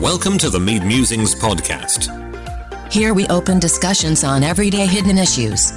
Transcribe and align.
Welcome 0.00 0.38
to 0.38 0.50
the 0.50 0.60
Mead 0.60 0.84
Musings 0.84 1.34
podcast. 1.34 2.12
Here 2.92 3.14
we 3.14 3.26
open 3.28 3.58
discussions 3.58 4.22
on 4.22 4.42
everyday 4.44 4.86
hidden 4.86 5.18
issues. 5.18 5.72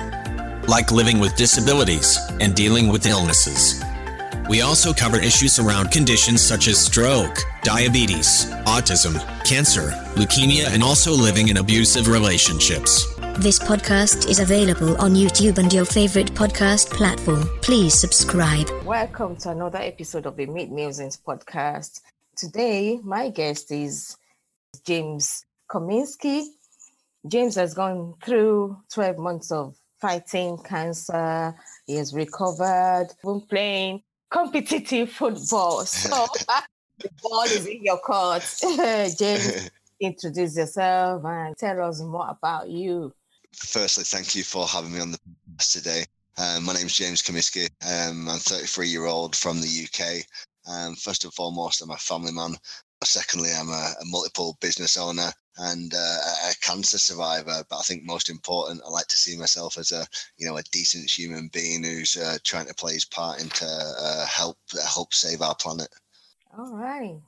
like 0.67 0.91
living 0.91 1.19
with 1.19 1.35
disabilities 1.35 2.19
and 2.39 2.53
dealing 2.55 2.87
with 2.87 3.05
illnesses. 3.07 3.83
We 4.47 4.61
also 4.61 4.93
cover 4.93 5.17
issues 5.17 5.57
around 5.59 5.91
conditions 5.91 6.41
such 6.41 6.67
as 6.67 6.79
stroke, 6.79 7.35
diabetes, 7.63 8.45
autism, 8.65 9.17
cancer, 9.43 9.89
leukemia, 10.15 10.67
and 10.73 10.83
also 10.83 11.11
living 11.11 11.47
in 11.49 11.57
abusive 11.57 12.07
relationships. 12.07 13.07
This 13.39 13.57
podcast 13.59 14.29
is 14.29 14.39
available 14.39 14.95
on 15.01 15.15
YouTube 15.15 15.57
and 15.57 15.73
your 15.73 15.85
favorite 15.85 16.31
podcast 16.33 16.91
platform. 16.91 17.49
Please 17.61 17.93
subscribe. 17.99 18.69
Welcome 18.85 19.35
to 19.37 19.49
another 19.49 19.79
episode 19.79 20.25
of 20.27 20.35
the 20.37 20.45
Meat 20.45 20.69
Musings 20.69 21.17
podcast. 21.17 22.01
Today, 22.35 22.99
my 23.03 23.29
guest 23.29 23.71
is 23.71 24.17
James 24.85 25.45
Cummiskey. 25.69 26.45
James 27.27 27.55
has 27.55 27.73
gone 27.73 28.15
through 28.23 28.77
12 28.93 29.17
months 29.17 29.51
of 29.51 29.75
fighting 29.99 30.57
cancer. 30.57 31.53
He 31.85 31.95
has 31.95 32.13
recovered 32.13 33.09
from 33.21 33.41
playing 33.41 34.01
competitive 34.31 35.11
football. 35.11 35.85
So, 35.85 36.25
the 36.99 37.09
ball 37.21 37.43
is 37.43 37.65
in 37.67 37.83
your 37.83 37.99
court. 37.99 38.43
James, 39.17 39.69
introduce 39.99 40.57
yourself 40.57 41.23
and 41.25 41.55
tell 41.57 41.81
us 41.83 42.01
more 42.01 42.29
about 42.29 42.69
you. 42.69 43.13
Firstly, 43.53 44.05
thank 44.05 44.35
you 44.35 44.43
for 44.43 44.65
having 44.65 44.93
me 44.93 45.01
on 45.01 45.11
the 45.11 45.19
podcast 45.19 45.73
today. 45.73 46.05
Um, 46.37 46.63
my 46.63 46.73
name 46.73 46.87
is 46.87 46.95
James 46.95 47.21
Cummiskey. 47.21 47.69
Um, 47.85 48.29
I'm 48.29 48.39
33 48.39 48.87
year 48.87 49.05
old 49.05 49.35
from 49.35 49.59
the 49.59 49.67
UK. 49.85 50.25
Um, 50.71 50.95
first 50.95 51.23
and 51.23 51.33
foremost, 51.33 51.81
I'm 51.81 51.91
a 51.91 51.97
family 51.97 52.31
man. 52.31 52.55
Secondly, 53.03 53.49
I'm 53.51 53.69
a, 53.69 53.93
a 54.01 54.05
multiple 54.05 54.57
business 54.61 54.95
owner 54.95 55.31
and 55.57 55.93
uh, 55.93 56.17
a 56.49 56.53
cancer 56.61 56.97
survivor. 56.97 57.63
But 57.69 57.77
I 57.77 57.81
think 57.81 58.03
most 58.03 58.29
important, 58.29 58.81
I 58.85 58.89
like 58.89 59.07
to 59.07 59.17
see 59.17 59.37
myself 59.37 59.77
as 59.77 59.91
a 59.91 60.05
you 60.37 60.47
know 60.47 60.57
a 60.57 60.63
decent 60.71 61.09
human 61.09 61.49
being 61.51 61.83
who's 61.83 62.15
uh, 62.15 62.37
trying 62.43 62.67
to 62.67 62.75
play 62.75 62.93
his 62.93 63.05
part 63.05 63.41
into 63.41 63.65
uh, 63.65 64.25
help 64.27 64.57
help 64.87 65.13
save 65.13 65.41
our 65.41 65.55
planet. 65.55 65.89
All 66.57 66.75
right. 66.75 67.21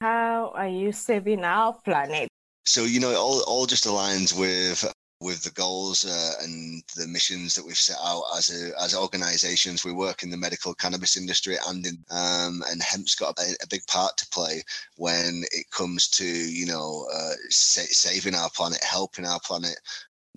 How 0.00 0.52
are 0.54 0.68
you 0.68 0.92
saving 0.92 1.44
our 1.44 1.72
planet? 1.72 2.28
So 2.66 2.84
you 2.84 3.00
know, 3.00 3.10
it 3.10 3.16
all 3.16 3.42
all 3.46 3.66
just 3.66 3.86
aligns 3.86 4.38
with 4.38 4.84
with 5.24 5.42
the 5.42 5.50
goals 5.50 6.04
uh, 6.04 6.44
and 6.44 6.82
the 6.96 7.08
missions 7.08 7.54
that 7.54 7.64
we've 7.64 7.76
set 7.76 7.96
out 8.04 8.24
as 8.36 8.50
a, 8.50 8.78
as 8.82 8.94
organisations. 8.94 9.84
We 9.84 9.92
work 9.92 10.22
in 10.22 10.30
the 10.30 10.36
medical 10.36 10.74
cannabis 10.74 11.16
industry, 11.16 11.56
and 11.66 11.84
in, 11.86 11.98
um, 12.10 12.62
and 12.68 12.82
hemp's 12.82 13.14
got 13.14 13.38
a, 13.38 13.56
a, 13.62 13.66
big 13.68 13.86
part 13.86 14.18
to 14.18 14.28
play 14.28 14.62
when 14.96 15.42
it 15.50 15.70
comes 15.70 16.08
to 16.08 16.26
you 16.26 16.66
know 16.66 17.06
uh, 17.12 17.32
sa- 17.48 17.80
saving 17.88 18.34
our 18.34 18.50
planet, 18.50 18.84
helping 18.84 19.24
our 19.24 19.40
planet. 19.40 19.76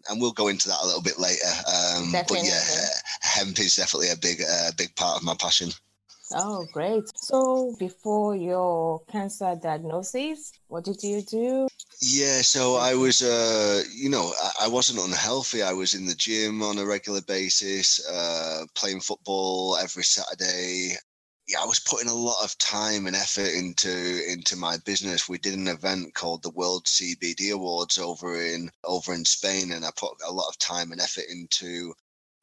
And 0.09 0.21
we'll 0.21 0.31
go 0.31 0.47
into 0.47 0.69
that 0.69 0.79
a 0.81 0.85
little 0.85 1.01
bit 1.01 1.19
later. 1.19 1.51
Um, 1.67 2.11
but 2.11 2.31
yeah, 2.31 2.61
hemp 3.21 3.59
is 3.59 3.75
definitely 3.75 4.11
a 4.11 4.15
big, 4.15 4.41
uh, 4.41 4.71
big 4.77 4.95
part 4.95 5.17
of 5.17 5.23
my 5.23 5.33
passion. 5.33 5.71
Oh, 6.33 6.67
great. 6.71 7.05
So, 7.15 7.73
before 7.79 8.35
your 8.35 9.01
cancer 9.11 9.57
diagnosis, 9.61 10.51
what 10.67 10.83
did 10.83 11.01
you 11.01 11.23
do? 11.23 11.67
Yeah, 11.99 12.41
so 12.41 12.75
I 12.75 12.93
was, 12.93 13.23
uh, 13.23 13.83
you 13.91 14.09
know, 14.09 14.31
I, 14.61 14.67
wasn't 14.67 14.99
unhealthy. 14.99 15.63
I 15.63 15.73
was 15.73 15.95
in 15.95 16.05
the 16.05 16.13
gym 16.13 16.61
on 16.61 16.77
a 16.77 16.85
regular 16.85 17.21
basis, 17.21 18.05
uh, 18.07 18.65
playing 18.75 19.01
football 19.01 19.77
every 19.77 20.03
Saturday. 20.03 20.91
Yeah, 21.47 21.61
I 21.61 21.65
was 21.65 21.79
putting 21.79 22.09
a 22.09 22.13
lot 22.13 22.43
of 22.43 22.55
time 22.59 23.07
and 23.07 23.15
effort 23.15 23.49
into 23.51 23.89
into 24.31 24.55
my 24.57 24.77
business. 24.85 25.27
We 25.29 25.39
did 25.39 25.55
an 25.55 25.67
event 25.67 26.13
called 26.13 26.43
the 26.43 26.51
World 26.51 26.85
CBD 26.85 27.51
Awards 27.51 27.97
over 27.97 28.39
in 28.41 28.69
over 28.83 29.13
in 29.13 29.25
Spain, 29.25 29.71
and 29.71 29.83
I 29.85 29.89
put 29.95 30.11
a 30.25 30.31
lot 30.31 30.49
of 30.49 30.59
time 30.59 30.91
and 30.91 31.01
effort 31.01 31.25
into 31.29 31.93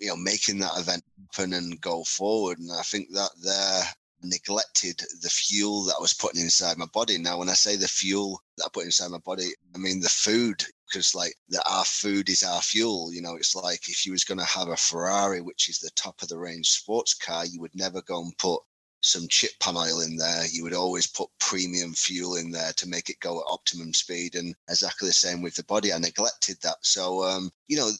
you 0.00 0.08
know 0.08 0.16
making 0.16 0.58
that 0.60 0.78
event 0.78 1.04
happen 1.30 1.52
and 1.52 1.80
go 1.80 2.02
forward. 2.04 2.58
And 2.58 2.72
I 2.72 2.82
think 2.82 3.10
that 3.12 3.30
there 3.42 3.84
neglected 4.24 5.00
the 5.20 5.30
fuel 5.30 5.84
that 5.84 5.96
I 5.98 6.00
was 6.00 6.14
putting 6.14 6.40
inside 6.40 6.76
my 6.76 6.86
body. 6.86 7.18
Now, 7.18 7.38
when 7.38 7.48
I 7.48 7.54
say 7.54 7.76
the 7.76 7.88
fuel 7.88 8.40
that 8.56 8.66
I 8.66 8.68
put 8.72 8.84
inside 8.84 9.10
my 9.10 9.18
body, 9.18 9.50
I 9.74 9.78
mean 9.78 10.00
the 10.00 10.08
food, 10.08 10.64
because 10.86 11.14
like 11.14 11.34
the, 11.48 11.62
our 11.68 11.84
food 11.84 12.28
is 12.28 12.42
our 12.42 12.62
fuel. 12.62 13.12
You 13.12 13.22
know, 13.22 13.36
it's 13.36 13.54
like 13.54 13.88
if 13.88 14.04
you 14.06 14.12
was 14.12 14.24
going 14.24 14.38
to 14.38 14.44
have 14.44 14.68
a 14.68 14.76
Ferrari, 14.76 15.40
which 15.40 15.68
is 15.68 15.78
the 15.78 15.90
top 15.96 16.22
of 16.22 16.28
the 16.28 16.38
range 16.38 16.70
sports 16.70 17.14
car, 17.14 17.46
you 17.46 17.60
would 17.60 17.74
never 17.74 18.02
go 18.02 18.22
and 18.22 18.36
put 18.38 18.60
some 19.00 19.28
chip 19.28 19.52
pan 19.60 19.76
oil 19.76 20.00
in 20.00 20.16
there. 20.16 20.46
You 20.50 20.62
would 20.64 20.74
always 20.74 21.06
put 21.06 21.28
premium 21.38 21.92
fuel 21.92 22.36
in 22.36 22.50
there 22.50 22.72
to 22.72 22.88
make 22.88 23.10
it 23.10 23.20
go 23.20 23.38
at 23.38 23.46
optimum 23.48 23.92
speed. 23.92 24.34
And 24.34 24.54
exactly 24.68 25.08
the 25.08 25.12
same 25.12 25.42
with 25.42 25.54
the 25.54 25.64
body. 25.64 25.92
I 25.92 25.98
neglected 25.98 26.56
that. 26.62 26.78
So, 26.80 27.22
um, 27.22 27.50
you 27.68 27.76
know, 27.76 27.90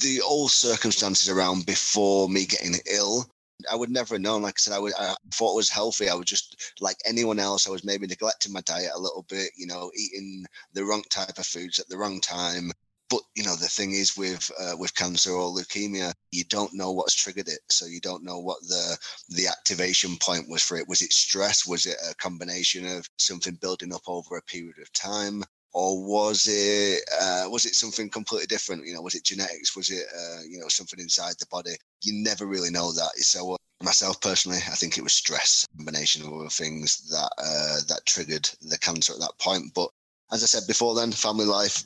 the 0.00 0.20
old 0.20 0.52
circumstances 0.52 1.28
around 1.28 1.66
before 1.66 2.28
me 2.28 2.46
getting 2.46 2.76
ill 2.86 3.28
I 3.70 3.76
would 3.76 3.90
never 3.90 4.14
have 4.14 4.22
known. 4.22 4.42
Like 4.42 4.54
I 4.56 4.60
said, 4.60 4.74
I, 4.74 4.78
would, 4.78 4.92
I 4.98 5.14
thought 5.32 5.52
I 5.52 5.56
was 5.56 5.68
healthy. 5.70 6.08
I 6.08 6.14
was 6.14 6.26
just 6.26 6.74
like 6.80 6.96
anyone 7.04 7.38
else. 7.38 7.66
I 7.66 7.70
was 7.70 7.84
maybe 7.84 8.06
neglecting 8.06 8.52
my 8.52 8.60
diet 8.62 8.92
a 8.94 9.00
little 9.00 9.24
bit, 9.28 9.52
you 9.56 9.66
know, 9.66 9.90
eating 9.96 10.44
the 10.72 10.84
wrong 10.84 11.02
type 11.10 11.38
of 11.38 11.46
foods 11.46 11.78
at 11.78 11.88
the 11.88 11.96
wrong 11.96 12.20
time. 12.20 12.72
But 13.10 13.20
you 13.34 13.44
know, 13.44 13.56
the 13.56 13.68
thing 13.68 13.92
is 13.92 14.16
with 14.16 14.50
uh, 14.58 14.74
with 14.78 14.94
cancer 14.94 15.32
or 15.32 15.50
leukemia, 15.50 16.14
you 16.30 16.44
don't 16.44 16.72
know 16.72 16.92
what's 16.92 17.14
triggered 17.14 17.48
it, 17.48 17.60
so 17.68 17.84
you 17.84 18.00
don't 18.00 18.24
know 18.24 18.38
what 18.38 18.62
the 18.62 18.96
the 19.28 19.48
activation 19.48 20.16
point 20.16 20.48
was 20.48 20.62
for 20.62 20.78
it. 20.78 20.88
Was 20.88 21.02
it 21.02 21.12
stress? 21.12 21.66
Was 21.66 21.84
it 21.84 21.98
a 22.10 22.14
combination 22.14 22.86
of 22.86 23.06
something 23.18 23.56
building 23.56 23.92
up 23.92 24.00
over 24.06 24.38
a 24.38 24.42
period 24.42 24.78
of 24.78 24.90
time? 24.94 25.44
Or 25.72 26.02
was 26.02 26.46
it 26.48 27.02
uh, 27.20 27.48
was 27.48 27.66
it 27.66 27.74
something 27.74 28.08
completely 28.08 28.46
different? 28.46 28.86
You 28.86 28.94
know, 28.94 29.02
was 29.02 29.14
it 29.14 29.24
genetics? 29.24 29.76
Was 29.76 29.90
it 29.90 30.04
uh, 30.14 30.42
you 30.48 30.58
know 30.58 30.68
something 30.68 31.00
inside 31.00 31.34
the 31.38 31.46
body? 31.46 31.76
You 32.02 32.22
never 32.22 32.46
really 32.46 32.70
know 32.70 32.92
that. 32.92 33.12
So 33.16 33.52
uh, 33.52 33.56
myself 33.82 34.20
personally, 34.20 34.58
I 34.58 34.74
think 34.74 34.98
it 34.98 35.02
was 35.02 35.12
stress, 35.12 35.66
combination 35.76 36.26
of 36.26 36.32
other 36.32 36.48
things 36.48 37.08
that 37.08 37.30
uh, 37.38 37.80
that 37.88 38.06
triggered 38.06 38.48
the 38.62 38.78
cancer 38.78 39.14
at 39.14 39.20
that 39.20 39.38
point. 39.38 39.72
But 39.74 39.90
as 40.32 40.42
I 40.42 40.46
said 40.46 40.66
before, 40.66 40.94
then 40.94 41.12
family 41.12 41.44
life, 41.44 41.84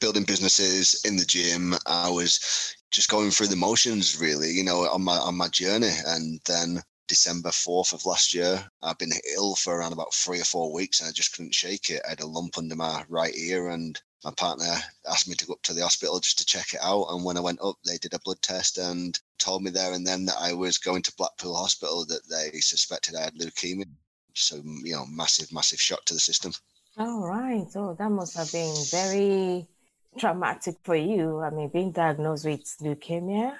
building 0.00 0.24
businesses 0.24 1.00
in 1.04 1.16
the 1.16 1.24
gym. 1.24 1.74
I 1.86 2.10
was 2.10 2.74
just 2.90 3.10
going 3.10 3.30
through 3.30 3.48
the 3.48 3.56
motions, 3.56 4.20
really, 4.20 4.50
you 4.50 4.64
know, 4.64 4.88
on 4.88 5.02
my 5.02 5.16
on 5.16 5.36
my 5.36 5.48
journey, 5.48 5.92
and 6.06 6.40
then 6.46 6.82
December 7.08 7.50
4th 7.50 7.92
of 7.92 8.06
last 8.06 8.34
year. 8.34 8.68
I've 8.82 8.98
been 8.98 9.12
ill 9.34 9.54
for 9.54 9.76
around 9.76 9.92
about 9.92 10.14
three 10.14 10.40
or 10.40 10.44
four 10.44 10.72
weeks 10.72 11.00
and 11.00 11.08
I 11.08 11.12
just 11.12 11.34
couldn't 11.34 11.54
shake 11.54 11.90
it. 11.90 12.02
I 12.04 12.10
had 12.10 12.20
a 12.20 12.26
lump 12.26 12.58
under 12.58 12.76
my 12.76 13.04
right 13.08 13.34
ear 13.34 13.68
and 13.68 14.00
my 14.24 14.32
partner 14.32 14.74
asked 15.08 15.28
me 15.28 15.34
to 15.36 15.46
go 15.46 15.52
up 15.52 15.62
to 15.62 15.74
the 15.74 15.82
hospital 15.82 16.18
just 16.18 16.38
to 16.38 16.44
check 16.44 16.74
it 16.74 16.80
out. 16.82 17.06
And 17.10 17.24
when 17.24 17.36
I 17.36 17.40
went 17.40 17.60
up, 17.62 17.76
they 17.84 17.96
did 17.96 18.14
a 18.14 18.18
blood 18.20 18.42
test 18.42 18.78
and 18.78 19.18
told 19.38 19.62
me 19.62 19.70
there 19.70 19.92
and 19.92 20.06
then 20.06 20.24
that 20.26 20.38
I 20.38 20.52
was 20.52 20.78
going 20.78 21.02
to 21.02 21.14
Blackpool 21.16 21.54
Hospital 21.54 22.04
that 22.06 22.28
they 22.28 22.58
suspected 22.60 23.14
I 23.14 23.22
had 23.22 23.34
leukemia. 23.34 23.86
So, 24.34 24.56
you 24.56 24.92
know, 24.92 25.06
massive, 25.06 25.52
massive 25.52 25.80
shock 25.80 26.04
to 26.06 26.14
the 26.14 26.20
system. 26.20 26.52
All 26.98 27.26
right. 27.26 27.66
Oh, 27.74 27.94
that 27.94 28.10
must 28.10 28.36
have 28.36 28.50
been 28.52 28.74
very 28.90 29.66
traumatic 30.18 30.76
for 30.82 30.96
you. 30.96 31.40
I 31.40 31.50
mean, 31.50 31.68
being 31.68 31.92
diagnosed 31.92 32.46
with 32.46 32.64
leukemia. 32.80 33.54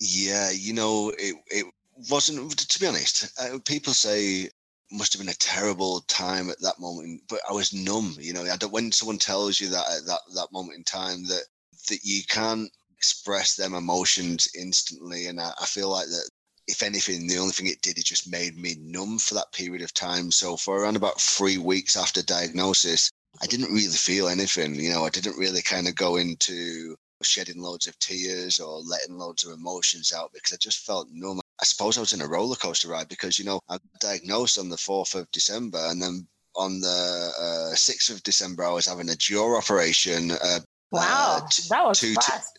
Yeah, 0.00 0.50
you 0.50 0.74
know, 0.74 1.12
it, 1.18 1.34
it 1.46 1.66
wasn't 2.10 2.56
to 2.56 2.80
be 2.80 2.86
honest 2.86 3.30
uh, 3.40 3.58
people 3.64 3.92
say 3.92 4.48
must 4.90 5.12
have 5.12 5.20
been 5.20 5.28
a 5.28 5.34
terrible 5.34 6.00
time 6.02 6.48
at 6.48 6.60
that 6.60 6.78
moment 6.78 7.20
but 7.28 7.40
i 7.48 7.52
was 7.52 7.74
numb 7.74 8.16
you 8.20 8.32
know. 8.32 8.44
When 8.70 8.90
someone 8.92 9.18
tells 9.18 9.60
you 9.60 9.68
that 9.68 9.86
at 9.90 10.06
that 10.06 10.20
that 10.34 10.52
moment 10.52 10.78
in 10.78 10.84
time 10.84 11.24
that 11.24 11.44
that 11.88 12.00
you 12.02 12.22
can't 12.28 12.70
express 12.96 13.54
them 13.54 13.74
emotions 13.74 14.48
instantly 14.58 15.26
and 15.26 15.40
I, 15.40 15.52
I 15.60 15.66
feel 15.66 15.90
like 15.90 16.06
that 16.06 16.30
if 16.66 16.82
anything 16.82 17.26
the 17.26 17.38
only 17.38 17.52
thing 17.52 17.66
it 17.66 17.82
did 17.82 17.98
it 17.98 18.04
just 18.04 18.30
made 18.30 18.56
me 18.56 18.76
numb 18.80 19.18
for 19.18 19.34
that 19.34 19.52
period 19.52 19.82
of 19.82 19.94
time. 19.94 20.30
So 20.30 20.56
for 20.56 20.80
around 20.80 20.96
about 20.96 21.20
three 21.20 21.58
weeks 21.58 21.96
after 21.96 22.22
diagnosis 22.22 23.10
i 23.42 23.46
didn't 23.46 23.72
really 23.72 23.88
feel 23.88 24.28
anything 24.28 24.74
you 24.74 24.90
know. 24.90 25.04
I 25.04 25.10
didn't 25.10 25.38
really 25.38 25.62
kind 25.62 25.86
of 25.88 25.94
go 25.94 26.16
into 26.16 26.96
shedding 27.22 27.60
loads 27.60 27.86
of 27.86 27.98
tears 27.98 28.60
or 28.60 28.80
letting 28.80 29.18
loads 29.18 29.44
of 29.44 29.52
emotions 29.52 30.12
out 30.12 30.32
because 30.32 30.52
I 30.52 30.56
just 30.56 30.84
felt 30.84 31.08
numb. 31.10 31.40
I 31.60 31.64
suppose 31.64 31.96
I 31.96 32.00
was 32.00 32.12
in 32.12 32.20
a 32.20 32.28
roller 32.28 32.56
coaster 32.56 32.88
ride 32.88 33.08
because, 33.08 33.38
you 33.38 33.44
know, 33.44 33.60
I 33.68 33.74
got 33.74 34.00
diagnosed 34.00 34.58
on 34.58 34.68
the 34.68 34.76
4th 34.76 35.14
of 35.14 35.30
December 35.32 35.80
and 35.88 36.00
then 36.00 36.26
on 36.54 36.80
the 36.80 37.32
uh, 37.38 37.74
6th 37.74 38.10
of 38.10 38.22
December, 38.22 38.64
I 38.64 38.72
was 38.72 38.86
having 38.86 39.08
a 39.08 39.16
jaw 39.16 39.56
operation. 39.56 40.32
Uh, 40.32 40.60
wow, 40.90 41.40
uh, 41.42 41.48
t- 41.48 41.62
that 41.70 41.86
was 41.86 42.00
two 42.00 42.14
fast. 42.14 42.58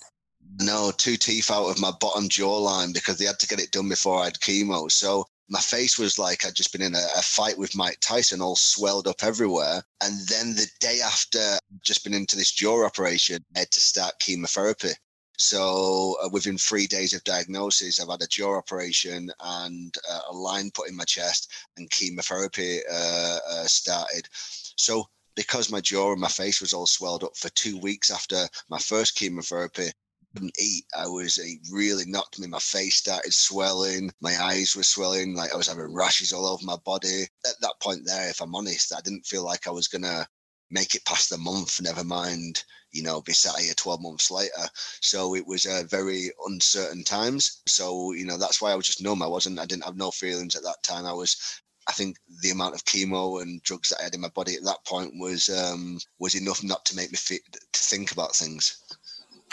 No, 0.62 0.92
two 0.92 1.16
teeth 1.16 1.52
out 1.52 1.70
of 1.70 1.80
my 1.80 1.92
bottom 2.00 2.28
jawline 2.28 2.94
because 2.94 3.18
they 3.18 3.26
had 3.26 3.40
to 3.40 3.48
get 3.48 3.62
it 3.62 3.72
done 3.72 3.90
before 3.90 4.22
I 4.22 4.26
had 4.26 4.40
chemo. 4.40 4.92
So 4.92 5.26
my 5.50 5.60
face 5.60 5.98
was 6.00 6.18
like 6.18 6.46
I'd 6.46 6.56
just 6.56 6.72
been 6.72 6.82
in 6.82 6.96
a, 6.96 7.06
a, 7.18 7.22
fight 7.22 7.58
with 7.58 7.76
Mike 7.76 7.98
Tyson, 8.00 8.42
all 8.42 8.56
swelled 8.56 9.08
up 9.08 9.24
everywhere. 9.24 9.84
And 10.02 10.28
then 10.28 10.56
the 10.56 10.68
day 10.80 11.02
after, 11.04 11.40
I'd 11.40 11.84
just 11.84 12.04
been 12.04 12.14
into 12.14 12.36
this 12.36 12.52
jaw 12.52 12.86
operation, 12.86 13.44
I 13.56 13.60
had 13.60 13.72
to 13.72 13.82
start 13.82 14.20
chemotherapy. 14.20 14.92
So 15.40 16.18
uh, 16.22 16.28
within 16.34 16.58
three 16.58 16.86
days 16.86 17.14
of 17.14 17.24
diagnosis, 17.24 18.00
I've 18.00 18.10
had 18.10 18.22
a 18.22 18.28
jaw 18.28 18.58
operation 18.58 19.32
and 19.40 19.96
uh, 20.12 20.20
a 20.30 20.34
line 20.34 20.70
put 20.72 20.90
in 20.90 20.98
my 20.98 21.06
chest, 21.06 21.50
and 21.78 21.90
chemotherapy 21.90 22.82
uh, 22.92 23.40
uh 23.50 23.66
started. 23.66 24.28
So 24.34 25.08
because 25.36 25.72
my 25.72 25.80
jaw 25.80 26.12
and 26.12 26.20
my 26.20 26.28
face 26.28 26.60
was 26.60 26.74
all 26.74 26.86
swelled 26.86 27.24
up 27.24 27.38
for 27.38 27.48
two 27.52 27.78
weeks 27.78 28.12
after 28.12 28.50
my 28.68 28.80
first 28.80 29.16
chemotherapy, 29.16 29.88
I 29.88 29.94
couldn't 30.34 30.60
eat. 30.60 30.84
I 30.94 31.08
was 31.08 31.38
it 31.38 31.60
really 31.72 32.04
knocked 32.06 32.38
me. 32.38 32.48
My 32.48 32.60
face 32.60 32.96
started 32.98 33.34
swelling. 33.34 34.12
My 34.20 34.36
eyes 34.44 34.76
were 34.76 34.84
swelling. 34.84 35.36
Like 35.36 35.54
I 35.54 35.58
was 35.58 35.68
having 35.70 35.94
rashes 35.94 36.34
all 36.34 36.48
over 36.48 36.66
my 36.66 36.76
body. 36.84 37.24
At 37.46 37.62
that 37.62 37.80
point 37.80 38.02
there, 38.06 38.30
if 38.30 38.42
I'm 38.42 38.56
honest, 38.56 38.94
I 38.94 39.00
didn't 39.00 39.26
feel 39.26 39.46
like 39.46 39.68
I 39.68 39.72
was 39.72 39.88
gonna 39.88 40.28
make 40.70 40.96
it 40.96 41.06
past 41.06 41.30
the 41.30 41.38
month. 41.38 41.80
Never 41.82 42.04
mind, 42.04 42.66
you 42.92 43.04
know, 43.04 43.22
be 43.22 43.34
sat 43.34 43.60
here 43.60 43.74
12 43.74 44.02
months 44.02 44.32
later. 44.32 44.68
So 45.02 45.36
it 45.36 45.46
was 45.46 45.66
uh, 45.66 45.84
very 45.88 46.32
uncertain 46.46 47.04
times. 47.04 47.62
So 47.68 48.14
you 48.14 48.26
know 48.26 48.38
that's 48.38 48.62
why 48.62 48.72
I 48.72 48.76
was 48.76 48.88
just 48.88 49.04
numb. 49.04 49.22
I 49.22 49.28
wasn't. 49.28 49.60
I 49.60 49.66
didn't 49.66 49.86
have 49.86 49.98
no 49.98 50.12
feelings 50.12 50.56
at 50.56 50.64
that 50.64 50.84
time. 50.84 51.06
I 51.06 51.14
was 51.14 51.62
I 51.90 51.92
think 51.92 52.18
the 52.44 52.52
amount 52.52 52.76
of 52.76 52.86
chemo 52.86 53.42
and 53.42 53.64
drugs 53.64 53.90
that 53.90 54.00
I 54.00 54.04
had 54.04 54.14
in 54.14 54.22
my 54.22 54.30
body 54.30 54.56
at 54.56 54.64
that 54.64 54.86
point 54.86 55.14
was 55.18 55.50
um, 55.50 55.98
was 56.20 56.36
enough 56.36 56.64
not 56.64 56.86
to 56.86 56.96
make 56.96 57.12
me 57.12 57.18
fit, 57.18 57.42
to 57.52 57.80
think 57.80 58.12
about 58.12 58.36
things. 58.36 58.78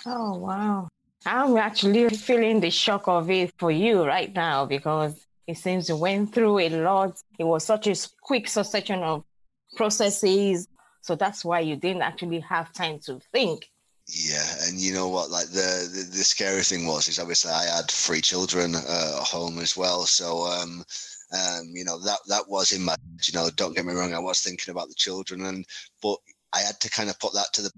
Oh, 0.04 0.34
wow. 0.34 0.88
I'm 1.24 1.56
actually 1.56 2.08
feeling 2.10 2.60
the 2.60 2.70
shock 2.70 3.08
of 3.08 3.30
it 3.30 3.52
for 3.58 3.70
you 3.70 4.04
right 4.04 4.32
now 4.34 4.66
because 4.66 5.26
it 5.46 5.56
seems 5.56 5.88
you 5.88 5.96
went 5.96 6.34
through 6.34 6.58
a 6.58 6.68
lot. 6.68 7.18
It 7.38 7.44
was 7.44 7.64
such 7.64 7.86
a 7.86 7.96
quick 8.20 8.48
succession 8.48 9.02
of 9.02 9.24
processes. 9.74 10.68
So 11.06 11.14
that's 11.14 11.44
why 11.44 11.60
you 11.60 11.76
didn't 11.76 12.02
actually 12.02 12.40
have 12.40 12.72
time 12.72 12.98
to 13.06 13.20
think. 13.32 13.70
Yeah, 14.08 14.44
and 14.64 14.76
you 14.76 14.92
know 14.92 15.08
what? 15.08 15.30
Like 15.30 15.46
the 15.46 15.88
the, 15.94 16.02
the 16.18 16.24
scary 16.24 16.64
thing 16.64 16.84
was 16.84 17.06
is 17.06 17.20
obviously 17.20 17.52
I 17.52 17.76
had 17.76 17.88
three 17.88 18.20
children 18.20 18.74
uh, 18.74 19.18
at 19.20 19.26
home 19.26 19.60
as 19.60 19.76
well. 19.76 20.02
So 20.02 20.46
um, 20.46 20.84
um, 21.32 21.62
you 21.72 21.84
know 21.84 22.00
that 22.00 22.18
that 22.26 22.48
was 22.48 22.72
in 22.72 22.82
my 22.82 22.96
you 23.22 23.38
know. 23.38 23.48
Don't 23.54 23.76
get 23.76 23.86
me 23.86 23.94
wrong, 23.94 24.14
I 24.14 24.18
was 24.18 24.40
thinking 24.40 24.72
about 24.72 24.88
the 24.88 24.94
children, 24.94 25.46
and 25.46 25.64
but 26.02 26.16
I 26.52 26.60
had 26.60 26.80
to 26.80 26.90
kind 26.90 27.08
of 27.08 27.20
put 27.20 27.34
that 27.34 27.52
to 27.52 27.62
the 27.62 27.70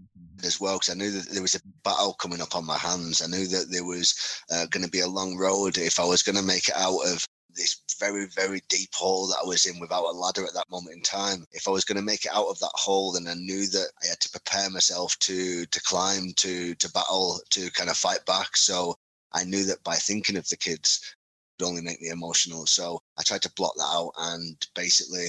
as 0.42 0.58
well 0.58 0.76
because 0.76 0.94
I 0.94 0.98
knew 0.98 1.10
that 1.10 1.28
there 1.28 1.42
was 1.42 1.54
a 1.54 1.60
battle 1.84 2.14
coming 2.14 2.40
up 2.40 2.56
on 2.56 2.64
my 2.64 2.78
hands. 2.78 3.20
I 3.20 3.26
knew 3.26 3.46
that 3.48 3.70
there 3.70 3.84
was 3.84 4.42
uh, 4.50 4.64
going 4.70 4.84
to 4.84 4.90
be 4.90 5.00
a 5.00 5.06
long 5.06 5.36
road 5.36 5.76
if 5.76 6.00
I 6.00 6.04
was 6.04 6.22
going 6.22 6.36
to 6.36 6.42
make 6.42 6.68
it 6.68 6.76
out 6.76 7.00
of 7.06 7.26
this 7.58 7.82
very 8.00 8.26
very 8.34 8.62
deep 8.68 8.94
hole 8.94 9.26
that 9.26 9.40
I 9.42 9.46
was 9.46 9.66
in 9.66 9.78
without 9.80 10.06
a 10.06 10.12
ladder 10.12 10.46
at 10.46 10.54
that 10.54 10.70
moment 10.70 10.96
in 10.96 11.02
time. 11.02 11.44
If 11.52 11.68
I 11.68 11.70
was 11.72 11.84
going 11.84 11.98
to 11.98 12.04
make 12.04 12.24
it 12.24 12.32
out 12.32 12.46
of 12.46 12.58
that 12.60 12.70
hole, 12.74 13.12
then 13.12 13.28
I 13.28 13.34
knew 13.34 13.66
that 13.66 13.88
I 14.02 14.06
had 14.06 14.20
to 14.20 14.30
prepare 14.30 14.70
myself 14.70 15.18
to 15.20 15.66
to 15.66 15.80
climb, 15.82 16.32
to 16.36 16.74
to 16.76 16.92
battle, 16.92 17.40
to 17.50 17.70
kind 17.72 17.90
of 17.90 17.96
fight 17.96 18.24
back. 18.24 18.56
So 18.56 18.96
I 19.32 19.44
knew 19.44 19.64
that 19.64 19.84
by 19.84 19.96
thinking 19.96 20.36
of 20.36 20.48
the 20.48 20.56
kids 20.56 21.14
would 21.58 21.66
only 21.66 21.82
make 21.82 22.00
me 22.00 22.08
emotional. 22.08 22.66
So 22.66 23.02
I 23.18 23.22
tried 23.22 23.42
to 23.42 23.52
block 23.52 23.74
that 23.76 23.92
out 23.92 24.12
and 24.18 24.56
basically 24.74 25.26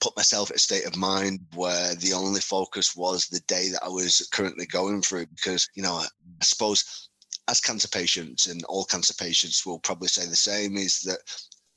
put 0.00 0.16
myself 0.16 0.50
in 0.50 0.56
a 0.56 0.58
state 0.58 0.86
of 0.86 0.96
mind 0.96 1.40
where 1.54 1.94
the 1.96 2.12
only 2.12 2.40
focus 2.40 2.94
was 2.94 3.26
the 3.26 3.40
day 3.40 3.70
that 3.70 3.82
I 3.82 3.88
was 3.88 4.28
currently 4.32 4.66
going 4.66 5.02
through. 5.02 5.26
Because, 5.26 5.68
you 5.74 5.82
know, 5.82 5.96
I 5.96 6.44
suppose 6.44 7.08
as 7.48 7.60
cancer 7.60 7.88
patients, 7.88 8.46
and 8.46 8.64
all 8.64 8.84
cancer 8.84 9.14
patients 9.14 9.64
will 9.64 9.78
probably 9.78 10.08
say 10.08 10.26
the 10.26 10.36
same, 10.36 10.76
is 10.76 11.00
that 11.02 11.18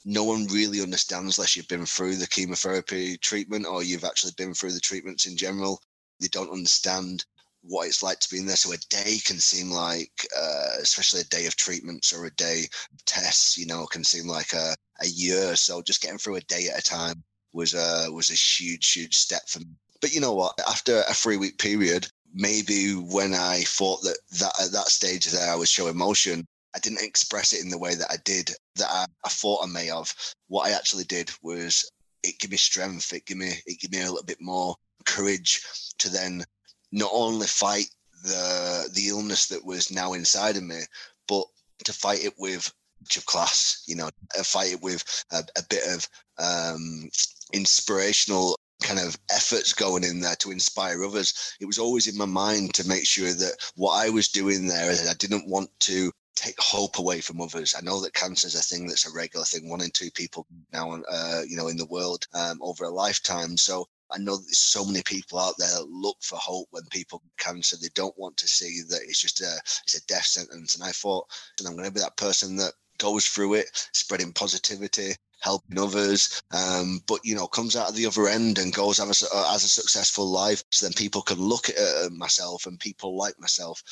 no 0.05 0.23
one 0.23 0.47
really 0.47 0.81
understands 0.81 1.37
unless 1.37 1.55
you've 1.55 1.67
been 1.67 1.85
through 1.85 2.15
the 2.15 2.27
chemotherapy 2.27 3.17
treatment 3.17 3.65
or 3.65 3.83
you've 3.83 4.03
actually 4.03 4.33
been 4.37 4.53
through 4.53 4.71
the 4.71 4.79
treatments 4.79 5.25
in 5.25 5.35
general. 5.35 5.81
They 6.19 6.27
don't 6.27 6.51
understand 6.51 7.25
what 7.61 7.87
it's 7.87 8.03
like 8.03 8.19
to 8.19 8.29
be 8.29 8.39
in 8.39 8.45
there. 8.45 8.55
So 8.55 8.71
a 8.71 8.77
day 8.89 9.17
can 9.23 9.39
seem 9.39 9.69
like, 9.69 10.27
uh, 10.37 10.77
especially 10.81 11.21
a 11.21 11.25
day 11.25 11.45
of 11.45 11.55
treatments 11.55 12.13
or 12.13 12.25
a 12.25 12.31
day 12.35 12.65
of 12.93 13.05
tests, 13.05 13.57
you 13.57 13.65
know, 13.65 13.85
can 13.85 14.03
seem 14.03 14.27
like 14.27 14.53
a, 14.53 14.75
a 15.01 15.07
year. 15.07 15.55
So 15.55 15.81
just 15.81 16.01
getting 16.01 16.17
through 16.17 16.35
a 16.35 16.41
day 16.41 16.69
at 16.71 16.79
a 16.79 16.83
time 16.83 17.23
was 17.51 17.73
a 17.73 18.09
was 18.11 18.29
a 18.29 18.35
huge 18.35 18.91
huge 18.91 19.17
step 19.17 19.47
for 19.47 19.59
me. 19.59 19.75
But 20.01 20.13
you 20.13 20.21
know 20.21 20.33
what? 20.33 20.59
After 20.67 21.03
a 21.09 21.13
three 21.13 21.37
week 21.37 21.57
period, 21.57 22.07
maybe 22.33 22.93
when 22.93 23.33
I 23.33 23.63
thought 23.63 24.01
that 24.03 24.17
that 24.39 24.53
at 24.61 24.71
that 24.71 24.87
stage 24.87 25.25
there 25.25 25.51
I 25.51 25.55
was 25.55 25.69
showing 25.69 25.93
emotion, 25.93 26.47
I 26.75 26.79
didn't 26.79 27.03
express 27.03 27.53
it 27.53 27.63
in 27.63 27.69
the 27.69 27.77
way 27.77 27.95
that 27.95 28.11
I 28.11 28.17
did 28.23 28.51
that 28.75 28.89
I, 28.89 29.05
I 29.25 29.29
thought 29.29 29.63
I 29.63 29.67
may 29.67 29.87
have. 29.87 30.13
What 30.47 30.67
I 30.67 30.75
actually 30.75 31.05
did 31.05 31.31
was 31.41 31.89
it 32.23 32.39
gave 32.39 32.51
me 32.51 32.57
strength. 32.57 33.13
It 33.13 33.25
gave 33.25 33.37
me 33.37 33.53
it 33.65 33.79
gave 33.79 33.91
me 33.91 34.01
a 34.01 34.11
little 34.11 34.23
bit 34.23 34.41
more 34.41 34.75
courage 35.05 35.61
to 35.99 36.09
then 36.09 36.43
not 36.91 37.11
only 37.13 37.47
fight 37.47 37.89
the 38.23 38.89
the 38.93 39.09
illness 39.09 39.47
that 39.47 39.65
was 39.65 39.91
now 39.91 40.13
inside 40.13 40.57
of 40.57 40.63
me, 40.63 40.81
but 41.27 41.45
to 41.85 41.93
fight 41.93 42.23
it 42.23 42.33
with 42.37 42.71
of 43.15 43.25
class, 43.25 43.83
you 43.87 43.95
know, 43.95 44.09
fight 44.43 44.73
it 44.73 44.81
with 44.81 45.03
a, 45.31 45.43
a 45.57 45.63
bit 45.69 45.83
of 45.87 46.07
um, 46.37 47.09
inspirational 47.53 48.57
kind 48.81 48.99
of 48.99 49.17
efforts 49.31 49.73
going 49.73 50.03
in 50.03 50.19
there 50.19 50.35
to 50.35 50.51
inspire 50.51 51.03
others. 51.03 51.55
It 51.59 51.65
was 51.65 51.79
always 51.79 52.07
in 52.07 52.17
my 52.17 52.25
mind 52.25 52.73
to 52.75 52.87
make 52.87 53.05
sure 53.05 53.33
that 53.33 53.55
what 53.75 53.93
I 53.93 54.09
was 54.09 54.27
doing 54.27 54.67
there, 54.67 54.91
I 54.91 55.13
didn't 55.17 55.47
want 55.49 55.69
to 55.81 56.11
take 56.39 56.59
hope 56.59 56.97
away 56.97 57.21
from 57.21 57.41
others. 57.41 57.75
I 57.77 57.81
know 57.81 58.01
that 58.01 58.13
cancer 58.13 58.47
is 58.47 58.55
a 58.55 58.61
thing 58.61 58.87
that's 58.87 59.07
a 59.07 59.15
regular 59.15 59.45
thing, 59.45 59.69
one 59.69 59.81
in 59.81 59.91
two 59.91 60.11
people 60.11 60.45
now, 60.71 61.01
uh, 61.09 61.41
you 61.47 61.57
know, 61.57 61.67
in 61.67 61.77
the 61.77 61.85
world 61.85 62.27
um, 62.33 62.59
over 62.61 62.85
a 62.85 62.89
lifetime. 62.89 63.57
So 63.57 63.87
I 64.11 64.17
know 64.17 64.37
there's 64.37 64.57
so 64.57 64.85
many 64.85 65.03
people 65.03 65.37
out 65.37 65.55
there 65.57 65.69
that 65.69 65.89
look 65.89 66.17
for 66.21 66.37
hope 66.37 66.67
when 66.71 66.85
people 66.89 67.19
get 67.19 67.45
cancer. 67.45 67.77
They 67.77 67.89
don't 67.93 68.17
want 68.17 68.37
to 68.37 68.47
see 68.47 68.81
that 68.89 69.01
it's 69.03 69.21
just 69.21 69.41
a 69.41 69.59
it's 69.83 69.95
a 69.95 70.05
death 70.05 70.25
sentence. 70.25 70.75
And 70.75 70.83
I 70.83 70.91
thought, 70.91 71.27
and 71.59 71.67
I'm 71.67 71.75
going 71.75 71.85
to 71.85 71.93
be 71.93 71.99
that 71.99 72.17
person 72.17 72.55
that 72.57 72.73
goes 72.97 73.27
through 73.27 73.55
it, 73.55 73.89
spreading 73.93 74.33
positivity, 74.33 75.15
helping 75.41 75.79
others, 75.79 76.41
um, 76.51 77.01
but 77.07 77.19
you 77.23 77.35
know 77.35 77.47
comes 77.47 77.75
out 77.75 77.89
of 77.89 77.95
the 77.95 78.05
other 78.05 78.27
end 78.27 78.57
and 78.59 78.73
goes 78.73 78.99
a, 78.99 79.03
as 79.03 79.63
a 79.63 79.69
successful 79.69 80.27
life. 80.29 80.63
So 80.71 80.85
then 80.85 80.93
people 80.93 81.21
can 81.21 81.39
look 81.39 81.69
at 81.69 81.77
uh, 81.77 82.09
myself 82.11 82.65
and 82.65 82.79
people 82.79 83.17
like 83.17 83.39
myself, 83.39 83.83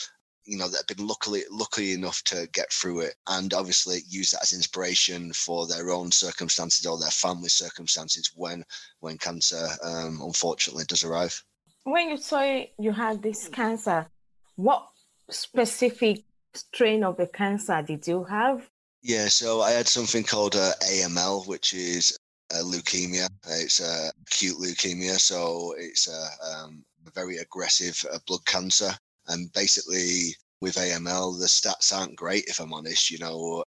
you 0.47 0.57
know, 0.57 0.67
that 0.69 0.85
have 0.87 0.97
been 0.97 1.05
luckily 1.05 1.43
lucky 1.51 1.93
enough 1.93 2.23
to 2.23 2.47
get 2.53 2.71
through 2.71 3.01
it, 3.01 3.15
and 3.27 3.53
obviously 3.53 3.99
use 4.07 4.31
that 4.31 4.43
as 4.43 4.53
inspiration 4.53 5.33
for 5.33 5.67
their 5.67 5.91
own 5.91 6.11
circumstances 6.11 6.85
or 6.85 6.97
their 6.97 7.11
family 7.11 7.49
circumstances 7.49 8.31
when 8.35 8.63
when 8.99 9.17
cancer 9.17 9.67
um, 9.83 10.21
unfortunately 10.23 10.85
does 10.87 11.03
arrive. 11.03 11.43
When 11.83 12.09
you 12.09 12.17
say 12.17 12.73
you 12.79 12.91
had 12.91 13.21
this 13.21 13.47
cancer, 13.49 14.07
what 14.55 14.87
specific 15.29 16.23
strain 16.53 17.03
of 17.03 17.17
the 17.17 17.27
cancer 17.27 17.81
did 17.81 18.07
you 18.07 18.23
have? 18.23 18.69
Yeah, 19.03 19.27
so 19.27 19.61
I 19.61 19.71
had 19.71 19.87
something 19.87 20.23
called 20.23 20.55
uh, 20.55 20.71
AML, 20.83 21.47
which 21.47 21.73
is 21.73 22.17
uh, 22.51 22.63
leukemia. 22.63 23.29
It's 23.47 23.79
uh, 23.79 24.09
acute 24.21 24.57
leukemia, 24.57 25.19
so 25.19 25.75
it's 25.77 26.07
a, 26.07 26.27
um, 26.45 26.83
a 27.05 27.11
very 27.11 27.37
aggressive 27.37 28.03
uh, 28.11 28.17
blood 28.25 28.45
cancer. 28.45 28.91
And 29.27 29.51
basically, 29.53 30.35
with 30.61 30.75
AML, 30.75 31.39
the 31.39 31.45
stats 31.45 31.95
aren't 31.95 32.15
great, 32.15 32.45
if 32.47 32.59
I'm 32.59 32.73
honest. 32.73 33.11
You 33.11 33.19
know, 33.19 33.63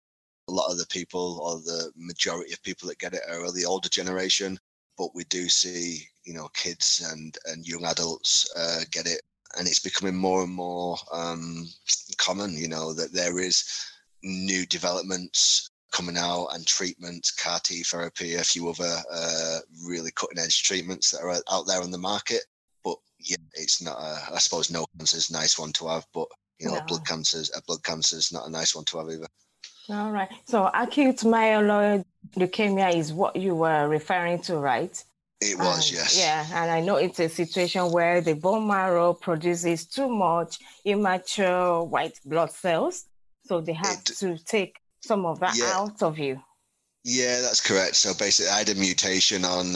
a 0.49 0.53
lot 0.53 0.71
of 0.71 0.79
the 0.79 0.87
people, 0.87 1.41
or 1.43 1.59
the 1.61 1.91
majority 1.97 2.53
of 2.53 2.63
people 2.63 2.89
that 2.89 2.99
get 2.99 3.15
it, 3.15 3.23
are 3.29 3.53
the 3.53 3.65
older 3.67 3.89
generation. 3.89 4.59
But 4.99 5.15
we 5.15 5.25
do 5.25 5.49
see, 5.49 6.09
you 6.25 6.35
know, 6.35 6.49
kids 6.55 7.07
and 7.13 7.37
and 7.47 7.67
young 7.67 7.85
adults 7.85 8.51
uh, 8.57 8.81
get 8.91 9.07
it, 9.07 9.23
and 9.59 9.67
it's 9.67 9.79
becoming 9.79 10.17
more 10.17 10.43
and 10.43 10.53
more 10.53 10.97
um, 11.13 11.67
common. 12.19 12.57
You 12.57 12.69
know 12.69 12.93
that 12.95 13.13
there 13.13 13.39
is 13.39 13.65
new 14.23 14.67
developments 14.67 15.71
coming 15.93 16.17
out 16.19 16.49
and 16.49 16.67
treatments, 16.67 17.31
CAR 17.31 17.61
T 17.61 17.83
therapy, 17.83 18.35
a 18.35 18.45
few 18.45 18.69
other 18.69 19.03
uh, 19.11 19.59
really 19.85 20.11
cutting 20.11 20.39
edge 20.39 20.63
treatments 20.63 21.11
that 21.11 21.23
are 21.23 21.41
out 21.51 21.67
there 21.67 21.81
on 21.81 21.91
the 21.91 21.99
market. 21.99 22.43
Yeah, 23.27 23.37
it's 23.55 23.83
not. 23.83 23.99
A, 23.99 24.35
I 24.35 24.39
suppose 24.39 24.71
no 24.71 24.87
cancer 24.97 25.17
is 25.17 25.31
a 25.31 25.33
nice 25.33 25.59
one 25.59 25.73
to 25.75 25.89
have, 25.89 26.07
but 26.15 26.29
you 26.59 26.69
know, 26.69 26.75
no. 26.75 26.85
blood 26.87 27.07
cancers, 27.07 27.51
a 27.55 27.61
blood 27.63 27.83
cancer 27.83 28.17
is 28.17 28.33
not 28.33 28.47
a 28.47 28.51
nice 28.51 28.75
one 28.75 28.85
to 28.87 28.99
have 28.99 29.11
either. 29.11 29.29
All 29.91 30.11
right. 30.11 30.29
So 30.47 30.71
acute 30.73 31.19
myeloid 31.19 32.05
leukemia 32.37 32.95
is 32.95 33.13
what 33.13 33.37
you 33.37 33.55
were 33.55 33.89
referring 33.89 34.41
to, 34.43 34.57
right? 34.57 35.03
It 35.41 35.59
was, 35.59 35.93
yes. 35.93 36.19
Yeah, 36.19 36.47
and 36.55 36.71
I 36.71 36.81
know 36.81 36.97
it's 36.97 37.21
a 37.21 37.29
situation 37.29 37.93
where 37.93 38.23
the 38.23 38.33
bone 38.33 38.67
marrow 38.67 39.13
produces 39.13 39.85
too 39.85 40.09
much 40.09 40.59
immature 40.85 41.85
white 41.85 42.19
blood 42.25 42.51
cells 42.53 43.05
so 43.45 43.61
they 43.61 43.75
have 43.75 43.99
it, 43.99 44.17
to 44.19 44.39
take 44.45 44.77
some 45.03 45.27
of 45.27 45.41
that 45.41 45.57
yeah, 45.57 45.73
out 45.75 46.03
of 46.03 46.19
you. 46.19 46.41
Yeah, 47.05 47.43
that's 47.43 47.61
correct. 47.61 47.97
So 47.97 48.15
basically, 48.15 48.51
I 48.51 48.59
had 48.59 48.71
a 48.71 48.75
mutation 48.75 49.45
on 49.45 49.75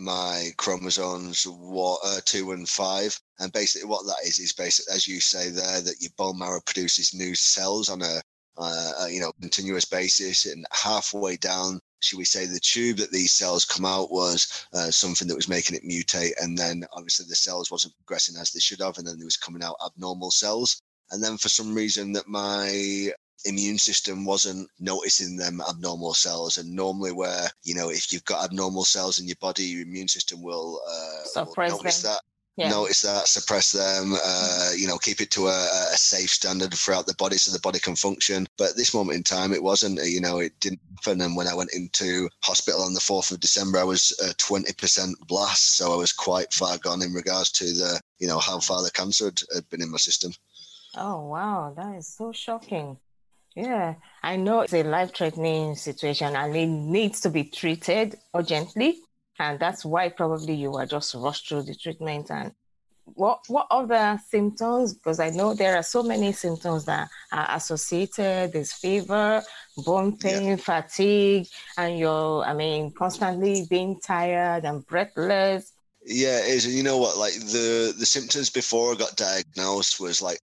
my 0.00 0.50
chromosomes 0.56 1.44
what 1.46 2.00
uh, 2.04 2.20
two 2.24 2.52
and 2.52 2.68
five. 2.68 3.18
And 3.38 3.52
basically 3.52 3.88
what 3.88 4.06
that 4.06 4.26
is 4.26 4.38
is 4.38 4.52
basically 4.52 4.94
as 4.94 5.06
you 5.06 5.20
say 5.20 5.50
there 5.50 5.80
that 5.80 6.00
your 6.00 6.10
bone 6.16 6.38
marrow 6.38 6.60
produces 6.64 7.14
new 7.14 7.34
cells 7.34 7.88
on 7.88 8.02
a, 8.02 8.22
uh, 8.58 8.92
a 9.00 9.10
you 9.10 9.20
know 9.20 9.32
continuous 9.40 9.84
basis. 9.84 10.46
And 10.46 10.66
halfway 10.72 11.36
down 11.36 11.80
should 12.02 12.18
we 12.18 12.24
say 12.24 12.46
the 12.46 12.60
tube 12.60 12.96
that 12.96 13.12
these 13.12 13.32
cells 13.32 13.64
come 13.64 13.84
out 13.84 14.10
was 14.10 14.66
uh, 14.72 14.90
something 14.90 15.28
that 15.28 15.36
was 15.36 15.48
making 15.48 15.76
it 15.76 15.84
mutate. 15.84 16.32
And 16.40 16.56
then 16.56 16.84
obviously 16.92 17.26
the 17.28 17.34
cells 17.34 17.70
wasn't 17.70 17.94
progressing 17.96 18.36
as 18.40 18.52
they 18.52 18.60
should 18.60 18.80
have. 18.80 18.96
And 18.98 19.06
then 19.06 19.18
there 19.18 19.26
was 19.26 19.36
coming 19.36 19.62
out 19.62 19.76
abnormal 19.84 20.30
cells. 20.30 20.80
And 21.10 21.22
then 21.22 21.36
for 21.36 21.48
some 21.48 21.74
reason 21.74 22.12
that 22.12 22.26
my 22.26 23.12
immune 23.44 23.78
system 23.78 24.24
wasn't 24.24 24.68
noticing 24.78 25.36
them 25.36 25.60
abnormal 25.68 26.14
cells 26.14 26.58
and 26.58 26.70
normally 26.70 27.12
where 27.12 27.48
you 27.62 27.74
know 27.74 27.90
if 27.90 28.12
you've 28.12 28.24
got 28.24 28.44
abnormal 28.44 28.84
cells 28.84 29.18
in 29.18 29.26
your 29.26 29.36
body 29.40 29.64
your 29.64 29.82
immune 29.82 30.08
system 30.08 30.42
will, 30.42 30.80
uh, 30.88 31.44
will 31.44 31.68
notice 31.68 32.02
them. 32.02 32.12
that 32.12 32.20
yeah. 32.60 32.68
notice 32.68 33.02
that, 33.02 33.26
suppress 33.26 33.72
them, 33.72 34.14
uh, 34.22 34.70
you 34.76 34.86
know, 34.86 34.98
keep 34.98 35.20
it 35.20 35.30
to 35.30 35.46
a, 35.46 35.68
a, 35.92 35.96
safe 35.96 36.28
standard 36.28 36.74
throughout 36.74 37.06
the 37.06 37.14
body 37.14 37.36
so 37.36 37.50
the 37.52 37.60
body 37.60 37.78
can 37.78 37.96
function. 37.96 38.46
But 38.58 38.70
at 38.70 38.76
this 38.76 38.92
moment 38.92 39.16
in 39.16 39.22
time, 39.22 39.52
it 39.52 39.62
wasn't, 39.62 40.00
you 40.04 40.20
know, 40.20 40.38
it 40.40 40.52
didn't 40.60 40.80
happen. 40.96 41.22
And 41.22 41.36
when 41.36 41.48
I 41.48 41.54
went 41.54 41.72
into 41.72 42.28
hospital 42.42 42.82
on 42.82 42.92
the 42.92 43.00
4th 43.00 43.32
of 43.32 43.40
December, 43.40 43.78
I 43.78 43.84
was 43.84 44.12
uh, 44.22 44.32
20% 44.34 45.14
blast. 45.26 45.76
So 45.76 45.92
I 45.92 45.96
was 45.96 46.12
quite 46.12 46.52
far 46.52 46.76
gone 46.78 47.02
in 47.02 47.14
regards 47.14 47.50
to 47.52 47.64
the, 47.64 48.00
you 48.18 48.28
know, 48.28 48.38
how 48.38 48.60
far 48.60 48.82
the 48.82 48.90
cancer 48.90 49.26
had, 49.26 49.40
had 49.54 49.70
been 49.70 49.82
in 49.82 49.90
my 49.90 49.98
system. 49.98 50.32
Oh, 50.96 51.26
wow. 51.26 51.72
That 51.74 51.96
is 51.96 52.08
so 52.08 52.32
shocking. 52.32 52.98
Yeah, 53.60 53.94
I 54.22 54.36
know 54.36 54.60
it's 54.60 54.72
a 54.72 54.82
life 54.82 55.14
threatening 55.14 55.74
situation 55.74 56.34
and 56.34 56.56
it 56.56 56.66
needs 56.66 57.20
to 57.20 57.30
be 57.30 57.44
treated 57.44 58.16
urgently. 58.34 58.98
And 59.38 59.60
that's 59.60 59.84
why 59.84 60.08
probably 60.08 60.54
you 60.54 60.70
were 60.70 60.86
just 60.86 61.14
rushed 61.14 61.48
through 61.48 61.64
the 61.64 61.74
treatment. 61.74 62.30
And 62.30 62.54
what 63.04 63.40
what 63.48 63.66
other 63.70 64.18
symptoms? 64.28 64.94
Because 64.94 65.20
I 65.20 65.28
know 65.28 65.52
there 65.52 65.76
are 65.76 65.82
so 65.82 66.02
many 66.02 66.32
symptoms 66.32 66.86
that 66.86 67.08
are 67.32 67.48
associated. 67.50 68.52
There's 68.52 68.72
fever, 68.72 69.42
bone 69.76 70.16
pain, 70.16 70.48
yeah. 70.48 70.56
fatigue, 70.56 71.46
and 71.76 71.98
you're, 71.98 72.42
I 72.42 72.54
mean, 72.54 72.92
constantly 72.92 73.66
being 73.68 74.00
tired 74.00 74.64
and 74.64 74.86
breathless. 74.86 75.72
Yeah, 76.04 76.38
it 76.38 76.48
is. 76.48 76.64
And 76.64 76.74
you 76.74 76.82
know 76.82 76.96
what? 76.96 77.18
Like 77.18 77.34
the 77.34 77.94
the 77.98 78.06
symptoms 78.06 78.48
before 78.48 78.92
I 78.92 78.96
got 78.96 79.16
diagnosed 79.16 80.00
was 80.00 80.22
like 80.22 80.38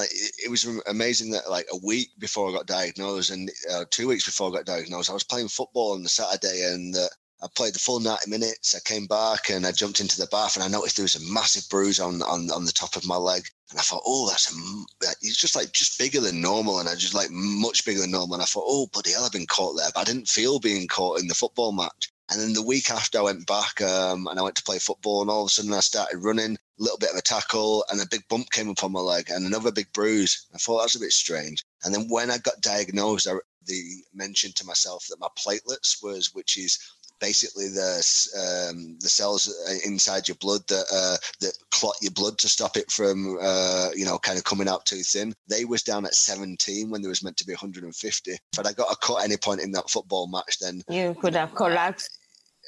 it, 0.00 0.32
it, 0.46 0.50
was 0.50 0.66
amazing 0.86 1.30
that 1.32 1.50
like 1.50 1.66
a 1.72 1.76
week 1.84 2.10
before 2.18 2.48
I 2.48 2.52
got 2.52 2.66
diagnosed 2.66 3.30
and 3.30 3.50
uh, 3.70 3.84
two 3.90 4.08
weeks 4.08 4.24
before 4.24 4.48
I 4.48 4.56
got 4.56 4.64
diagnosed, 4.64 5.10
I 5.10 5.14
was 5.14 5.24
playing 5.24 5.48
football 5.48 5.92
on 5.92 6.02
the 6.02 6.08
Saturday 6.08 6.64
and 6.72 6.96
uh, 6.96 7.08
I 7.42 7.48
played 7.54 7.74
the 7.74 7.80
full 7.80 7.98
90 7.98 8.30
minutes. 8.30 8.74
I 8.74 8.80
came 8.80 9.06
back 9.06 9.50
and 9.50 9.66
I 9.66 9.72
jumped 9.72 9.98
into 9.98 10.18
the 10.18 10.28
bath 10.28 10.54
and 10.56 10.64
I 10.64 10.68
noticed 10.68 10.96
there 10.96 11.04
was 11.04 11.16
a 11.16 11.32
massive 11.32 11.68
bruise 11.68 11.98
on, 11.98 12.22
on, 12.22 12.50
on 12.52 12.64
the 12.64 12.72
top 12.72 12.94
of 12.94 13.06
my 13.06 13.16
leg. 13.16 13.42
And 13.70 13.80
I 13.80 13.82
thought, 13.82 14.02
oh, 14.06 14.28
that's 14.28 14.52
a, 14.52 15.08
it's 15.22 15.36
just 15.36 15.56
like 15.56 15.72
just 15.72 15.98
bigger 15.98 16.20
than 16.20 16.40
normal. 16.40 16.78
And 16.78 16.88
I 16.88 16.94
just 16.94 17.14
like 17.14 17.30
much 17.30 17.84
bigger 17.84 18.00
than 18.00 18.12
normal. 18.12 18.34
And 18.34 18.42
I 18.42 18.46
thought, 18.46 18.64
oh, 18.66 18.86
bloody 18.92 19.12
hell, 19.12 19.24
I've 19.24 19.32
been 19.32 19.46
caught 19.46 19.76
there. 19.76 19.90
But 19.92 20.00
I 20.00 20.04
didn't 20.04 20.28
feel 20.28 20.60
being 20.60 20.86
caught 20.86 21.20
in 21.20 21.26
the 21.26 21.34
football 21.34 21.72
match. 21.72 22.12
And 22.32 22.40
then 22.40 22.54
the 22.54 22.62
week 22.62 22.90
after, 22.90 23.18
I 23.18 23.22
went 23.22 23.46
back 23.46 23.82
um, 23.82 24.26
and 24.26 24.38
I 24.38 24.42
went 24.42 24.56
to 24.56 24.62
play 24.62 24.78
football, 24.78 25.20
and 25.20 25.30
all 25.30 25.42
of 25.42 25.48
a 25.48 25.50
sudden 25.50 25.74
I 25.74 25.80
started 25.80 26.24
running, 26.24 26.54
a 26.54 26.82
little 26.82 26.96
bit 26.96 27.10
of 27.10 27.16
a 27.16 27.22
tackle, 27.22 27.84
and 27.90 28.00
a 28.00 28.06
big 28.10 28.26
bump 28.28 28.50
came 28.50 28.70
up 28.70 28.82
on 28.82 28.92
my 28.92 29.00
leg, 29.00 29.28
and 29.28 29.44
another 29.44 29.70
big 29.70 29.92
bruise. 29.92 30.46
I 30.54 30.56
thought 30.56 30.78
that 30.78 30.84
was 30.84 30.96
a 30.96 31.00
bit 31.00 31.12
strange. 31.12 31.62
And 31.84 31.94
then 31.94 32.06
when 32.08 32.30
I 32.30 32.38
got 32.38 32.62
diagnosed, 32.62 33.28
I 33.28 33.34
they 33.68 33.82
mentioned 34.14 34.56
to 34.56 34.66
myself 34.66 35.06
that 35.08 35.20
my 35.20 35.28
platelets 35.38 36.02
was, 36.02 36.34
which 36.34 36.56
is 36.56 36.78
basically 37.20 37.68
the 37.68 37.98
um, 38.34 38.96
the 39.00 39.08
cells 39.08 39.54
inside 39.84 40.26
your 40.26 40.36
blood 40.36 40.66
that 40.68 40.86
uh, 40.90 41.16
that 41.40 41.52
clot 41.70 41.94
your 42.00 42.12
blood 42.12 42.38
to 42.38 42.48
stop 42.48 42.78
it 42.78 42.90
from 42.90 43.38
uh, 43.40 43.90
you 43.94 44.06
know 44.06 44.18
kind 44.18 44.38
of 44.38 44.44
coming 44.44 44.68
out 44.68 44.86
too 44.86 45.02
thin. 45.02 45.34
They 45.48 45.66
was 45.66 45.82
down 45.82 46.06
at 46.06 46.14
17 46.14 46.88
when 46.88 47.02
there 47.02 47.10
was 47.10 47.22
meant 47.22 47.36
to 47.36 47.46
be 47.46 47.52
150. 47.52 48.30
If 48.30 48.38
I 48.58 48.72
got 48.72 48.90
a 48.90 48.96
cut 48.96 49.22
any 49.22 49.36
point 49.36 49.60
in 49.60 49.70
that 49.72 49.90
football 49.90 50.26
match, 50.26 50.58
then 50.60 50.82
you 50.88 51.14
could 51.20 51.36
have 51.36 51.54
collapsed 51.54 52.18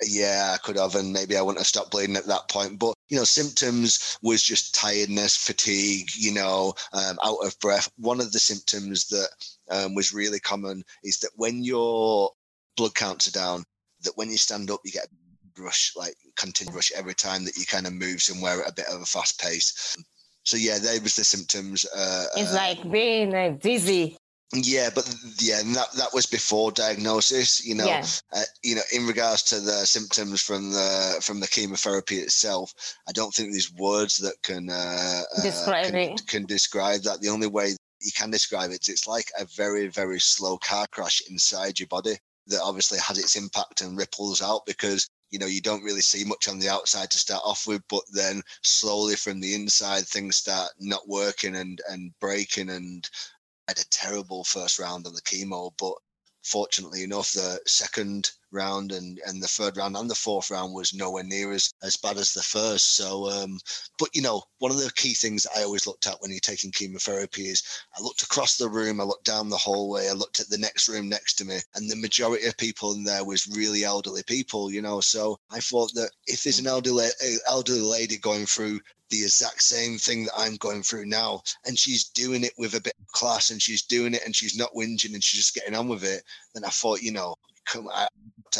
yeah, 0.02 0.52
I 0.54 0.58
could 0.58 0.76
have, 0.76 0.94
and 0.94 1.12
maybe 1.12 1.36
I 1.36 1.42
wouldn't 1.42 1.60
have 1.60 1.66
stopped 1.66 1.90
bleeding 1.90 2.16
at 2.16 2.26
that 2.26 2.48
point. 2.48 2.78
But 2.78 2.94
you 3.08 3.16
know, 3.16 3.24
symptoms 3.24 4.18
was 4.22 4.42
just 4.42 4.74
tiredness, 4.74 5.36
fatigue, 5.36 6.08
you 6.16 6.32
know, 6.32 6.74
um, 6.92 7.18
out 7.22 7.38
of 7.44 7.58
breath. 7.60 7.90
One 7.96 8.20
of 8.20 8.32
the 8.32 8.40
symptoms 8.40 9.06
that 9.08 9.28
um, 9.70 9.94
was 9.94 10.12
really 10.12 10.40
common 10.40 10.84
is 11.02 11.18
that 11.18 11.30
when 11.36 11.62
your 11.62 12.30
blood 12.76 12.94
counts 12.94 13.28
are 13.28 13.32
down, 13.32 13.64
that 14.02 14.16
when 14.16 14.30
you 14.30 14.36
stand 14.36 14.70
up, 14.70 14.80
you 14.84 14.92
get 14.92 15.06
a 15.06 15.62
rush, 15.62 15.94
like 15.96 16.16
continuous 16.36 16.90
rush 16.90 16.98
every 16.98 17.14
time 17.14 17.44
that 17.44 17.56
you 17.56 17.64
kind 17.66 17.86
of 17.86 17.92
move 17.92 18.20
somewhere 18.20 18.62
at 18.62 18.70
a 18.70 18.74
bit 18.74 18.86
of 18.88 19.00
a 19.00 19.06
fast 19.06 19.40
pace. 19.40 19.96
So 20.44 20.56
yeah, 20.56 20.78
there 20.78 21.00
was 21.00 21.16
the 21.16 21.24
symptoms. 21.24 21.86
Uh, 21.96 22.26
it's 22.36 22.52
uh, 22.52 22.56
like 22.56 22.90
being 22.90 23.34
uh, 23.34 23.56
dizzy. 23.60 24.18
Yeah, 24.54 24.90
but 24.94 25.12
yeah, 25.40 25.62
that 25.62 25.92
that 25.96 26.14
was 26.14 26.26
before 26.26 26.70
diagnosis. 26.70 27.64
You 27.64 27.74
know, 27.74 27.86
yeah. 27.86 28.06
uh, 28.32 28.42
you 28.62 28.76
know, 28.76 28.82
in 28.92 29.06
regards 29.06 29.42
to 29.44 29.60
the 29.60 29.84
symptoms 29.84 30.40
from 30.40 30.70
the 30.70 31.18
from 31.20 31.40
the 31.40 31.48
chemotherapy 31.48 32.16
itself, 32.16 32.72
I 33.08 33.12
don't 33.12 33.34
think 33.34 33.50
there's 33.50 33.72
words 33.72 34.18
that 34.18 34.34
can 34.42 34.70
uh, 34.70 35.22
uh 35.36 35.42
describe 35.42 35.86
can, 35.86 35.96
it. 35.96 36.26
Can 36.26 36.46
describe 36.46 37.02
that. 37.02 37.20
The 37.20 37.28
only 37.28 37.48
way 37.48 37.74
you 38.00 38.12
can 38.16 38.30
describe 38.30 38.70
it, 38.70 38.88
it's 38.88 39.08
like 39.08 39.30
a 39.38 39.44
very 39.46 39.88
very 39.88 40.20
slow 40.20 40.58
car 40.58 40.86
crash 40.86 41.22
inside 41.28 41.80
your 41.80 41.88
body 41.88 42.16
that 42.46 42.60
obviously 42.62 42.98
has 42.98 43.18
its 43.18 43.36
impact 43.36 43.80
and 43.80 43.96
ripples 43.96 44.42
out 44.42 44.66
because 44.66 45.08
you 45.30 45.38
know 45.38 45.46
you 45.46 45.60
don't 45.60 45.82
really 45.82 46.00
see 46.00 46.24
much 46.24 46.48
on 46.48 46.58
the 46.58 46.68
outside 46.68 47.10
to 47.10 47.18
start 47.18 47.42
off 47.44 47.66
with 47.66 47.82
but 47.88 48.02
then 48.12 48.42
slowly 48.62 49.16
from 49.16 49.40
the 49.40 49.54
inside 49.54 50.04
things 50.06 50.36
start 50.36 50.70
not 50.78 51.08
working 51.08 51.56
and 51.56 51.80
and 51.88 52.12
breaking 52.20 52.68
and 52.68 53.08
had 53.68 53.78
a 53.78 53.84
terrible 53.90 54.44
first 54.44 54.78
round 54.78 55.06
on 55.06 55.14
the 55.14 55.22
chemo, 55.22 55.72
but 55.78 55.94
fortunately 56.44 57.02
enough, 57.02 57.32
the 57.32 57.58
second 57.66 58.30
round 58.52 58.92
and, 58.92 59.18
and 59.26 59.42
the 59.42 59.48
third 59.48 59.76
round 59.76 59.96
and 59.96 60.08
the 60.08 60.14
fourth 60.14 60.50
round 60.50 60.72
was 60.72 60.94
nowhere 60.94 61.24
near 61.24 61.52
as, 61.52 61.72
as 61.82 61.96
bad 61.96 62.16
as 62.18 62.32
the 62.32 62.42
first. 62.42 62.94
So, 62.94 63.28
um, 63.30 63.58
but 63.98 64.10
you 64.14 64.22
know, 64.22 64.42
one 64.58 64.70
of 64.70 64.76
the 64.78 64.92
key 64.94 65.14
things 65.14 65.46
I 65.56 65.62
always 65.62 65.86
looked 65.86 66.06
at 66.06 66.20
when 66.20 66.30
you're 66.30 66.40
taking 66.40 66.70
chemotherapy 66.70 67.46
is 67.46 67.62
I 67.98 68.02
looked 68.02 68.22
across 68.22 68.56
the 68.56 68.68
room, 68.68 69.00
I 69.00 69.04
looked 69.04 69.24
down 69.24 69.48
the 69.48 69.56
hallway, 69.56 70.08
I 70.08 70.12
looked 70.12 70.38
at 70.38 70.48
the 70.48 70.58
next 70.58 70.88
room 70.88 71.08
next 71.08 71.34
to 71.34 71.44
me, 71.44 71.58
and 71.74 71.90
the 71.90 71.96
majority 71.96 72.46
of 72.46 72.56
people 72.56 72.92
in 72.92 73.04
there 73.04 73.24
was 73.24 73.48
really 73.48 73.84
elderly 73.84 74.22
people, 74.22 74.70
you 74.70 74.82
know. 74.82 75.00
So 75.00 75.38
I 75.50 75.60
thought 75.60 75.92
that 75.94 76.10
if 76.26 76.44
there's 76.44 76.60
an 76.60 76.66
elderly 76.66 77.08
elderly 77.48 77.80
lady 77.80 78.18
going 78.18 78.46
through 78.46 78.80
the 79.14 79.22
exact 79.22 79.62
same 79.62 79.96
thing 79.96 80.24
that 80.24 80.34
I'm 80.36 80.56
going 80.56 80.82
through 80.82 81.06
now. 81.06 81.42
And 81.66 81.78
she's 81.78 82.04
doing 82.04 82.42
it 82.42 82.52
with 82.58 82.74
a 82.74 82.80
bit 82.80 82.94
of 83.00 83.06
class 83.12 83.50
and 83.50 83.62
she's 83.62 83.82
doing 83.82 84.14
it 84.14 84.22
and 84.24 84.34
she's 84.34 84.58
not 84.58 84.74
whinging 84.74 85.14
and 85.14 85.22
she's 85.22 85.40
just 85.40 85.54
getting 85.54 85.74
on 85.74 85.88
with 85.88 86.04
it. 86.04 86.22
Then 86.52 86.64
I 86.64 86.70
thought, 86.70 87.02
you 87.02 87.12
know, 87.12 87.36
come, 87.64 87.88
I, 87.88 88.08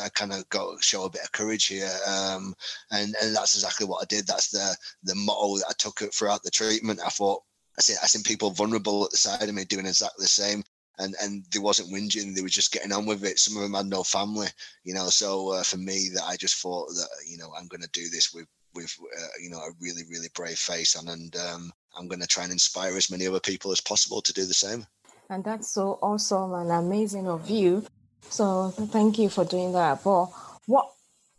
I 0.00 0.08
kind 0.10 0.32
of 0.32 0.48
go 0.50 0.76
show 0.80 1.04
a 1.04 1.10
bit 1.10 1.22
of 1.22 1.32
courage 1.32 1.66
here. 1.66 1.90
Um, 2.06 2.54
and, 2.92 3.14
and 3.20 3.34
that's 3.34 3.54
exactly 3.54 3.86
what 3.86 4.02
I 4.02 4.06
did. 4.06 4.26
That's 4.26 4.50
the, 4.50 4.76
the 5.02 5.14
motto 5.16 5.58
that 5.58 5.70
I 5.70 5.72
took 5.76 6.02
it 6.02 6.14
throughout 6.14 6.42
the 6.44 6.50
treatment. 6.50 7.00
I 7.04 7.08
thought, 7.08 7.42
I 7.78 7.82
see, 7.82 7.94
I 8.00 8.06
seen 8.06 8.22
people 8.22 8.50
vulnerable 8.50 9.04
at 9.04 9.10
the 9.10 9.16
side 9.16 9.48
of 9.48 9.54
me 9.54 9.64
doing 9.64 9.86
exactly 9.86 10.22
the 10.22 10.28
same. 10.28 10.62
And, 10.98 11.16
and 11.20 11.44
they 11.52 11.58
wasn't 11.58 11.92
whinging; 11.92 12.36
they 12.36 12.42
were 12.42 12.48
just 12.48 12.70
getting 12.70 12.92
on 12.92 13.04
with 13.04 13.24
it. 13.24 13.40
Some 13.40 13.56
of 13.56 13.64
them 13.64 13.74
had 13.74 13.86
no 13.86 14.04
family, 14.04 14.46
you 14.84 14.94
know. 14.94 15.08
So 15.08 15.50
uh, 15.50 15.64
for 15.64 15.76
me, 15.76 16.08
that 16.14 16.22
I 16.22 16.36
just 16.36 16.62
thought 16.62 16.86
that 16.86 17.08
you 17.26 17.36
know 17.36 17.52
I'm 17.58 17.66
going 17.66 17.80
to 17.80 17.88
do 17.92 18.08
this 18.10 18.32
with 18.32 18.46
with 18.74 18.96
uh, 19.00 19.26
you 19.40 19.50
know 19.50 19.58
a 19.58 19.70
really 19.80 20.02
really 20.10 20.28
brave 20.34 20.58
face 20.58 20.96
on, 20.96 21.08
and 21.08 21.34
um, 21.36 21.72
I'm 21.96 22.08
going 22.08 22.20
to 22.20 22.26
try 22.26 22.44
and 22.44 22.52
inspire 22.52 22.96
as 22.96 23.10
many 23.10 23.26
other 23.26 23.40
people 23.40 23.72
as 23.72 23.80
possible 23.80 24.20
to 24.22 24.32
do 24.32 24.44
the 24.44 24.54
same. 24.54 24.86
And 25.30 25.42
that's 25.42 25.68
so 25.68 25.98
awesome 26.02 26.52
and 26.54 26.70
amazing 26.70 27.28
of 27.28 27.48
you. 27.48 27.86
So 28.28 28.70
thank 28.70 29.18
you 29.18 29.28
for 29.28 29.44
doing 29.44 29.72
that. 29.72 30.04
But 30.04 30.26
what 30.66 30.90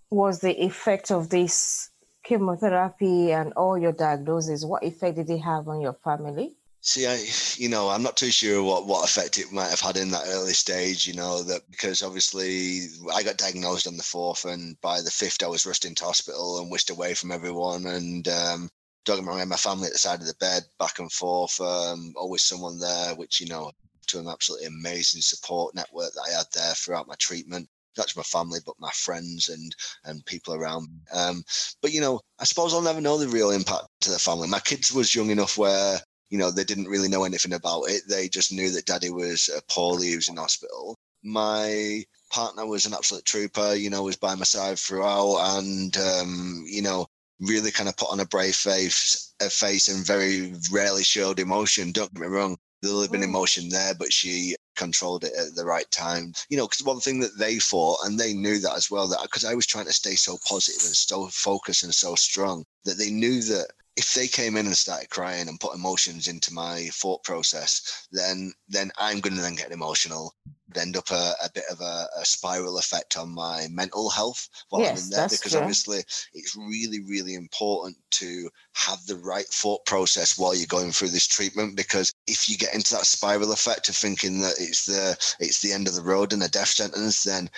was 0.10 0.40
the 0.40 0.64
effect 0.64 1.12
of 1.12 1.30
this 1.30 1.90
chemotherapy 2.24 3.32
and 3.32 3.54
all 3.54 3.78
your 3.78 3.92
diagnoses? 3.92 4.66
What 4.66 4.84
effect 4.84 5.18
did 5.18 5.30
it 5.30 5.40
have 5.40 5.68
on 5.68 5.82
your 5.82 5.94
family? 5.94 6.56
See, 6.88 7.08
I, 7.08 7.26
you 7.58 7.68
know, 7.68 7.90
I'm 7.90 8.04
not 8.04 8.16
too 8.16 8.30
sure 8.30 8.62
what, 8.62 8.86
what 8.86 9.04
effect 9.04 9.40
it 9.40 9.52
might 9.52 9.70
have 9.72 9.80
had 9.80 9.98
in 9.98 10.12
that 10.12 10.28
early 10.28 10.54
stage, 10.54 11.08
you 11.08 11.16
know, 11.16 11.42
that 11.42 11.64
because 11.72 12.04
obviously 12.04 12.82
I 13.12 13.24
got 13.24 13.38
diagnosed 13.38 13.88
on 13.88 13.98
the 13.98 14.04
fourth 14.04 14.46
and 14.46 14.80
by 14.82 15.02
the 15.02 15.10
fifth 15.10 15.42
I 15.42 15.48
was 15.48 15.66
rushed 15.66 15.86
into 15.86 16.06
hospital 16.06 16.60
and 16.60 16.70
whisked 16.70 16.92
away 16.92 17.16
from 17.16 17.32
everyone. 17.32 17.88
And 17.88 18.28
um, 18.28 18.70
don't 19.04 19.26
my 19.26 19.56
family 19.56 19.88
at 19.88 19.94
the 19.94 19.98
side 19.98 20.22
of 20.22 20.28
the 20.28 20.36
bed, 20.40 20.62
back 20.78 21.00
and 21.00 21.12
forth, 21.12 21.60
um, 21.60 22.14
always 22.16 22.44
someone 22.44 22.78
there, 22.78 23.16
which, 23.16 23.42
you 23.42 23.48
know, 23.48 23.72
to 24.06 24.20
an 24.20 24.28
absolutely 24.28 24.68
amazing 24.68 25.22
support 25.22 25.74
network 25.74 26.14
that 26.14 26.28
I 26.30 26.38
had 26.38 26.46
there 26.54 26.76
throughout 26.76 27.08
my 27.08 27.16
treatment 27.16 27.68
not 27.98 28.08
just 28.08 28.18
my 28.18 28.24
family, 28.24 28.60
but 28.66 28.76
my 28.78 28.92
friends 28.92 29.50
and 29.50 29.76
and 30.04 30.26
people 30.26 30.54
around. 30.54 30.90
Um, 31.14 31.44
but 31.82 31.94
you 31.94 32.02
know, 32.02 32.20
I 32.40 32.44
suppose 32.44 32.74
I'll 32.74 32.82
never 32.82 33.02
know 33.02 33.18
the 33.18 33.28
real 33.28 33.52
impact 33.52 33.86
to 34.02 34.12
the 34.12 34.20
family. 34.20 34.50
My 34.50 34.60
kids 34.60 34.94
was 34.94 35.16
young 35.16 35.30
enough 35.30 35.58
where 35.58 36.00
you 36.30 36.38
know, 36.38 36.52
they 36.52 36.64
didn't 36.64 36.88
really 36.88 37.08
know 37.08 37.24
anything 37.24 37.54
about 37.54 37.84
it. 37.84 38.04
They 38.08 38.28
just 38.28 38.52
knew 38.52 38.72
that 38.72 38.86
daddy 38.86 39.10
was 39.10 39.50
uh, 39.50 39.60
poorly, 39.70 40.08
he 40.08 40.16
was 40.16 40.30
in 40.30 40.38
hospital. 40.38 40.98
My 41.24 42.04
partner 42.32 42.66
was 42.66 42.86
an 42.86 42.94
absolute 42.94 43.26
trooper, 43.26 43.74
you 43.74 43.90
know, 43.90 44.04
was 44.04 44.16
by 44.16 44.36
my 44.36 44.44
side 44.44 44.78
throughout 44.78 45.58
and, 45.58 45.96
um, 45.98 46.66
you 46.68 46.82
know, 46.82 47.08
really 47.40 47.72
kind 47.72 47.90
of 47.90 47.98
put 47.98 48.12
on 48.12 48.20
a 48.20 48.26
brave 48.26 48.56
face, 48.56 49.34
a 49.42 49.50
face 49.50 49.88
and 49.88 50.06
very 50.06 50.54
rarely 50.72 51.04
showed 51.04 51.40
emotion. 51.40 51.92
Don't 51.92 52.14
get 52.14 52.22
me 52.22 52.28
wrong. 52.28 52.58
There'll 52.82 53.02
have 53.02 53.12
been 53.12 53.22
mm. 53.22 53.26
emotion 53.26 53.70
there, 53.70 53.96
but 53.96 54.14
she 54.14 54.56
controlled 54.76 55.24
it 55.24 55.34
at 55.34 55.56
the 55.56 55.66
right 55.66 55.90
time. 55.92 56.34
You 56.50 56.58
know, 56.58 56.68
because 56.68 56.84
one 56.84 57.00
thing 57.00 57.20
that 57.22 57.38
they 57.38 57.58
thought, 57.58 58.00
and 58.04 58.20
they 58.20 58.34
knew 58.34 58.60
that 58.60 58.76
as 58.76 58.92
well, 58.92 59.08
that 59.08 59.22
because 59.24 59.46
I 59.46 59.56
was 59.56 59.66
trying 59.66 59.86
to 59.86 59.94
stay 59.94 60.16
so 60.16 60.38
positive 60.48 60.84
and 60.86 60.96
so 60.96 61.28
focused 61.28 61.84
and 61.84 61.94
so 61.94 62.16
strong, 62.16 62.64
that 62.84 62.98
they 62.98 63.10
knew 63.10 63.42
that 63.44 63.68
if 63.98 64.14
they 64.14 64.28
came 64.28 64.58
in 64.58 64.66
and 64.66 64.76
started 64.76 65.10
crying 65.10 65.48
and 65.48 65.60
put 65.60 65.76
emotions 65.76 66.28
into 66.28 66.54
my 66.54 66.90
thought 66.92 67.24
process, 67.24 68.08
then 68.12 68.54
then 68.68 68.92
I'm 68.98 69.20
going 69.20 69.36
to 69.36 69.42
then 69.42 69.56
get 69.56 69.72
emotional. 69.72 70.34
end 70.76 70.98
up 70.98 71.10
a, 71.12 71.34
a 71.44 71.50
bit 71.54 71.64
of 71.72 71.80
a, 71.80 72.08
a, 72.20 72.26
spiral 72.26 72.78
effect 72.78 73.16
on 73.18 73.30
my 73.30 73.68
mental 73.72 74.10
health 74.10 74.50
while 74.68 74.82
yes, 74.82 74.90
I'm 74.90 75.04
in 75.06 75.10
there 75.12 75.30
because 75.30 75.52
true. 75.54 75.62
obviously 75.62 76.00
it's 76.34 76.58
really, 76.58 77.00
really 77.08 77.36
important 77.36 77.96
to 78.12 78.50
have 78.74 79.06
the 79.06 79.16
right 79.16 79.46
thought 79.46 79.86
process 79.86 80.38
while 80.38 80.54
you're 80.54 80.68
going 80.68 80.92
through 80.92 81.10
this 81.10 81.28
treatment 81.28 81.78
because 81.78 82.14
if 82.28 82.50
you 82.50 82.58
get 82.58 82.74
into 82.76 82.94
that 82.94 83.06
spiral 83.06 83.54
effect 83.54 83.88
of 83.88 83.96
thinking 83.96 84.42
that 84.42 84.56
it's 84.60 84.86
the 84.86 85.16
it's 85.40 85.62
the 85.62 85.72
end 85.72 85.88
of 85.88 85.96
the 85.96 86.04
road 86.04 86.34
and 86.34 86.44
a 86.44 86.50
death 86.50 86.68
sentence, 86.68 87.24
then 87.24 87.50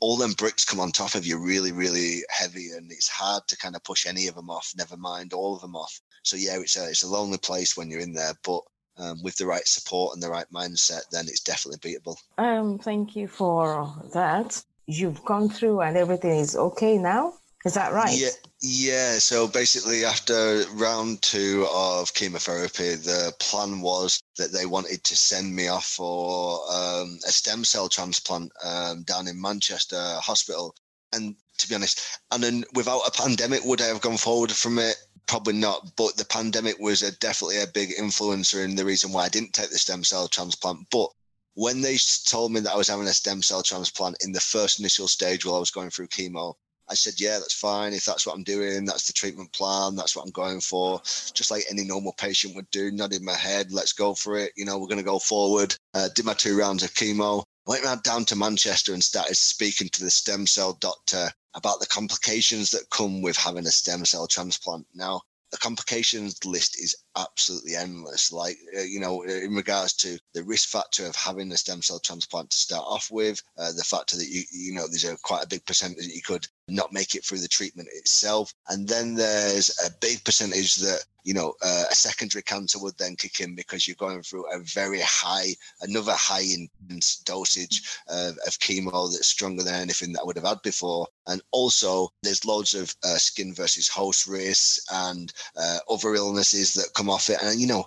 all 0.00 0.16
them 0.16 0.32
bricks 0.32 0.64
come 0.64 0.80
on 0.80 0.92
top 0.92 1.14
of 1.14 1.26
you 1.26 1.38
really, 1.38 1.72
really 1.72 2.22
heavy, 2.30 2.70
and 2.76 2.90
it's 2.90 3.08
hard 3.08 3.46
to 3.48 3.56
kind 3.56 3.76
of 3.76 3.84
push 3.84 4.06
any 4.06 4.26
of 4.26 4.34
them 4.34 4.50
off. 4.50 4.72
Never 4.76 4.96
mind 4.96 5.32
all 5.32 5.54
of 5.54 5.60
them 5.60 5.76
off. 5.76 6.00
So 6.22 6.36
yeah, 6.36 6.58
it's 6.58 6.76
a 6.76 6.88
it's 6.88 7.02
a 7.02 7.08
lonely 7.08 7.38
place 7.38 7.76
when 7.76 7.90
you're 7.90 8.00
in 8.00 8.14
there, 8.14 8.34
but 8.44 8.62
um, 8.98 9.22
with 9.22 9.36
the 9.36 9.46
right 9.46 9.66
support 9.66 10.14
and 10.14 10.22
the 10.22 10.30
right 10.30 10.46
mindset, 10.52 11.08
then 11.10 11.26
it's 11.26 11.40
definitely 11.40 11.78
beatable. 11.78 12.16
Um, 12.38 12.78
thank 12.78 13.16
you 13.16 13.28
for 13.28 13.92
that. 14.12 14.62
You've 14.86 15.24
gone 15.24 15.48
through 15.48 15.80
and 15.80 15.96
everything 15.96 16.38
is 16.38 16.56
okay 16.56 16.98
now. 16.98 17.34
Is 17.64 17.74
that 17.74 17.92
right? 17.92 18.16
Yeah, 18.16 18.30
yeah. 18.62 19.18
So 19.18 19.46
basically, 19.46 20.04
after 20.04 20.64
round 20.72 21.20
two 21.20 21.66
of 21.70 22.14
chemotherapy, 22.14 22.94
the 22.94 23.34
plan 23.38 23.82
was 23.82 24.22
that 24.38 24.50
they 24.50 24.64
wanted 24.64 25.04
to 25.04 25.16
send 25.16 25.54
me 25.54 25.68
off 25.68 25.84
for 25.84 26.60
um, 26.72 27.18
a 27.26 27.30
stem 27.30 27.64
cell 27.64 27.90
transplant 27.90 28.50
um, 28.64 29.02
down 29.02 29.28
in 29.28 29.40
Manchester 29.40 30.00
Hospital. 30.22 30.74
And 31.12 31.36
to 31.58 31.68
be 31.68 31.74
honest, 31.74 32.00
and 32.30 32.42
then 32.42 32.64
without 32.72 33.06
a 33.06 33.10
pandemic, 33.10 33.62
would 33.64 33.82
I 33.82 33.88
have 33.88 34.00
gone 34.00 34.16
forward 34.16 34.52
from 34.52 34.78
it? 34.78 34.96
Probably 35.26 35.52
not. 35.52 35.94
But 35.96 36.16
the 36.16 36.24
pandemic 36.24 36.78
was 36.78 37.02
a, 37.02 37.12
definitely 37.18 37.60
a 37.60 37.66
big 37.66 37.90
influencer 37.90 38.64
in 38.64 38.74
the 38.74 38.86
reason 38.86 39.12
why 39.12 39.24
I 39.24 39.28
didn't 39.28 39.52
take 39.52 39.70
the 39.70 39.76
stem 39.76 40.02
cell 40.02 40.28
transplant. 40.28 40.88
But 40.90 41.10
when 41.54 41.82
they 41.82 41.98
told 42.24 42.52
me 42.52 42.60
that 42.60 42.72
I 42.72 42.76
was 42.76 42.88
having 42.88 43.06
a 43.06 43.12
stem 43.12 43.42
cell 43.42 43.62
transplant 43.62 44.24
in 44.24 44.32
the 44.32 44.40
first 44.40 44.80
initial 44.80 45.08
stage 45.08 45.44
while 45.44 45.56
I 45.56 45.60
was 45.60 45.70
going 45.70 45.90
through 45.90 46.08
chemo, 46.08 46.54
I 46.90 46.94
said, 46.94 47.20
yeah, 47.20 47.38
that's 47.38 47.54
fine. 47.54 47.92
If 47.92 48.04
that's 48.04 48.26
what 48.26 48.34
I'm 48.34 48.42
doing, 48.42 48.84
that's 48.84 49.06
the 49.06 49.12
treatment 49.12 49.52
plan. 49.52 49.94
That's 49.94 50.16
what 50.16 50.24
I'm 50.24 50.32
going 50.32 50.60
for. 50.60 51.00
Just 51.04 51.50
like 51.50 51.64
any 51.70 51.84
normal 51.84 52.12
patient 52.14 52.56
would 52.56 52.70
do, 52.70 52.90
nodding 52.90 53.24
my 53.24 53.34
head, 53.34 53.70
let's 53.70 53.92
go 53.92 54.14
for 54.14 54.36
it. 54.36 54.52
You 54.56 54.64
know, 54.64 54.78
we're 54.78 54.88
going 54.88 54.98
to 54.98 55.04
go 55.04 55.20
forward. 55.20 55.74
Uh, 55.94 56.08
did 56.14 56.24
my 56.24 56.34
two 56.34 56.58
rounds 56.58 56.82
of 56.82 56.92
chemo. 56.94 57.44
Went 57.66 57.84
around 57.84 58.02
down 58.02 58.24
to 58.26 58.36
Manchester 58.36 58.92
and 58.92 59.04
started 59.04 59.36
speaking 59.36 59.88
to 59.90 60.02
the 60.02 60.10
stem 60.10 60.46
cell 60.46 60.72
doctor 60.72 61.30
about 61.54 61.78
the 61.78 61.86
complications 61.86 62.72
that 62.72 62.90
come 62.90 63.22
with 63.22 63.36
having 63.36 63.66
a 63.66 63.70
stem 63.70 64.04
cell 64.04 64.26
transplant. 64.26 64.86
Now, 64.92 65.22
the 65.52 65.58
complications 65.58 66.44
list 66.44 66.80
is 66.80 66.96
absolutely 67.20 67.76
endless. 67.76 68.32
Like, 68.32 68.58
uh, 68.76 68.82
you 68.82 69.00
know, 69.00 69.22
in 69.22 69.54
regards 69.54 69.94
to 69.94 70.18
the 70.34 70.42
risk 70.44 70.68
factor 70.68 71.06
of 71.06 71.14
having 71.16 71.52
a 71.52 71.56
stem 71.56 71.82
cell 71.82 71.98
transplant 71.98 72.50
to 72.50 72.56
start 72.56 72.84
off 72.86 73.10
with, 73.10 73.42
uh, 73.58 73.72
the 73.72 73.84
factor 73.84 74.16
that 74.16 74.28
you, 74.28 74.42
you 74.52 74.74
know, 74.74 74.86
there's 74.86 75.04
a 75.04 75.16
quite 75.18 75.44
a 75.44 75.48
big 75.48 75.64
percentage 75.66 76.06
that 76.06 76.14
you 76.14 76.22
could 76.22 76.46
not 76.68 76.92
make 76.92 77.14
it 77.14 77.24
through 77.24 77.40
the 77.40 77.48
treatment 77.48 77.88
itself. 77.92 78.54
And 78.68 78.88
then 78.88 79.14
there's 79.14 79.70
a 79.84 79.90
big 80.00 80.24
percentage 80.24 80.76
that 80.76 81.04
you 81.24 81.34
know, 81.34 81.54
uh, 81.62 81.84
a 81.90 81.94
secondary 81.94 82.42
cancer 82.42 82.78
would 82.78 82.96
then 82.98 83.16
kick 83.16 83.40
in 83.40 83.54
because 83.54 83.86
you're 83.86 83.96
going 83.96 84.22
through 84.22 84.46
a 84.52 84.60
very 84.60 85.00
high, 85.00 85.54
another 85.82 86.14
high 86.14 86.42
intense 86.42 87.16
dosage 87.18 87.82
of, 88.08 88.36
chemo 88.60 89.10
that's 89.10 89.26
stronger 89.26 89.62
than 89.62 89.74
anything 89.74 90.12
that 90.12 90.20
I 90.20 90.24
would 90.24 90.36
have 90.36 90.46
had 90.46 90.62
before. 90.62 91.06
And 91.26 91.40
also, 91.50 92.08
there's 92.22 92.44
loads 92.44 92.74
of 92.74 92.94
uh, 93.04 93.16
skin 93.16 93.54
versus 93.54 93.88
host 93.88 94.26
risks 94.26 94.80
and 94.92 95.32
uh, 95.56 95.78
other 95.88 96.14
illnesses 96.14 96.74
that 96.74 96.92
come 96.94 97.09
off 97.10 97.30
it. 97.30 97.38
And, 97.42 97.60
you 97.60 97.66
know, 97.66 97.86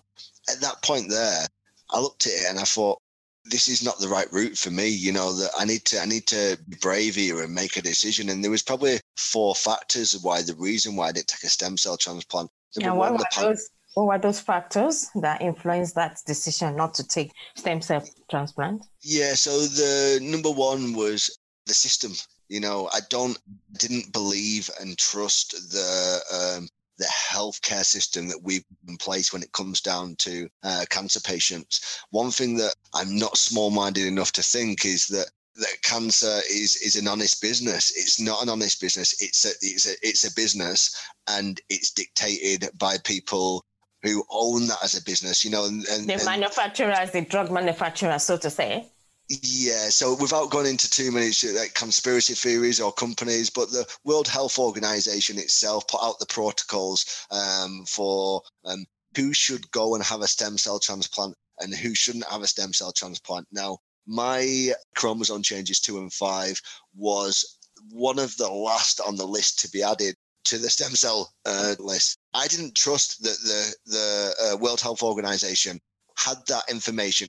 at 0.50 0.62
that 0.62 0.82
point 0.84 1.10
there, 1.10 1.46
I 1.90 2.00
looked 2.00 2.26
at 2.26 2.34
it 2.34 2.50
and 2.50 2.60
I 2.60 2.64
thought, 2.64 3.00
this 3.46 3.68
is 3.68 3.84
not 3.84 4.00
the 4.00 4.08
right 4.08 4.32
route 4.32 4.58
for 4.58 4.72
me 4.72 4.88
you 4.88 5.12
know 5.12 5.34
that 5.34 5.50
i 5.60 5.66
need 5.66 5.84
to 5.84 6.00
i 6.00 6.06
need 6.06 6.26
to 6.26 6.58
be 6.70 6.78
brave 6.78 7.16
here 7.16 7.44
and 7.44 7.54
make 7.54 7.76
a 7.76 7.82
decision 7.82 8.30
and 8.30 8.42
there 8.42 8.50
was 8.50 8.64
probably 8.64 8.98
four 9.18 9.54
factors 9.54 10.14
of 10.14 10.24
why 10.24 10.42
the 10.42 10.56
reason 10.56 10.96
why 10.96 11.10
i 11.10 11.12
didn't 11.12 11.28
take 11.28 11.44
a 11.44 11.50
stem 11.50 11.76
cell 11.76 11.98
transplant 11.98 12.50
yeah, 12.78 12.92
what 12.92 13.12
were, 13.12 13.20
those, 13.40 13.70
what 13.94 14.08
were 14.08 14.18
those 14.18 14.40
factors 14.40 15.10
that 15.16 15.42
influenced 15.42 15.96
that 15.96 16.20
decision 16.26 16.76
not 16.76 16.94
to 16.96 17.08
take 17.08 17.32
stem 17.56 17.82
cell 17.82 18.04
transplant? 18.30 18.86
Yeah, 19.02 19.34
so 19.34 19.52
the 19.62 20.20
number 20.22 20.50
one 20.50 20.94
was 20.94 21.38
the 21.66 21.74
system. 21.74 22.14
You 22.50 22.60
know, 22.60 22.90
I 22.94 23.00
don't 23.10 23.38
didn't 23.78 24.12
believe 24.12 24.70
and 24.80 24.98
trust 24.98 25.52
the 25.72 26.58
um, 26.58 26.68
the 26.98 27.06
healthcare 27.06 27.84
system 27.84 28.28
that 28.28 28.42
we've 28.44 28.66
in 28.88 28.98
place 28.98 29.34
when 29.34 29.42
it 29.42 29.52
comes 29.52 29.82
down 29.82 30.16
to 30.18 30.48
uh, 30.64 30.86
cancer 30.90 31.20
patients. 31.20 32.00
One 32.12 32.32
thing 32.32 32.56
that 32.58 32.76
I'm 32.94 33.18
not 33.18 33.38
small 33.38 33.72
minded 33.72 34.06
enough 34.06 34.32
to 34.34 34.44
think 34.44 34.86
is 34.86 35.08
that 35.08 35.30
that 35.56 35.82
cancer 35.84 36.40
is 36.50 36.76
is 36.78 36.96
an 36.96 37.08
honest 37.08 37.42
business. 37.42 37.92
It's 37.92 38.20
not 38.20 38.42
an 38.42 38.50
honest 38.50 38.82
business. 38.82 39.22
It's 39.22 39.46
a 39.46 39.50
it's 39.62 39.88
a 39.88 39.94
it's 40.02 40.24
a 40.24 40.34
business, 40.34 40.96
and 41.28 41.60
it's 41.70 41.92
dictated 41.92 42.70
by 42.78 42.98
people 43.04 43.64
who 44.02 44.24
own 44.30 44.68
that 44.68 44.84
as 44.84 44.98
a 44.98 45.04
business. 45.04 45.46
You 45.46 45.52
know, 45.52 45.66
and, 45.66 45.86
and 45.86 46.10
the 46.10 46.24
manufacturers, 46.26 47.12
the 47.12 47.22
drug 47.22 47.52
manufacturers, 47.52 48.24
so 48.24 48.38
to 48.38 48.50
say. 48.50 48.93
Yeah, 49.42 49.90
so 49.90 50.16
without 50.16 50.52
going 50.52 50.68
into 50.68 50.90
too 50.90 51.12
many 51.12 51.32
like 51.58 51.74
conspiracy 51.74 52.34
theories 52.34 52.80
or 52.80 52.92
companies, 52.92 53.50
but 53.50 53.72
the 53.72 53.88
World 54.04 54.28
Health 54.28 54.60
Organization 54.60 55.38
itself 55.40 55.88
put 55.88 56.04
out 56.04 56.20
the 56.20 56.26
protocols 56.26 57.26
um, 57.32 57.86
for 57.86 58.42
um, 58.66 58.86
who 59.16 59.34
should 59.34 59.70
go 59.72 59.96
and 59.96 60.04
have 60.04 60.22
a 60.22 60.28
stem 60.28 60.58
cell 60.58 60.80
transplant 60.80 61.36
and 61.60 61.74
who 61.74 61.96
shouldn't 61.96 62.30
have 62.30 62.42
a 62.42 62.48
stem 62.48 62.74
cell 62.74 62.92
transplant. 62.92 63.48
Now, 63.52 63.80
my 64.06 64.74
chromosome 64.96 65.44
changes 65.44 65.80
two 65.80 66.00
and 66.00 66.12
five 66.12 66.62
was 66.96 67.58
one 67.90 68.20
of 68.20 68.36
the 68.38 68.52
last 68.52 69.00
on 69.00 69.16
the 69.16 69.28
list 69.28 69.60
to 69.60 69.70
be 69.70 69.82
added 69.82 70.16
to 70.46 70.58
the 70.58 70.70
stem 70.70 70.92
cell 70.92 71.34
uh, 71.46 71.76
list. 71.80 72.18
I 72.34 72.48
didn't 72.48 72.76
trust 72.76 73.24
that 73.24 73.38
the 73.44 73.92
the 73.92 74.36
uh, 74.54 74.58
World 74.58 74.82
Health 74.82 75.02
Organization 75.02 75.80
had 76.16 76.38
that 76.48 76.70
information 76.70 77.28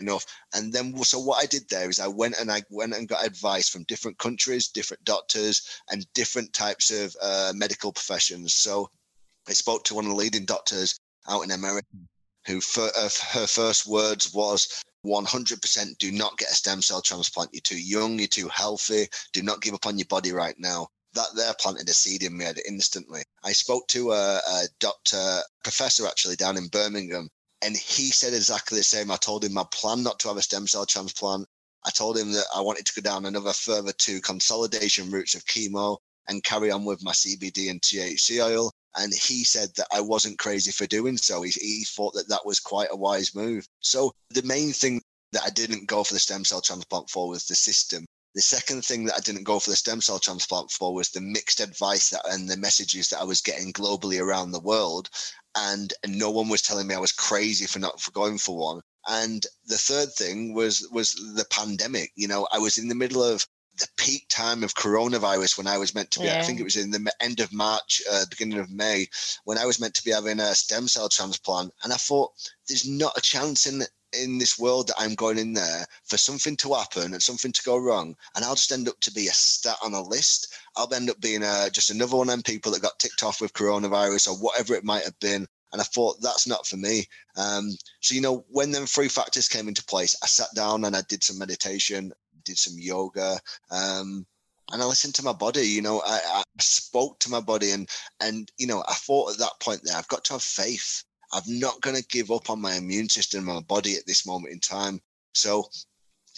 enough. 0.00 0.26
And 0.54 0.72
then, 0.72 0.96
so 1.04 1.18
what 1.18 1.42
I 1.42 1.46
did 1.46 1.68
there 1.68 1.88
is 1.88 2.00
I 2.00 2.08
went 2.08 2.38
and 2.38 2.50
I 2.50 2.62
went 2.70 2.94
and 2.94 3.08
got 3.08 3.26
advice 3.26 3.68
from 3.68 3.84
different 3.84 4.18
countries, 4.18 4.68
different 4.68 5.04
doctors, 5.04 5.80
and 5.90 6.06
different 6.12 6.52
types 6.52 6.90
of 6.90 7.16
uh, 7.22 7.52
medical 7.54 7.92
professions. 7.92 8.54
So 8.54 8.90
I 9.48 9.52
spoke 9.52 9.84
to 9.84 9.94
one 9.94 10.04
of 10.04 10.10
the 10.10 10.16
leading 10.16 10.44
doctors 10.44 10.98
out 11.28 11.42
in 11.42 11.50
America, 11.50 11.86
who 12.46 12.60
for, 12.60 12.88
uh, 12.96 13.08
her 13.32 13.46
first 13.46 13.86
words 13.86 14.32
was, 14.32 14.82
100% 15.04 15.98
do 15.98 16.10
not 16.10 16.36
get 16.36 16.50
a 16.50 16.54
stem 16.54 16.82
cell 16.82 17.00
transplant. 17.00 17.50
You're 17.52 17.60
too 17.60 17.80
young, 17.80 18.18
you're 18.18 18.28
too 18.28 18.48
healthy. 18.48 19.08
Do 19.32 19.42
not 19.42 19.62
give 19.62 19.74
up 19.74 19.86
on 19.86 19.98
your 19.98 20.06
body 20.06 20.32
right 20.32 20.56
now. 20.58 20.88
That 21.14 21.28
there 21.34 21.54
planted 21.58 21.88
a 21.88 21.94
seed 21.94 22.24
in 22.24 22.36
me 22.36 22.46
instantly. 22.68 23.22
I 23.42 23.52
spoke 23.52 23.86
to 23.88 24.12
a, 24.12 24.36
a 24.36 24.64
doctor, 24.80 25.40
professor 25.62 26.06
actually 26.06 26.36
down 26.36 26.56
in 26.56 26.68
Birmingham, 26.68 27.30
and 27.62 27.76
he 27.76 28.10
said 28.10 28.34
exactly 28.34 28.78
the 28.78 28.84
same. 28.84 29.10
I 29.10 29.16
told 29.16 29.44
him 29.44 29.54
my 29.54 29.64
plan 29.70 30.02
not 30.02 30.18
to 30.20 30.28
have 30.28 30.36
a 30.36 30.42
stem 30.42 30.66
cell 30.66 30.86
transplant. 30.86 31.46
I 31.84 31.90
told 31.90 32.18
him 32.18 32.32
that 32.32 32.46
I 32.54 32.60
wanted 32.60 32.86
to 32.86 33.00
go 33.00 33.08
down 33.08 33.26
another 33.26 33.52
further 33.52 33.92
two 33.92 34.20
consolidation 34.20 35.10
routes 35.10 35.34
of 35.34 35.44
chemo 35.46 35.98
and 36.28 36.42
carry 36.42 36.70
on 36.70 36.84
with 36.84 37.02
my 37.04 37.12
CBD 37.12 37.70
and 37.70 37.80
THC 37.80 38.44
oil 38.44 38.72
and 38.96 39.12
he 39.12 39.44
said 39.44 39.74
that 39.76 39.88
I 39.92 40.00
wasn't 40.00 40.38
crazy 40.38 40.72
for 40.72 40.86
doing 40.86 41.16
so. 41.18 41.42
He, 41.42 41.50
he 41.50 41.84
thought 41.84 42.14
that 42.14 42.28
that 42.28 42.46
was 42.46 42.60
quite 42.60 42.88
a 42.90 42.96
wise 42.96 43.34
move. 43.34 43.66
So 43.80 44.12
the 44.30 44.42
main 44.42 44.72
thing 44.72 45.02
that 45.32 45.42
I 45.44 45.50
didn't 45.50 45.86
go 45.86 46.02
for 46.02 46.14
the 46.14 46.20
stem 46.20 46.44
cell 46.44 46.62
transplant 46.62 47.10
for 47.10 47.28
was 47.28 47.46
the 47.46 47.54
system. 47.54 48.06
The 48.36 48.42
second 48.42 48.84
thing 48.84 49.06
that 49.06 49.16
I 49.16 49.20
didn't 49.20 49.44
go 49.44 49.58
for 49.58 49.70
the 49.70 49.76
stem 49.76 50.02
cell 50.02 50.18
transplant 50.18 50.70
for 50.70 50.94
was 50.94 51.08
the 51.08 51.22
mixed 51.22 51.58
advice 51.58 52.10
that, 52.10 52.20
and 52.30 52.46
the 52.46 52.58
messages 52.58 53.08
that 53.08 53.20
I 53.20 53.24
was 53.24 53.40
getting 53.40 53.72
globally 53.72 54.20
around 54.20 54.52
the 54.52 54.60
world. 54.60 55.08
And, 55.54 55.94
no 56.06 56.30
one 56.30 56.50
was 56.50 56.60
telling 56.60 56.86
me 56.86 56.94
I 56.94 57.00
was 57.00 57.12
crazy 57.12 57.64
for 57.66 57.78
not 57.78 57.98
for 57.98 58.10
going 58.10 58.36
for 58.36 58.58
one. 58.58 58.82
And 59.06 59.46
the 59.64 59.78
third 59.78 60.12
thing 60.12 60.52
was 60.52 60.86
was 60.92 61.14
the 61.14 61.46
pandemic. 61.50 62.12
You 62.14 62.28
know, 62.28 62.46
I 62.52 62.58
was 62.58 62.76
in 62.76 62.88
the 62.88 62.94
middle 62.94 63.22
of 63.22 63.46
the 63.78 63.88
peak 63.96 64.26
time 64.28 64.62
of 64.62 64.74
coronavirus 64.74 65.56
when 65.56 65.66
I 65.66 65.78
was 65.78 65.94
meant 65.94 66.10
to 66.12 66.20
be, 66.20 66.26
yeah. 66.26 66.38
I 66.38 66.42
think 66.42 66.60
it 66.60 66.64
was 66.64 66.76
in 66.76 66.90
the 66.90 67.12
end 67.20 67.40
of 67.40 67.54
March, 67.54 68.02
uh, 68.10 68.24
beginning 68.28 68.58
of 68.58 68.70
May, 68.70 69.08
when 69.44 69.58
I 69.58 69.66
was 69.66 69.80
meant 69.80 69.94
to 69.94 70.04
be 70.04 70.10
having 70.10 70.40
a 70.40 70.54
stem 70.54 70.88
cell 70.88 71.08
transplant. 71.08 71.72
And 71.82 71.92
I 71.92 71.96
thought, 71.96 72.32
there's 72.68 72.86
not 72.88 73.16
a 73.16 73.22
chance 73.22 73.66
in 73.66 73.82
in 74.12 74.38
this 74.38 74.58
world 74.58 74.88
that 74.88 74.96
I'm 74.98 75.14
going 75.14 75.38
in 75.38 75.52
there 75.52 75.86
for 76.04 76.16
something 76.16 76.56
to 76.58 76.74
happen 76.74 77.12
and 77.12 77.22
something 77.22 77.52
to 77.52 77.62
go 77.64 77.76
wrong, 77.76 78.16
and 78.34 78.44
I'll 78.44 78.54
just 78.54 78.72
end 78.72 78.88
up 78.88 78.98
to 79.00 79.12
be 79.12 79.28
a 79.28 79.32
stat 79.32 79.76
on 79.82 79.94
a 79.94 80.02
list. 80.02 80.54
I'll 80.76 80.92
end 80.92 81.10
up 81.10 81.20
being 81.20 81.42
a, 81.42 81.68
just 81.70 81.90
another 81.90 82.16
one 82.16 82.28
of 82.28 82.32
them 82.32 82.42
people 82.42 82.72
that 82.72 82.82
got 82.82 82.98
ticked 82.98 83.22
off 83.22 83.40
with 83.40 83.52
coronavirus 83.52 84.28
or 84.28 84.36
whatever 84.36 84.74
it 84.74 84.84
might 84.84 85.04
have 85.04 85.18
been. 85.20 85.46
And 85.72 85.80
I 85.80 85.84
thought 85.84 86.20
that's 86.22 86.46
not 86.46 86.66
for 86.66 86.76
me. 86.76 87.06
Um, 87.36 87.70
so 88.00 88.14
you 88.14 88.20
know, 88.20 88.44
when 88.48 88.70
them 88.70 88.86
three 88.86 89.08
factors 89.08 89.48
came 89.48 89.68
into 89.68 89.84
place, 89.84 90.16
I 90.22 90.26
sat 90.26 90.48
down 90.54 90.84
and 90.84 90.96
I 90.96 91.02
did 91.08 91.24
some 91.24 91.38
meditation 91.38 92.12
did 92.46 92.56
some 92.56 92.78
yoga. 92.78 93.38
Um, 93.70 94.24
and 94.72 94.82
I 94.82 94.86
listened 94.86 95.14
to 95.16 95.24
my 95.24 95.32
body. 95.32 95.68
You 95.68 95.82
know, 95.82 96.00
I, 96.04 96.20
I, 96.24 96.42
spoke 96.58 97.18
to 97.20 97.30
my 97.30 97.40
body, 97.40 97.72
and 97.72 97.88
and 98.20 98.50
you 98.56 98.66
know, 98.66 98.82
I 98.88 98.94
thought 98.94 99.32
at 99.32 99.38
that 99.38 99.60
point 99.60 99.82
there, 99.84 99.96
I've 99.96 100.08
got 100.08 100.24
to 100.24 100.34
have 100.34 100.42
faith. 100.42 101.04
I'm 101.32 101.58
not 101.58 101.80
going 101.80 101.96
to 101.96 102.06
give 102.08 102.30
up 102.30 102.50
on 102.50 102.60
my 102.60 102.74
immune 102.74 103.08
system, 103.08 103.44
my 103.44 103.60
body 103.60 103.96
at 103.96 104.06
this 104.06 104.26
moment 104.26 104.52
in 104.52 104.60
time. 104.60 105.00
So 105.34 105.68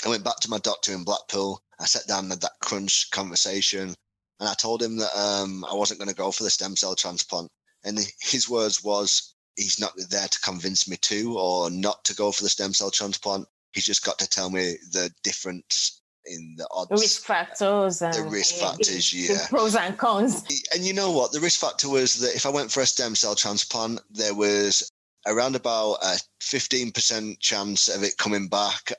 I 0.05 0.09
went 0.09 0.24
back 0.24 0.37
to 0.40 0.51
my 0.51 0.59
doctor 0.59 0.92
in 0.92 1.05
Blackpool. 1.05 1.62
I 1.81 1.87
sat 1.87 2.07
down 2.07 2.24
and 2.24 2.33
had 2.33 2.40
that 2.42 2.59
crunch 2.61 3.11
conversation, 3.11 3.94
and 4.40 4.48
I 4.48 4.55
told 4.55 4.83
him 4.83 4.96
that 4.96 5.16
um, 5.16 5.64
I 5.64 5.74
wasn't 5.74 6.01
going 6.01 6.09
to 6.09 6.14
go 6.14 6.33
for 6.33 6.44
the 6.44 6.51
stem 6.51 6.77
cell 6.77 6.94
transplant. 6.94 7.51
And 7.85 7.98
his 8.20 8.48
words 8.48 8.83
was, 8.83 9.35
he's 9.57 9.79
not 9.79 9.92
there 10.11 10.29
to 10.29 10.40
convince 10.40 10.88
me 10.88 10.96
to 10.96 11.38
or 11.38 11.70
not 11.70 12.05
to 12.07 12.14
go 12.14 12.33
for 12.33 12.42
the 12.42 12.48
stem 12.48 12.74
cell 12.74 12.90
transplant. 12.90 13.46
He's 13.72 13.87
just 13.87 14.05
got 14.05 14.18
to 14.18 14.29
tell 14.29 14.51
me 14.51 14.77
the 14.92 15.12
difference 15.22 15.97
in 16.28 16.54
the 16.56 16.66
odds. 16.70 16.90
Risk 16.90 17.24
factors 17.24 18.02
and 18.02 18.14
the 18.14 18.22
risk 18.24 18.56
factors, 18.56 19.12
yeah. 19.12 19.34
The 19.34 19.46
pros 19.48 19.74
and 19.74 19.96
cons. 19.96 20.44
And 20.74 20.84
you 20.84 20.92
know 20.92 21.10
what? 21.10 21.32
The 21.32 21.40
risk 21.40 21.60
factor 21.60 21.88
was 21.88 22.18
that 22.20 22.34
if 22.34 22.46
I 22.46 22.50
went 22.50 22.70
for 22.70 22.80
a 22.80 22.86
stem 22.86 23.14
cell 23.14 23.34
transplant, 23.34 24.00
there 24.10 24.34
was 24.34 24.90
around 25.26 25.56
about 25.56 25.94
a 26.02 26.20
15% 26.40 27.38
chance 27.40 27.88
of 27.88 28.02
it 28.02 28.16
coming 28.16 28.48
back 28.48 28.92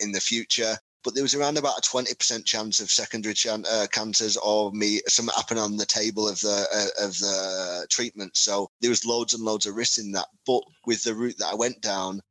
in 0.00 0.12
the 0.12 0.20
future. 0.20 0.76
But 1.02 1.14
there 1.14 1.22
was 1.22 1.34
around 1.34 1.58
about 1.58 1.78
a 1.78 1.82
20% 1.82 2.46
chance 2.46 2.80
of 2.80 2.90
secondary 2.90 3.34
chan- 3.34 3.66
uh, 3.70 3.86
cancers 3.92 4.38
or 4.38 4.72
me 4.72 5.02
something 5.06 5.34
happening 5.36 5.62
on 5.62 5.76
the 5.76 5.84
table 5.84 6.26
of 6.26 6.40
the 6.40 6.66
uh, 6.74 7.04
of 7.04 7.18
the 7.18 7.86
treatment. 7.90 8.38
So 8.38 8.70
there 8.80 8.88
was 8.88 9.04
loads 9.04 9.34
and 9.34 9.42
loads 9.42 9.66
of 9.66 9.76
risks 9.76 9.98
in 9.98 10.12
that. 10.12 10.28
But 10.46 10.62
with 10.86 11.04
the 11.04 11.14
route 11.14 11.36
that 11.38 11.52
I 11.52 11.54
went 11.54 11.82
down, 11.82 12.22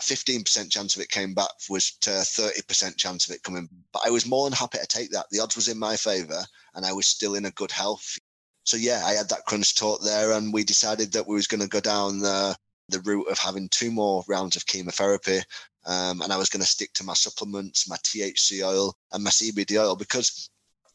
15% 0.00 0.70
chance 0.70 0.94
of 0.94 1.02
it 1.02 1.10
came 1.10 1.34
back 1.34 1.50
was 1.68 1.92
to 2.00 2.10
30% 2.10 2.96
chance 2.96 3.28
of 3.28 3.34
it 3.34 3.42
coming. 3.42 3.68
But 3.92 4.02
I 4.06 4.10
was 4.10 4.26
more 4.26 4.44
than 4.44 4.52
happy 4.52 4.78
to 4.78 4.86
take 4.86 5.10
that. 5.10 5.26
The 5.30 5.40
odds 5.40 5.56
was 5.56 5.68
in 5.68 5.78
my 5.78 5.96
favour, 5.96 6.44
and 6.74 6.84
I 6.84 6.92
was 6.92 7.06
still 7.06 7.34
in 7.34 7.46
a 7.46 7.50
good 7.52 7.70
health. 7.70 8.18
So 8.64 8.76
yeah, 8.76 9.02
I 9.04 9.12
had 9.12 9.28
that 9.30 9.46
crunch 9.46 9.74
talk 9.74 10.02
there, 10.02 10.32
and 10.32 10.52
we 10.52 10.64
decided 10.64 11.12
that 11.12 11.26
we 11.26 11.34
was 11.34 11.46
going 11.46 11.62
to 11.62 11.68
go 11.68 11.80
down 11.80 12.20
the 12.20 12.56
the 12.88 13.00
route 13.00 13.28
of 13.28 13.38
having 13.38 13.68
two 13.68 13.90
more 13.90 14.24
rounds 14.28 14.56
of 14.56 14.66
chemotherapy. 14.66 15.40
Um, 15.86 16.20
and 16.22 16.32
I 16.32 16.36
was 16.36 16.50
going 16.50 16.60
to 16.60 16.68
stick 16.68 16.92
to 16.94 17.04
my 17.04 17.14
supplements, 17.14 17.88
my 17.88 17.96
THC 17.98 18.66
oil, 18.66 18.96
and 19.12 19.24
my 19.24 19.30
CBD 19.30 19.80
oil 19.80 19.96
because 19.96 20.50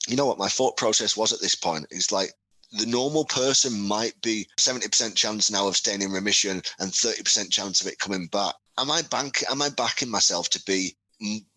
you 0.08 0.16
know 0.16 0.26
what 0.26 0.38
my 0.38 0.48
thought 0.48 0.78
process 0.78 1.18
was 1.18 1.34
at 1.34 1.42
this 1.42 1.56
point 1.56 1.88
is 1.90 2.12
like 2.12 2.32
the 2.72 2.86
normal 2.86 3.26
person 3.26 3.80
might 3.88 4.20
be 4.22 4.48
70% 4.60 5.16
chance 5.16 5.50
now 5.50 5.68
of 5.68 5.78
staying 5.78 6.02
in 6.02 6.12
remission 6.12 6.62
and 6.80 6.92
30% 6.92 7.50
chance 7.50 7.82
of 7.82 7.88
it 7.88 8.00
coming 8.00 8.28
back. 8.28 8.54
Am 8.78 8.92
I 8.92 9.02
bank 9.04 9.44
am 9.50 9.62
I 9.62 9.70
backing 9.70 10.10
myself 10.10 10.50
to 10.50 10.64
be 10.64 10.96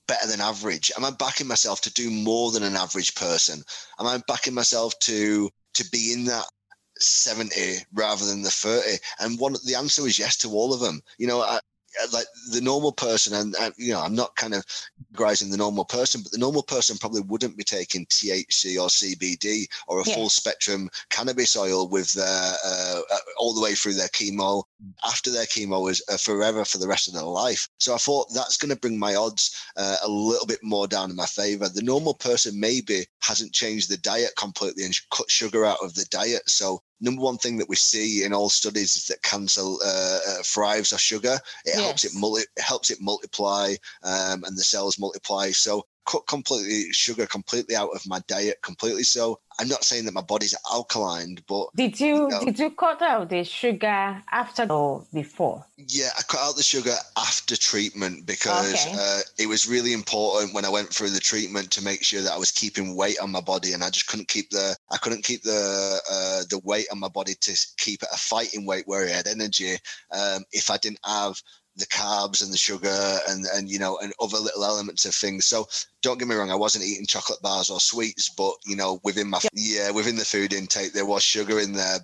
better 0.06 0.26
than 0.26 0.40
average? 0.40 0.92
Am 0.96 1.04
I 1.04 1.10
backing 1.10 1.46
myself 1.48 1.80
to 1.82 1.92
do 1.92 2.10
more 2.10 2.52
than 2.52 2.62
an 2.62 2.76
average 2.76 3.14
person? 3.14 3.62
Am 3.98 4.06
I 4.06 4.18
backing 4.28 4.54
myself 4.54 4.98
to 5.00 5.50
to 5.74 5.90
be 5.90 6.12
in 6.12 6.24
that 6.26 6.46
70 7.00 7.86
rather 7.92 8.26
than 8.26 8.42
the 8.42 8.50
30 8.50 8.98
and 9.20 9.38
one 9.38 9.56
the 9.64 9.76
answer 9.76 10.06
is 10.06 10.18
yes 10.18 10.36
to 10.38 10.50
all 10.50 10.74
of 10.74 10.80
them 10.80 11.00
you 11.16 11.28
know 11.28 11.40
I, 11.40 11.60
like 12.12 12.26
the 12.52 12.60
normal 12.60 12.92
person 12.92 13.34
and, 13.34 13.54
and, 13.60 13.74
you 13.76 13.92
know 13.92 14.00
i'm 14.00 14.14
not 14.14 14.34
kind 14.36 14.54
of 14.54 14.64
grising 15.12 15.50
the 15.50 15.56
normal 15.56 15.84
person 15.84 16.20
but 16.22 16.32
the 16.32 16.38
normal 16.38 16.62
person 16.62 16.96
probably 16.98 17.20
wouldn't 17.22 17.56
be 17.56 17.64
taking 17.64 18.06
thc 18.06 18.76
or 18.76 18.88
cbd 18.88 19.66
or 19.88 20.00
a 20.00 20.04
yeah. 20.04 20.14
full 20.14 20.28
spectrum 20.28 20.88
cannabis 21.10 21.56
oil 21.56 21.88
with 21.88 22.12
their 22.14 22.54
uh, 22.64 23.00
uh, 23.12 23.18
all 23.38 23.54
the 23.54 23.62
way 23.62 23.74
through 23.74 23.94
their 23.94 24.08
chemo 24.08 24.62
after 25.04 25.30
their 25.30 25.46
chemo 25.46 25.90
is 25.90 26.02
uh, 26.08 26.16
forever 26.16 26.64
for 26.64 26.78
the 26.78 26.86
rest 26.86 27.08
of 27.08 27.14
their 27.14 27.22
life. 27.22 27.68
So 27.78 27.94
i 27.94 27.98
thought 27.98 28.32
that's 28.32 28.56
going 28.56 28.70
to 28.70 28.80
bring 28.80 28.98
my 28.98 29.14
odds 29.14 29.60
uh, 29.76 29.96
a 30.02 30.08
little 30.08 30.46
bit 30.46 30.62
more 30.62 30.86
down 30.86 31.10
in 31.10 31.16
my 31.16 31.26
favor. 31.26 31.68
The 31.68 31.82
normal 31.82 32.14
person 32.14 32.58
maybe 32.58 33.06
hasn't 33.20 33.52
changed 33.52 33.90
the 33.90 33.96
diet 33.96 34.32
completely 34.36 34.84
and 34.84 34.94
cut 35.10 35.30
sugar 35.30 35.64
out 35.64 35.78
of 35.82 35.94
the 35.94 36.04
diet. 36.10 36.48
So 36.48 36.82
number 37.00 37.22
one 37.22 37.38
thing 37.38 37.56
that 37.58 37.68
we 37.68 37.76
see 37.76 38.24
in 38.24 38.32
all 38.32 38.48
studies 38.48 38.96
is 38.96 39.06
that 39.06 39.22
cancer 39.22 39.60
uh, 39.60 40.18
uh, 40.28 40.42
thrives 40.44 40.92
off 40.92 41.00
sugar. 41.00 41.38
It 41.64 41.74
yes. 41.74 41.80
helps 41.80 42.04
it 42.04 42.12
multi- 42.14 42.46
helps 42.58 42.90
it 42.90 42.98
multiply, 43.00 43.74
um, 44.02 44.44
and 44.44 44.56
the 44.56 44.64
cells 44.64 44.98
multiply. 44.98 45.50
So 45.50 45.86
cut 46.06 46.26
completely 46.26 46.90
sugar 46.92 47.26
completely 47.26 47.76
out 47.76 47.90
of 47.94 48.06
my 48.06 48.20
diet 48.28 48.58
completely. 48.62 49.02
So 49.02 49.38
I'm 49.58 49.68
not 49.68 49.84
saying 49.84 50.04
that 50.04 50.14
my 50.14 50.20
body's 50.22 50.54
alkaline, 50.70 51.38
but 51.48 51.68
did 51.74 51.98
you, 51.98 52.06
you 52.06 52.28
know, 52.28 52.40
did 52.44 52.58
you 52.58 52.70
cut 52.70 53.02
out 53.02 53.28
the 53.28 53.42
sugar 53.42 54.22
after 54.30 54.64
or 54.70 55.04
before? 55.12 55.64
Yeah, 55.76 56.10
I 56.16 56.22
cut 56.22 56.40
out 56.40 56.56
the 56.56 56.62
sugar 56.62 56.94
after 57.16 57.56
treatment 57.56 58.24
because 58.24 58.86
okay. 58.86 58.96
uh, 58.96 59.20
it 59.36 59.48
was 59.48 59.68
really 59.68 59.92
important 59.92 60.54
when 60.54 60.64
I 60.64 60.68
went 60.68 60.90
through 60.90 61.10
the 61.10 61.20
treatment 61.20 61.72
to 61.72 61.82
make 61.82 62.04
sure 62.04 62.22
that 62.22 62.32
I 62.32 62.38
was 62.38 62.52
keeping 62.52 62.94
weight 62.94 63.18
on 63.18 63.30
my 63.30 63.40
body, 63.40 63.72
and 63.72 63.82
I 63.82 63.90
just 63.90 64.06
couldn't 64.06 64.28
keep 64.28 64.50
the 64.50 64.76
I 64.90 64.96
couldn't 64.98 65.24
keep 65.24 65.42
the 65.42 66.00
uh, 66.10 66.42
the 66.48 66.60
weight 66.64 66.86
on 66.92 67.00
my 67.00 67.08
body 67.08 67.34
to 67.34 67.66
keep 67.78 68.02
it 68.02 68.08
a 68.12 68.16
fighting 68.16 68.64
weight 68.64 68.86
where 68.86 69.06
I 69.06 69.10
had 69.10 69.26
energy 69.26 69.76
um, 70.12 70.44
if 70.52 70.70
I 70.70 70.76
didn't 70.76 71.00
have 71.04 71.40
the 71.78 71.86
carbs 71.86 72.42
and 72.42 72.52
the 72.52 72.56
sugar 72.56 73.18
and 73.28 73.46
and 73.54 73.70
you 73.70 73.78
know 73.78 73.98
and 73.98 74.12
other 74.20 74.38
little 74.38 74.64
elements 74.64 75.04
of 75.04 75.14
things. 75.14 75.46
So 75.46 75.68
don't 76.02 76.18
get 76.18 76.28
me 76.28 76.34
wrong, 76.34 76.50
I 76.50 76.56
wasn't 76.56 76.84
eating 76.84 77.06
chocolate 77.06 77.42
bars 77.42 77.70
or 77.70 77.80
sweets, 77.80 78.28
but 78.28 78.54
you 78.66 78.76
know 78.76 79.00
within 79.04 79.28
my 79.30 79.40
yeah 79.54 79.90
within 79.90 80.16
the 80.16 80.24
food 80.24 80.52
intake 80.52 80.92
there 80.92 81.06
was 81.06 81.22
sugar 81.22 81.60
in 81.60 81.72
there. 81.72 81.98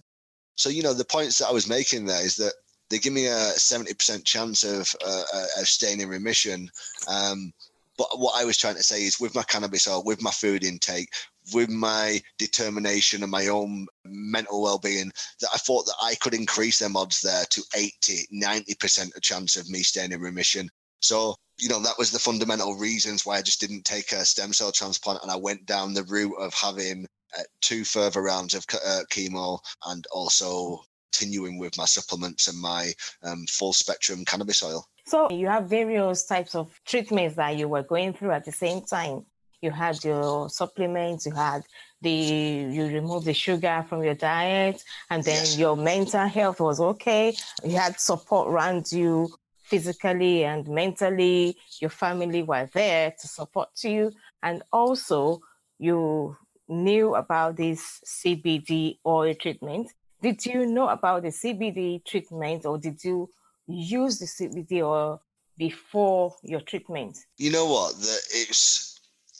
So 0.57 0.69
you 0.69 0.83
know 0.83 0.95
the 0.95 1.05
points 1.05 1.39
that 1.39 1.49
I 1.49 1.53
was 1.53 1.69
making 1.69 2.07
there 2.07 2.25
is 2.25 2.37
that 2.37 2.55
they 2.91 2.99
give 2.99 3.13
me 3.13 3.27
a 3.27 3.51
seventy 3.57 3.95
percent 3.95 4.25
chance 4.25 4.63
of 4.63 4.95
uh, 5.05 5.25
of 5.59 5.69
staying 5.69 6.01
in 6.01 6.09
remission. 6.09 6.71
Um, 7.09 7.53
but 7.97 8.09
what 8.19 8.41
I 8.41 8.45
was 8.45 8.57
trying 8.57 8.77
to 8.77 8.83
say 8.83 9.05
is 9.05 9.21
with 9.21 9.35
my 9.35 9.45
cannabis 9.45 9.87
or 9.87 10.03
with 10.03 10.21
my 10.21 10.31
food 10.31 10.65
intake, 10.65 11.11
with 11.53 11.69
my 11.69 12.21
determination 12.39 13.23
and 13.23 13.31
my 13.31 13.49
own 13.49 13.87
mental 14.05 14.63
well-being 14.63 15.13
that 15.41 15.51
I 15.53 15.59
thought 15.59 15.87
that 15.87 15.97
I 16.03 16.15
could 16.17 16.35
increase 16.35 16.79
them 16.79 16.97
odds 16.97 17.21
there 17.21 17.45
to 17.51 17.63
80, 17.75 18.27
90% 18.33 19.17
a 19.17 19.21
chance 19.21 19.57
of 19.57 19.69
me 19.69 19.83
staying 19.83 20.13
in 20.13 20.21
remission. 20.21 20.71
So, 21.03 21.35
you 21.59 21.69
know, 21.69 21.81
that 21.81 21.99
was 21.99 22.11
the 22.11 22.19
fundamental 22.19 22.77
reasons 22.77 23.27
why 23.27 23.37
I 23.37 23.43
just 23.43 23.61
didn't 23.61 23.85
take 23.85 24.13
a 24.13 24.25
stem 24.25 24.53
cell 24.53 24.73
transplant 24.73 25.23
and 25.23 25.31
I 25.31 25.37
went 25.37 25.67
down 25.67 25.93
the 25.93 26.05
route 26.05 26.37
of 26.39 26.55
having 26.55 27.07
uh, 27.39 27.43
two 27.61 27.85
further 27.85 28.23
rounds 28.23 28.55
of 28.55 28.65
uh, 28.73 29.03
chemo 29.11 29.59
and 29.87 30.07
also 30.13 30.85
continuing 31.13 31.59
with 31.59 31.77
my 31.77 31.85
supplements 31.85 32.49
and 32.49 32.59
my 32.59 32.93
um, 33.23 33.47
full 33.47 33.73
spectrum 33.73 34.25
cannabis 34.25 34.63
oil. 34.63 34.87
So 35.07 35.31
you 35.31 35.47
have 35.49 35.69
various 35.69 36.25
types 36.25 36.55
of 36.55 36.81
treatments 36.87 37.37
that 37.37 37.57
you 37.57 37.69
were 37.69 37.83
going 37.83 38.15
through 38.15 38.33
at 38.33 38.45
the 38.45 38.53
same 38.53 38.81
time 38.83 39.27
you 39.65 39.71
had 39.71 40.05
your 40.05 40.49
supplements, 40.51 41.27
you 41.27 41.33
had 41.33 41.65
the 42.03 42.11
you 42.11 42.87
removed 42.87 43.27
the 43.27 43.33
sugar 43.33 43.85
from 43.89 44.05
your 44.05 44.15
diet, 44.15 44.85
and 45.11 45.25
then 45.25 45.43
yes. 45.43 45.59
your 45.59 45.77
mental 45.77 46.27
health 46.29 46.61
was 46.61 46.79
okay. 46.81 47.35
You 47.65 47.77
had 47.77 47.99
support 47.99 48.49
around 48.49 48.93
you 48.93 49.29
physically 49.63 50.45
and 50.45 50.69
mentally. 50.69 51.57
Your 51.81 51.91
family 51.91 52.43
were 52.43 52.69
there 52.75 53.15
to 53.21 53.27
support 53.27 53.71
you, 53.83 54.13
and 54.43 54.63
also 54.73 55.41
you 55.79 56.37
knew 56.69 57.15
about 57.15 57.57
this 57.57 58.01
CBD 58.07 58.99
oil 59.07 59.35
treatment. 59.35 59.91
Did 60.23 60.45
you 60.47 60.67
know 60.67 60.89
about 60.89 61.23
the 61.23 61.29
CBD 61.29 62.05
treatment, 62.05 62.65
or 62.67 62.79
did 62.79 63.03
you 63.03 63.31
use 63.67 64.19
the 64.19 64.27
CBD 64.27 64.83
oil 64.83 65.23
before 65.57 66.35
your 66.43 66.61
treatment? 66.61 67.19
You 67.39 67.51
know 67.51 67.67
what? 67.67 67.97
The, 67.97 68.19
it's 68.33 68.94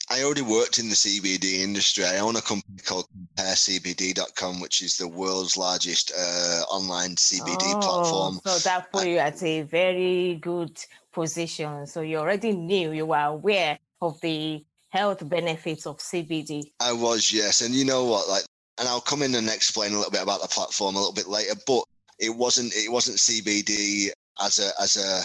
I 0.09 0.23
already 0.23 0.43
worked 0.43 0.77
in 0.77 0.89
the 0.89 0.95
CBD 0.95 1.61
industry. 1.61 2.05
I 2.05 2.19
own 2.19 2.35
a 2.35 2.41
company 2.41 2.77
called 2.85 3.07
CompareCBD.com, 3.37 4.59
which 4.59 4.81
is 4.81 4.97
the 4.97 5.07
world's 5.07 5.57
largest 5.57 6.11
uh, 6.17 6.61
online 6.69 7.15
CBD 7.15 7.57
oh, 7.59 7.79
platform. 7.79 8.39
So 8.45 8.69
that 8.69 8.91
put 8.91 9.07
you 9.07 9.17
at 9.17 9.41
a 9.41 9.63
very 9.63 10.35
good 10.35 10.79
position. 11.11 11.87
So 11.87 12.01
you 12.01 12.17
already 12.17 12.53
knew, 12.53 12.91
you 12.91 13.07
were 13.07 13.17
aware 13.17 13.79
of 14.01 14.21
the 14.21 14.63
health 14.89 15.27
benefits 15.27 15.87
of 15.87 15.97
CBD. 15.97 16.71
I 16.79 16.93
was, 16.93 17.33
yes. 17.33 17.61
And 17.61 17.73
you 17.73 17.85
know 17.85 18.05
what? 18.05 18.29
Like, 18.29 18.45
and 18.77 18.87
I'll 18.87 19.01
come 19.01 19.23
in 19.23 19.33
and 19.35 19.49
explain 19.49 19.93
a 19.93 19.97
little 19.97 20.11
bit 20.11 20.21
about 20.21 20.41
the 20.41 20.47
platform 20.47 20.95
a 20.95 20.99
little 20.99 21.13
bit 21.13 21.27
later. 21.27 21.55
But 21.65 21.83
it 22.19 22.29
wasn't 22.29 22.73
it 22.75 22.91
wasn't 22.91 23.17
CBD 23.17 24.09
as 24.41 24.59
a 24.59 24.69
as 24.81 24.97
a 24.97 25.21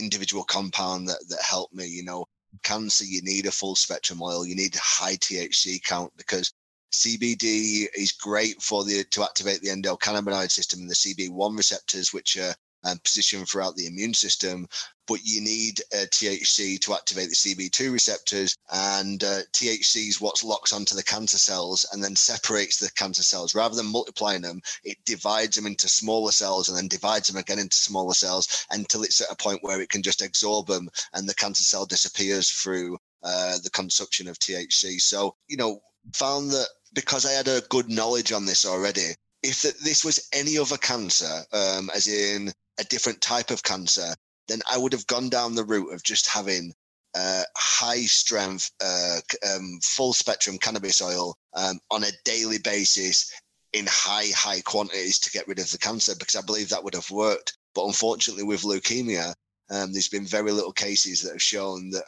individual 0.00 0.44
compound 0.44 1.08
that 1.08 1.24
that 1.28 1.42
helped 1.42 1.74
me. 1.74 1.86
You 1.86 2.04
know, 2.04 2.26
cancer, 2.64 3.04
you 3.04 3.22
need 3.22 3.46
a 3.46 3.52
full 3.52 3.76
spectrum 3.76 4.20
oil. 4.20 4.44
You 4.44 4.56
need 4.56 4.74
a 4.74 4.80
high 4.80 5.16
THC 5.16 5.82
count 5.82 6.12
because 6.16 6.52
CBD 6.92 7.86
is 7.96 8.12
great 8.12 8.60
for 8.62 8.84
the 8.84 9.04
to 9.04 9.22
activate 9.22 9.60
the 9.60 9.68
endocannabinoid 9.68 10.50
system 10.50 10.80
and 10.80 10.90
the 10.90 10.94
CB1 10.94 11.56
receptors, 11.56 12.12
which 12.12 12.36
are 12.36 12.54
um, 12.84 12.98
positioned 13.04 13.48
throughout 13.48 13.76
the 13.76 13.86
immune 13.86 14.14
system 14.14 14.68
but 15.06 15.24
you 15.24 15.40
need 15.40 15.80
uh, 15.92 16.06
THC 16.06 16.80
to 16.80 16.94
activate 16.94 17.28
the 17.28 17.34
CB2 17.34 17.92
receptors. 17.92 18.56
And 18.72 19.22
uh, 19.22 19.40
THC 19.52 20.08
is 20.08 20.20
what 20.20 20.42
locks 20.42 20.72
onto 20.72 20.94
the 20.94 21.02
cancer 21.02 21.38
cells 21.38 21.86
and 21.92 22.02
then 22.02 22.16
separates 22.16 22.78
the 22.78 22.90
cancer 22.92 23.22
cells. 23.22 23.54
Rather 23.54 23.74
than 23.74 23.86
multiplying 23.86 24.42
them, 24.42 24.62
it 24.82 24.96
divides 25.04 25.56
them 25.56 25.66
into 25.66 25.88
smaller 25.88 26.32
cells 26.32 26.68
and 26.68 26.76
then 26.78 26.88
divides 26.88 27.28
them 27.28 27.36
again 27.36 27.58
into 27.58 27.76
smaller 27.76 28.14
cells 28.14 28.66
until 28.70 29.02
it's 29.02 29.20
at 29.20 29.30
a 29.30 29.36
point 29.36 29.62
where 29.62 29.80
it 29.80 29.90
can 29.90 30.02
just 30.02 30.22
absorb 30.22 30.66
them 30.66 30.88
and 31.12 31.28
the 31.28 31.34
cancer 31.34 31.64
cell 31.64 31.86
disappears 31.86 32.50
through 32.50 32.98
uh, 33.22 33.58
the 33.62 33.70
consumption 33.70 34.28
of 34.28 34.38
THC. 34.38 35.00
So, 35.00 35.34
you 35.48 35.56
know, 35.56 35.80
found 36.12 36.50
that 36.50 36.68
because 36.92 37.26
I 37.26 37.32
had 37.32 37.48
a 37.48 37.62
good 37.68 37.90
knowledge 37.90 38.32
on 38.32 38.46
this 38.46 38.64
already, 38.64 39.14
if 39.42 39.62
this 39.62 40.04
was 40.04 40.28
any 40.32 40.56
other 40.56 40.78
cancer, 40.78 41.42
um, 41.52 41.90
as 41.94 42.06
in 42.06 42.52
a 42.78 42.84
different 42.84 43.20
type 43.20 43.50
of 43.50 43.62
cancer, 43.62 44.14
then 44.48 44.60
I 44.70 44.78
would 44.78 44.92
have 44.92 45.06
gone 45.06 45.28
down 45.28 45.54
the 45.54 45.64
route 45.64 45.92
of 45.92 46.02
just 46.02 46.26
having 46.26 46.72
uh, 47.14 47.42
high 47.56 48.02
strength, 48.02 48.70
uh, 48.82 49.20
um, 49.48 49.78
full 49.82 50.12
spectrum 50.12 50.58
cannabis 50.58 51.00
oil 51.00 51.36
um, 51.54 51.78
on 51.90 52.04
a 52.04 52.12
daily 52.24 52.58
basis 52.58 53.32
in 53.72 53.86
high, 53.88 54.26
high 54.34 54.60
quantities 54.60 55.18
to 55.20 55.30
get 55.30 55.46
rid 55.48 55.58
of 55.58 55.70
the 55.70 55.78
cancer 55.78 56.14
because 56.18 56.36
I 56.36 56.42
believe 56.42 56.68
that 56.68 56.82
would 56.82 56.94
have 56.94 57.10
worked. 57.10 57.56
But 57.74 57.86
unfortunately, 57.86 58.44
with 58.44 58.62
leukemia, 58.62 59.34
um, 59.70 59.92
there's 59.92 60.08
been 60.08 60.26
very 60.26 60.52
little 60.52 60.72
cases 60.72 61.22
that 61.22 61.32
have 61.32 61.42
shown 61.42 61.90
that 61.90 62.04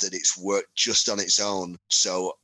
that 0.00 0.14
it's 0.14 0.38
worked 0.38 0.74
just 0.74 1.08
on 1.10 1.20
its 1.20 1.40
own. 1.40 1.76
So 1.90 2.34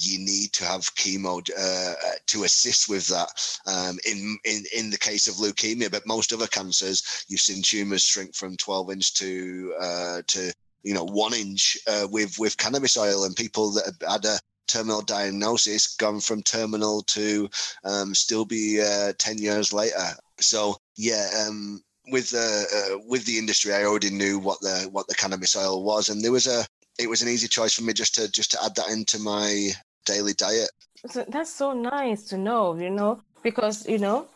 you 0.00 0.18
need 0.18 0.52
to 0.52 0.64
have 0.64 0.94
chemo 0.94 1.38
uh, 1.58 1.94
to 2.26 2.44
assist 2.44 2.88
with 2.88 3.06
that. 3.08 3.28
Um, 3.66 3.98
in 4.06 4.38
in 4.44 4.64
in 4.74 4.90
the 4.90 4.98
case 4.98 5.28
of 5.28 5.34
leukemia, 5.34 5.90
but 5.90 6.06
most 6.06 6.32
other 6.32 6.46
cancers, 6.46 7.24
you've 7.28 7.40
seen 7.40 7.62
tumors 7.62 8.04
shrink 8.04 8.34
from 8.34 8.56
12 8.56 8.92
inch 8.92 9.14
to 9.14 9.74
uh, 9.80 10.22
to 10.26 10.52
you 10.82 10.94
know 10.94 11.04
one 11.04 11.34
inch 11.34 11.78
uh, 11.86 12.06
with 12.10 12.38
with 12.38 12.56
cannabis 12.56 12.96
oil, 12.96 13.24
and 13.24 13.36
people 13.36 13.72
that 13.72 13.94
had 14.08 14.24
a 14.24 14.38
terminal 14.66 15.02
diagnosis 15.02 15.94
gone 15.96 16.20
from 16.20 16.42
terminal 16.42 17.02
to 17.02 17.48
um, 17.84 18.14
still 18.14 18.44
be 18.44 18.82
uh, 18.82 19.12
10 19.18 19.38
years 19.38 19.72
later. 19.72 20.10
So 20.40 20.76
yeah. 20.96 21.28
Um, 21.46 21.82
with 22.08 22.30
the 22.30 22.66
uh, 22.94 22.98
with 23.08 23.24
the 23.24 23.36
industry, 23.36 23.74
I 23.74 23.84
already 23.84 24.10
knew 24.10 24.38
what 24.38 24.60
the 24.60 24.88
what 24.92 25.08
the 25.08 25.14
cannabis 25.16 25.56
oil 25.56 25.82
was, 25.82 26.08
and 26.08 26.22
there 26.22 26.30
was 26.30 26.46
a 26.46 26.64
it 26.98 27.08
was 27.08 27.22
an 27.22 27.28
easy 27.28 27.48
choice 27.48 27.74
for 27.74 27.82
me 27.82 27.92
just 27.92 28.14
to 28.14 28.30
just 28.30 28.52
to 28.52 28.58
add 28.64 28.74
that 28.76 28.88
into 28.88 29.18
my 29.18 29.70
daily 30.04 30.32
diet. 30.32 30.70
So 31.06 31.24
that's 31.28 31.52
so 31.52 31.72
nice 31.72 32.24
to 32.24 32.38
know, 32.38 32.76
you 32.76 32.90
know, 32.90 33.22
because 33.42 33.86
you 33.86 33.98
know, 33.98 34.28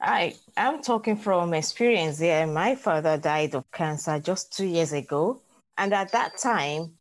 I 0.00 0.36
I'm 0.56 0.82
talking 0.82 1.16
from 1.16 1.54
experience 1.54 2.18
here. 2.18 2.46
My 2.46 2.74
father 2.74 3.16
died 3.16 3.54
of 3.54 3.70
cancer 3.72 4.18
just 4.20 4.56
two 4.56 4.66
years 4.66 4.92
ago, 4.92 5.40
and 5.78 5.92
at 5.92 6.12
that 6.12 6.38
time, 6.38 6.92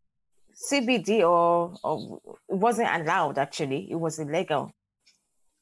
CBD 0.56 1.22
or, 1.22 1.76
or 1.84 2.20
wasn't 2.48 2.90
allowed. 2.90 3.38
Actually, 3.38 3.92
it 3.92 3.96
was 3.96 4.20
illegal. 4.20 4.72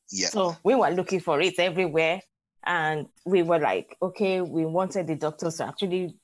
Yeah. 0.09 0.27
So 0.27 0.55
we 0.63 0.75
were 0.75 0.91
looking 0.91 1.19
for 1.19 1.41
it 1.41 1.59
everywhere, 1.59 2.21
and 2.63 3.07
we 3.25 3.43
were 3.43 3.59
like, 3.59 3.97
okay, 4.01 4.41
we 4.41 4.65
wanted 4.65 5.07
the 5.07 5.15
doctors 5.15 5.57
to 5.57 5.65
actually 5.65 6.15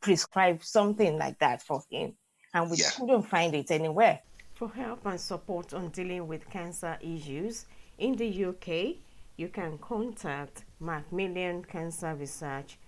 prescribe 0.00 0.64
something 0.64 1.16
like 1.18 1.38
that 1.38 1.62
for 1.62 1.82
him 1.90 2.14
and 2.54 2.70
we 2.70 2.76
Yeah. 2.76 2.90
couldn't 2.96 3.22
find 3.24 3.54
it 3.54 3.70
anywhere. 3.70 4.20
For 4.54 4.68
help 4.68 5.06
and 5.06 5.20
support 5.20 5.72
on 5.74 5.88
dealing 5.90 6.26
with 6.28 6.48
cancer 6.50 6.98
issues 7.00 7.66
in 7.98 8.16
the 8.16 8.26
UK, 8.28 8.98
you 9.36 9.48
can 9.48 9.78
contact 9.78 10.64
Macmillan 10.80 11.64
Cancer 11.64 12.14
Research 12.14 12.78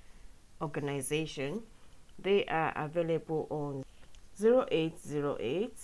Organization. 0.60 1.62
They 2.18 2.44
are 2.46 2.72
available 2.76 3.46
on 3.50 3.84
0808 4.40 5.74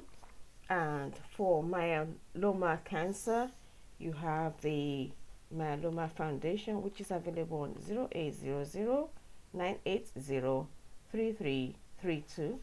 And 0.70 1.14
for 1.36 1.64
myeloma 1.64 2.84
cancer, 2.84 3.50
you 3.98 4.12
have 4.14 4.62
the 4.62 5.10
Myeloma 5.56 6.12
Foundation, 6.12 6.82
which 6.82 7.00
is 7.00 7.12
available 7.12 7.62
on 7.62 7.78
0800 8.14 9.08
980 9.54 10.68
3332. 11.12 12.60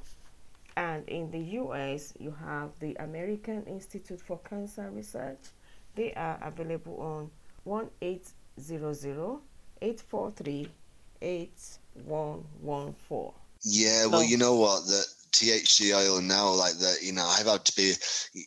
And 0.76 1.08
in 1.08 1.30
the 1.30 1.40
US, 1.60 2.12
you 2.18 2.34
have 2.44 2.78
the 2.80 2.94
American 2.96 3.64
Institute 3.64 4.20
for 4.20 4.38
Cancer 4.38 4.90
Research. 4.90 5.38
They 5.94 6.12
are 6.14 6.38
available 6.42 7.00
on 7.00 7.30
1 7.64 7.88
800 8.58 9.38
843 9.80 10.68
8114. 11.22 13.32
Yeah, 13.62 14.06
well, 14.06 14.22
you 14.22 14.36
know 14.36 14.56
what? 14.56 14.86
The 14.86 15.04
THC 15.32 15.94
oil 15.94 16.20
now, 16.20 16.50
like 16.50 16.74
that, 16.74 16.98
you 17.02 17.12
know, 17.12 17.26
I've 17.26 17.46
had 17.46 17.64
to 17.64 17.76
be, 17.76 17.92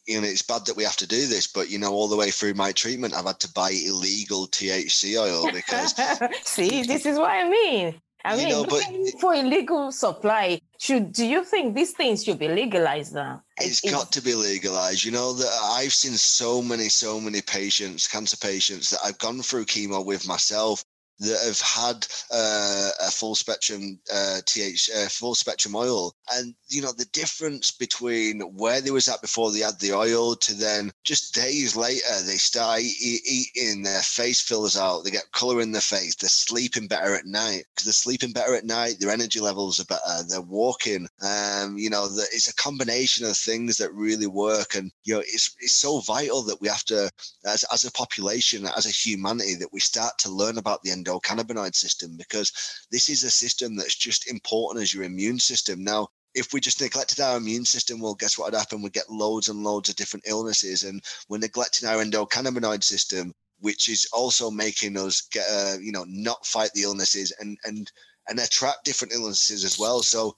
you 0.08 0.22
know, 0.22 0.28
it's 0.28 0.42
bad 0.42 0.66
that 0.66 0.76
we 0.76 0.84
have 0.84 0.96
to 0.98 1.08
do 1.08 1.28
this, 1.28 1.48
but 1.48 1.70
you 1.70 1.80
know, 1.80 1.92
all 1.92 2.08
the 2.08 2.16
way 2.16 2.32
through 2.32 2.54
my 2.54 2.72
treatment, 2.72 3.14
I've 3.14 3.26
had 3.26 3.40
to 3.42 3.52
buy 3.54 3.72
illegal 3.72 4.48
THC 4.48 5.20
oil 5.20 5.52
because 5.52 5.94
See, 6.44 6.84
this 6.84 7.06
is 7.06 7.18
what 7.18 7.32
I 7.32 7.50
mean. 7.50 8.02
I 8.24 8.38
mean, 8.38 8.50
know, 8.50 8.66
but- 8.66 8.84
for 9.20 9.34
illegal 9.34 9.92
supply. 9.92 10.61
Should 10.82 11.14
do 11.14 11.26
you 11.28 11.44
think 11.44 11.76
these 11.76 11.92
things 11.92 12.24
should 12.24 12.40
be 12.40 12.48
legalized 12.48 13.14
now? 13.14 13.44
it's 13.58 13.84
It- 13.84 13.92
got 13.92 14.12
to 14.14 14.22
be 14.22 14.34
legalized. 14.34 15.04
You 15.04 15.12
know 15.12 15.32
that 15.34 15.54
I've 15.78 15.94
seen 15.94 16.18
so 16.18 16.60
many, 16.60 16.90
so 16.90 17.22
many 17.22 17.42
patients, 17.44 18.08
cancer 18.08 18.36
patients 18.38 18.90
that 18.90 19.02
I've 19.06 19.20
gone 19.20 19.44
through 19.44 19.66
chemo 19.66 20.04
with 20.04 20.28
myself 20.28 20.84
that 21.22 21.40
have 21.46 21.62
had 21.62 22.08
uh, 22.32 22.90
a 23.08 23.12
full 23.12 23.36
spectrum 23.36 24.00
uh, 24.14 24.42
TH, 24.46 24.90
uh, 24.96 25.08
full 25.08 25.36
spectrum 25.36 25.76
oil, 25.76 26.14
and 26.34 26.56
you 26.68 26.82
know 26.82 26.92
the 26.92 27.06
difference 27.14 27.72
between 27.72 28.42
where 28.58 28.82
they 28.82 28.92
was 28.92 29.08
at 29.08 29.22
before 29.22 29.52
they 29.52 29.60
had 29.60 29.80
the 29.80 29.94
oil 29.94 30.36
to 30.36 30.54
then 30.56 30.92
just 31.04 31.34
days 31.34 31.76
later 31.76 32.22
they 32.26 32.36
start 32.36 32.82
e- 32.82 33.20
eating, 33.56 33.84
their 33.84 34.02
face 34.02 34.42
fills 34.42 34.78
out, 34.78 35.04
they 35.04 35.12
get 35.12 35.32
color 35.32 35.62
in 35.62 35.72
their 35.72 35.82
face, 35.82 36.16
they're 36.16 36.30
sleeping 36.30 36.88
better 36.88 37.16
at 37.16 37.26
night. 37.26 37.66
Because 37.70 37.86
they're 37.86 37.94
sleeping 37.94 38.32
better 38.32 38.56
at 38.56 38.66
night, 38.66 38.96
their 39.00 39.12
energy 39.12 39.40
levels 39.40 39.80
are 39.80 39.86
better, 39.86 40.24
they're 40.28 40.42
walking. 40.42 41.08
Um, 41.22 41.78
you 41.78 41.90
know, 41.90 42.06
it's 42.32 42.48
a 42.48 42.56
combination 42.56 43.26
of 43.26 43.38
things 43.38 43.78
that 43.78 43.94
really 43.94 44.28
work, 44.28 44.76
and 44.76 44.92
you 45.04 45.14
know, 45.14 45.22
it's 45.22 45.56
it's 45.60 45.74
so 45.74 46.00
vital 46.00 46.42
that 46.44 46.60
we 46.62 46.68
have 46.68 46.84
to 46.86 47.10
as, 47.46 47.64
as 47.72 47.86
a 47.86 47.92
population, 47.92 48.66
as 48.66 48.86
a 48.86 48.90
humanity, 48.90 49.56
that 49.56 49.74
we 49.74 49.80
start 49.80 50.18
to 50.20 50.30
learn 50.30 50.58
about 50.58 50.82
the 50.84 50.92
endocannabinoid 51.20 51.76
system 51.76 52.16
because 52.18 52.52
this 52.92 53.10
is 53.10 53.24
a 53.24 53.32
system 53.32 53.76
that's 53.76 53.96
just 53.96 54.30
important 54.30 54.84
as 54.84 54.94
your 54.94 55.04
immune 55.04 55.40
system. 55.40 55.84
Now, 55.84 56.08
if 56.34 56.54
we 56.54 56.62
just 56.62 56.82
neglected 56.82 57.20
our 57.20 57.38
immune 57.38 57.66
system, 57.66 58.00
well, 58.00 58.16
guess 58.16 58.38
what 58.38 58.52
would 58.52 58.58
happen? 58.58 58.82
We'd 58.82 58.94
get 58.94 59.10
loads 59.10 59.50
and 59.50 59.64
loads 59.64 59.90
of 59.90 59.96
different 59.96 60.28
illnesses, 60.28 60.84
and 60.84 61.04
we're 61.28 61.40
neglecting 61.40 61.90
our 61.90 62.04
endocannabinoid 62.04 62.84
system, 62.84 63.34
which 63.60 63.90
is 63.90 64.08
also 64.14 64.50
making 64.50 64.98
us 64.98 65.22
get, 65.22 65.46
uh, 65.52 65.78
you 65.82 65.92
know, 65.92 66.06
not 66.08 66.46
fight 66.46 66.72
the 66.74 66.84
illnesses 66.84 67.34
and 67.40 67.58
and 67.66 67.92
and 68.30 68.40
attract 68.40 68.86
different 68.86 69.14
illnesses 69.14 69.64
as 69.64 69.78
well. 69.78 70.02
So 70.02 70.38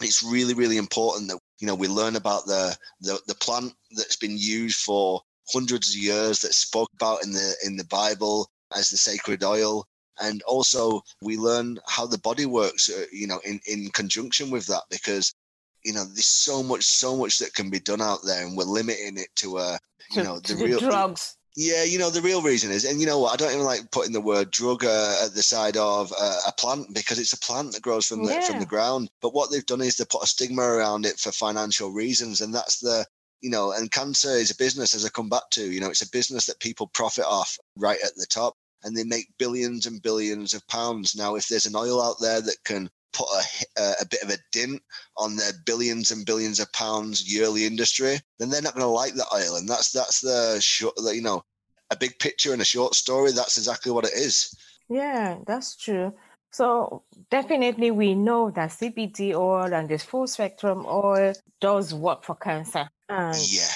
it's 0.00 0.22
really, 0.22 0.54
really 0.54 0.76
important 0.76 1.28
that 1.28 1.38
you 1.58 1.66
know 1.66 1.74
we 1.74 1.88
learn 1.88 2.16
about 2.16 2.46
the 2.46 2.76
the, 3.00 3.20
the 3.26 3.34
plant 3.34 3.72
that's 3.96 4.16
been 4.16 4.36
used 4.38 4.80
for 4.80 5.20
hundreds 5.52 5.90
of 5.90 5.96
years 5.96 6.40
that's 6.40 6.56
spoke 6.56 6.90
about 6.94 7.24
in 7.24 7.32
the 7.32 7.54
in 7.64 7.76
the 7.76 7.84
Bible 7.86 8.48
as 8.76 8.90
the 8.90 8.96
sacred 8.96 9.42
oil. 9.42 9.86
And 10.20 10.42
also, 10.42 11.02
we 11.20 11.36
learn 11.36 11.78
how 11.86 12.06
the 12.06 12.18
body 12.18 12.46
works, 12.46 12.88
uh, 12.90 13.06
you 13.12 13.26
know, 13.26 13.40
in, 13.44 13.60
in 13.66 13.90
conjunction 13.90 14.50
with 14.50 14.66
that, 14.66 14.82
because, 14.90 15.34
you 15.84 15.92
know, 15.92 16.04
there's 16.04 16.26
so 16.26 16.62
much, 16.62 16.84
so 16.84 17.16
much 17.16 17.38
that 17.38 17.54
can 17.54 17.70
be 17.70 17.80
done 17.80 18.00
out 18.00 18.20
there, 18.24 18.46
and 18.46 18.56
we're 18.56 18.64
limiting 18.64 19.18
it 19.18 19.28
to, 19.36 19.58
uh, 19.58 19.78
you 20.10 20.22
know, 20.22 20.38
the 20.40 20.54
the 20.54 20.64
real 20.64 20.78
drugs. 20.78 21.36
yeah, 21.56 21.84
you 21.84 21.98
know, 21.98 22.10
the 22.10 22.20
real 22.22 22.42
reason 22.42 22.70
is, 22.70 22.84
and 22.84 23.00
you 23.00 23.06
know 23.06 23.18
what, 23.18 23.32
I 23.32 23.36
don't 23.36 23.52
even 23.52 23.64
like 23.64 23.90
putting 23.90 24.12
the 24.12 24.20
word 24.20 24.50
drug 24.50 24.84
uh, 24.84 25.16
at 25.24 25.34
the 25.34 25.42
side 25.42 25.76
of 25.76 26.12
uh, 26.18 26.40
a 26.48 26.52
plant 26.52 26.92
because 26.94 27.18
it's 27.18 27.32
a 27.32 27.38
plant 27.38 27.72
that 27.72 27.82
grows 27.82 28.06
from 28.06 28.24
the 28.24 28.32
from 28.46 28.58
the 28.60 28.66
ground. 28.66 29.10
But 29.20 29.34
what 29.34 29.50
they've 29.50 29.66
done 29.66 29.80
is 29.80 29.96
they 29.96 30.04
put 30.04 30.22
a 30.22 30.26
stigma 30.26 30.62
around 30.62 31.06
it 31.06 31.18
for 31.18 31.32
financial 31.32 31.90
reasons, 31.92 32.40
and 32.40 32.54
that's 32.54 32.78
the, 32.80 33.06
you 33.40 33.50
know, 33.50 33.72
and 33.72 33.90
cancer 33.90 34.30
is 34.30 34.50
a 34.50 34.56
business, 34.56 34.94
as 34.94 35.04
I 35.04 35.10
come 35.10 35.28
back 35.28 35.48
to, 35.50 35.62
you 35.70 35.80
know, 35.80 35.90
it's 35.90 36.02
a 36.02 36.10
business 36.10 36.46
that 36.46 36.58
people 36.60 36.86
profit 36.88 37.24
off 37.24 37.58
right 37.76 37.98
at 38.04 38.14
the 38.16 38.26
top, 38.26 38.54
and 38.84 38.96
they 38.96 39.04
make 39.04 39.26
billions 39.38 39.86
and 39.86 40.02
billions 40.02 40.54
of 40.54 40.66
pounds. 40.68 41.16
Now, 41.16 41.34
if 41.34 41.48
there's 41.48 41.66
an 41.66 41.76
oil 41.76 42.02
out 42.02 42.16
there 42.20 42.40
that 42.40 42.62
can 42.64 42.90
put 43.12 43.28
a, 43.28 43.80
uh, 43.80 43.94
a 44.00 44.06
bit 44.06 44.22
of 44.22 44.30
a 44.30 44.38
dint 44.52 44.82
on 45.16 45.36
their 45.36 45.52
billions 45.64 46.10
and 46.10 46.26
billions 46.26 46.60
of 46.60 46.72
pounds 46.72 47.32
yearly 47.32 47.64
industry, 47.64 48.18
then 48.38 48.50
they're 48.50 48.62
not 48.62 48.74
going 48.74 48.84
to 48.84 48.88
like 48.88 49.14
that 49.14 49.32
oil, 49.34 49.56
and 49.56 49.68
that's 49.68 49.92
that's 49.92 50.20
the 50.20 50.58
short, 50.60 50.94
you 51.12 51.22
know, 51.22 51.42
a 51.90 51.96
big 51.96 52.18
picture 52.18 52.52
and 52.52 52.62
a 52.62 52.64
short 52.64 52.94
story. 52.94 53.32
That's 53.32 53.58
exactly 53.58 53.92
what 53.92 54.04
it 54.04 54.14
is. 54.14 54.54
Yeah, 54.88 55.38
that's 55.46 55.76
true. 55.76 56.12
So 56.52 57.02
definitely 57.30 57.90
we 57.90 58.14
know 58.14 58.50
that 58.50 58.70
CBD 58.70 59.34
oil 59.34 59.74
and 59.74 59.88
this 59.88 60.04
full 60.04 60.26
spectrum 60.26 60.84
oil 60.86 61.32
does 61.60 61.92
work 61.94 62.22
for 62.24 62.36
cancer. 62.36 62.88
And 63.08 63.40
Yeah. 63.40 63.72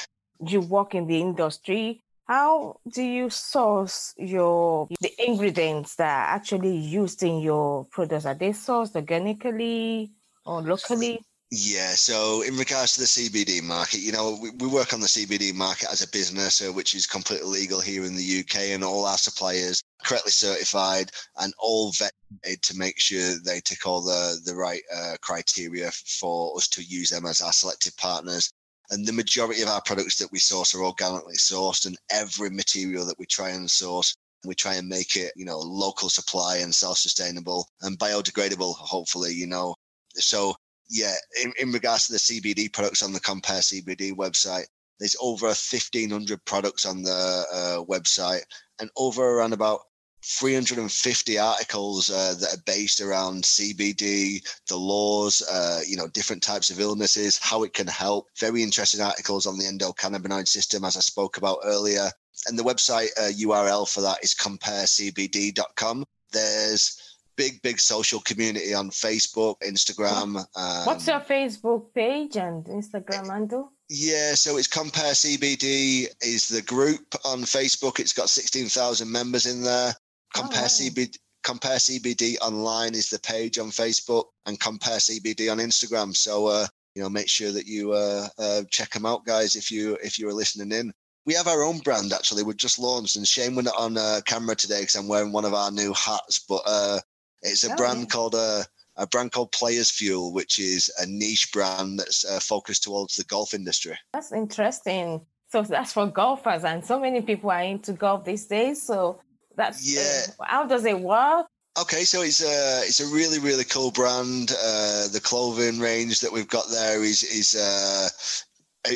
you 0.46 0.60
work 0.60 0.94
in 0.94 1.06
the 1.06 1.20
industry. 1.20 2.02
How 2.28 2.78
do 2.86 3.02
you 3.02 3.30
source 3.30 4.14
your 4.18 4.88
the 5.00 5.12
ingredients 5.26 5.94
that 5.96 6.28
are 6.28 6.34
actually 6.34 6.76
used 6.76 7.22
in 7.22 7.40
your 7.40 7.86
products? 7.86 8.26
Are 8.26 8.34
they 8.34 8.50
sourced 8.50 8.94
organically 8.94 10.12
or 10.44 10.60
locally? 10.60 11.20
Yeah, 11.50 11.92
so 11.92 12.42
in 12.42 12.58
regards 12.58 12.92
to 12.92 13.00
the 13.00 13.06
CBD 13.06 13.62
market, 13.62 14.00
you 14.00 14.12
know, 14.12 14.38
we, 14.42 14.50
we 14.58 14.66
work 14.68 14.92
on 14.92 15.00
the 15.00 15.06
CBD 15.06 15.54
market 15.54 15.88
as 15.90 16.02
a 16.02 16.10
business, 16.10 16.60
uh, 16.60 16.70
which 16.70 16.94
is 16.94 17.06
completely 17.06 17.48
legal 17.48 17.80
here 17.80 18.04
in 18.04 18.14
the 18.14 18.40
UK, 18.40 18.74
and 18.74 18.84
all 18.84 19.06
our 19.06 19.16
suppliers 19.16 19.82
correctly 20.04 20.30
certified 20.30 21.10
and 21.38 21.54
all 21.58 21.90
vetted 21.92 22.60
to 22.60 22.76
make 22.76 23.00
sure 23.00 23.38
they 23.42 23.60
tick 23.60 23.86
all 23.86 24.02
the 24.02 24.38
the 24.44 24.54
right 24.54 24.82
uh, 24.94 25.16
criteria 25.22 25.90
for 25.90 26.54
us 26.58 26.68
to 26.68 26.82
use 26.82 27.08
them 27.08 27.24
as 27.24 27.40
our 27.40 27.52
selected 27.52 27.96
partners. 27.96 28.52
And 28.90 29.07
the 29.07 29.12
majority 29.12 29.62
of 29.62 29.68
our 29.68 29.83
products 29.83 30.16
that 30.16 30.33
we 30.33 30.38
source 30.38 30.74
are 30.74 30.85
organically 30.85 31.37
sourced, 31.37 31.87
and 31.87 31.96
every 32.11 32.51
material 32.51 33.05
that 33.07 33.18
we 33.18 33.27
try 33.27 33.51
and 33.51 33.70
source 33.70 34.16
we 34.44 34.55
try 34.55 34.74
and 34.74 34.88
make 34.88 35.16
it, 35.16 35.33
you 35.37 35.44
know, 35.44 35.59
local 35.59 36.09
supply 36.09 36.59
and 36.59 36.74
self-sustainable 36.74 37.66
and 37.83 37.98
biodegradable, 37.98 38.74
hopefully, 38.77 39.33
you 39.33 39.46
know. 39.46 39.74
So 40.14 40.55
yeah, 40.90 41.14
in, 41.42 41.53
in 41.59 41.72
regards 41.72 42.07
to 42.07 42.12
the 42.12 42.18
CBD 42.18 42.72
products 42.72 43.03
on 43.03 43.12
the 43.12 43.20
Compare 43.20 43.61
CBD 43.61 44.12
website, 44.12 44.66
there's 44.98 45.16
over 45.20 45.46
1,500 45.46 46.44
products 46.44 46.85
on 46.85 47.03
the 47.03 47.44
uh, 47.53 47.85
website 47.85 48.42
and 48.81 48.90
over 48.96 49.22
around 49.22 49.53
about 49.53 49.81
350 50.22 51.38
articles 51.38 52.11
uh, 52.11 52.35
that 52.40 52.54
are 52.54 52.62
based 52.66 53.00
around 53.00 53.44
CBD, 53.44 54.42
the 54.68 54.76
laws, 54.76 55.42
uh, 55.42 55.81
you 55.87 55.96
know, 55.96 56.09
different 56.09 56.42
types 56.42 56.70
of 56.70 56.81
illnesses, 56.81 57.38
how 57.38 57.62
it 57.62 57.72
can 57.72 57.87
help. 57.87 58.28
Very 58.38 58.62
interesting 58.62 59.00
articles 59.00 59.46
on 59.46 59.59
the 59.59 59.64
endocannabinoid 59.64 60.48
system, 60.48 60.85
as 60.85 60.96
I 60.96 61.00
spoke 61.00 61.37
about 61.37 61.59
earlier. 61.64 62.11
And 62.46 62.59
the 62.59 62.64
website 62.64 63.09
uh, 63.16 63.31
URL 63.33 63.88
for 63.88 64.00
that 64.02 64.18
is 64.22 64.35
comparecbd.com. 64.35 66.04
There's 66.33 67.16
big, 67.37 67.62
big 67.62 67.81
social 67.81 68.20
community 68.20 68.74
on 68.74 68.90
Facebook, 68.90 69.61
Instagram. 69.61 70.44
Um, 70.57 70.85
What's 70.85 71.07
your 71.07 71.20
Facebook 71.20 71.94
page 71.94 72.37
and 72.37 72.64
Instagram 72.66 73.31
handle? 73.31 73.72
Yeah, 73.88 74.35
so 74.35 74.59
it's 74.59 74.66
Compare 74.66 75.12
CBD 75.12 76.09
is 76.20 76.48
the 76.48 76.61
group 76.61 77.14
on 77.24 77.40
Facebook. 77.42 78.00
It's 78.00 78.12
got 78.12 78.28
16,000 78.28 79.11
members 79.11 79.46
in 79.46 79.62
there. 79.62 79.94
Compare 80.34 80.64
oh, 80.64 80.66
CBD 80.66 81.16
Compare 81.44 81.76
CBD 81.76 82.36
online 82.42 82.94
is 82.94 83.08
the 83.08 83.18
page 83.20 83.58
on 83.58 83.68
Facebook 83.70 84.26
and 84.44 84.60
Compare 84.60 84.98
CBD 84.98 85.50
on 85.50 85.58
Instagram. 85.58 86.14
So 86.14 86.46
uh, 86.46 86.66
you 86.94 87.02
know, 87.02 87.08
make 87.08 87.28
sure 87.28 87.52
that 87.52 87.66
you 87.66 87.92
uh, 87.92 88.26
uh, 88.38 88.62
check 88.70 88.90
them 88.90 89.06
out, 89.06 89.24
guys. 89.24 89.54
If 89.54 89.70
you 89.70 89.96
if 90.02 90.18
you 90.18 90.28
are 90.28 90.32
listening 90.32 90.76
in, 90.76 90.92
we 91.24 91.34
have 91.34 91.46
our 91.46 91.62
own 91.62 91.78
brand 91.78 92.12
actually. 92.12 92.42
We've 92.42 92.56
just 92.56 92.78
launched, 92.78 93.16
and 93.16 93.26
Shane 93.26 93.54
we're 93.54 93.62
not 93.62 93.78
on 93.78 93.96
uh, 93.96 94.20
camera 94.26 94.56
today 94.56 94.80
because 94.80 94.96
I'm 94.96 95.06
wearing 95.06 95.30
one 95.30 95.44
of 95.44 95.54
our 95.54 95.70
new 95.70 95.92
hats. 95.92 96.40
But 96.40 96.62
uh, 96.66 96.98
it's 97.42 97.64
a 97.64 97.72
oh, 97.72 97.76
brand 97.76 98.00
yeah. 98.00 98.06
called 98.06 98.34
uh, 98.34 98.64
a 98.96 99.06
brand 99.06 99.30
called 99.30 99.52
Players 99.52 99.90
Fuel, 99.92 100.32
which 100.32 100.58
is 100.58 100.90
a 100.98 101.06
niche 101.06 101.52
brand 101.52 102.00
that's 102.00 102.24
uh, 102.24 102.40
focused 102.40 102.82
towards 102.82 103.14
the 103.14 103.24
golf 103.24 103.54
industry. 103.54 103.96
That's 104.12 104.32
interesting. 104.32 105.24
So 105.50 105.62
that's 105.62 105.92
for 105.92 106.06
golfers, 106.08 106.64
and 106.64 106.84
so 106.84 106.98
many 106.98 107.20
people 107.20 107.50
are 107.50 107.62
into 107.62 107.92
golf 107.92 108.24
these 108.24 108.46
days. 108.46 108.82
So 108.82 109.20
that's 109.58 109.94
yeah. 109.94 110.32
Uh, 110.40 110.44
how 110.46 110.64
does 110.64 110.84
it 110.86 110.98
work? 110.98 111.46
Okay, 111.78 112.04
so 112.04 112.22
it's 112.22 112.42
a 112.42 112.86
it's 112.86 113.00
a 113.00 113.14
really 113.14 113.38
really 113.38 113.64
cool 113.64 113.90
brand. 113.90 114.52
Uh, 114.52 115.08
the 115.08 115.20
clothing 115.22 115.78
range 115.78 116.20
that 116.20 116.32
we've 116.32 116.48
got 116.48 116.70
there 116.70 117.02
is 117.04 117.22
is 117.22 117.54
uh, 117.54 118.08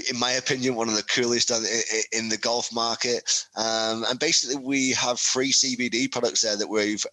in 0.08 0.18
my 0.18 0.32
opinion, 0.32 0.74
one 0.74 0.88
of 0.88 0.96
the 0.96 1.02
coolest 1.02 1.50
in 2.12 2.28
the 2.28 2.38
golf 2.38 2.72
market. 2.72 3.46
Um, 3.56 4.04
and 4.08 4.18
basically, 4.18 4.56
we 4.56 4.92
have 4.92 5.20
free 5.20 5.52
CBD 5.52 6.10
products 6.10 6.42
there 6.42 6.56
that 6.56 6.68
we've 6.68 7.04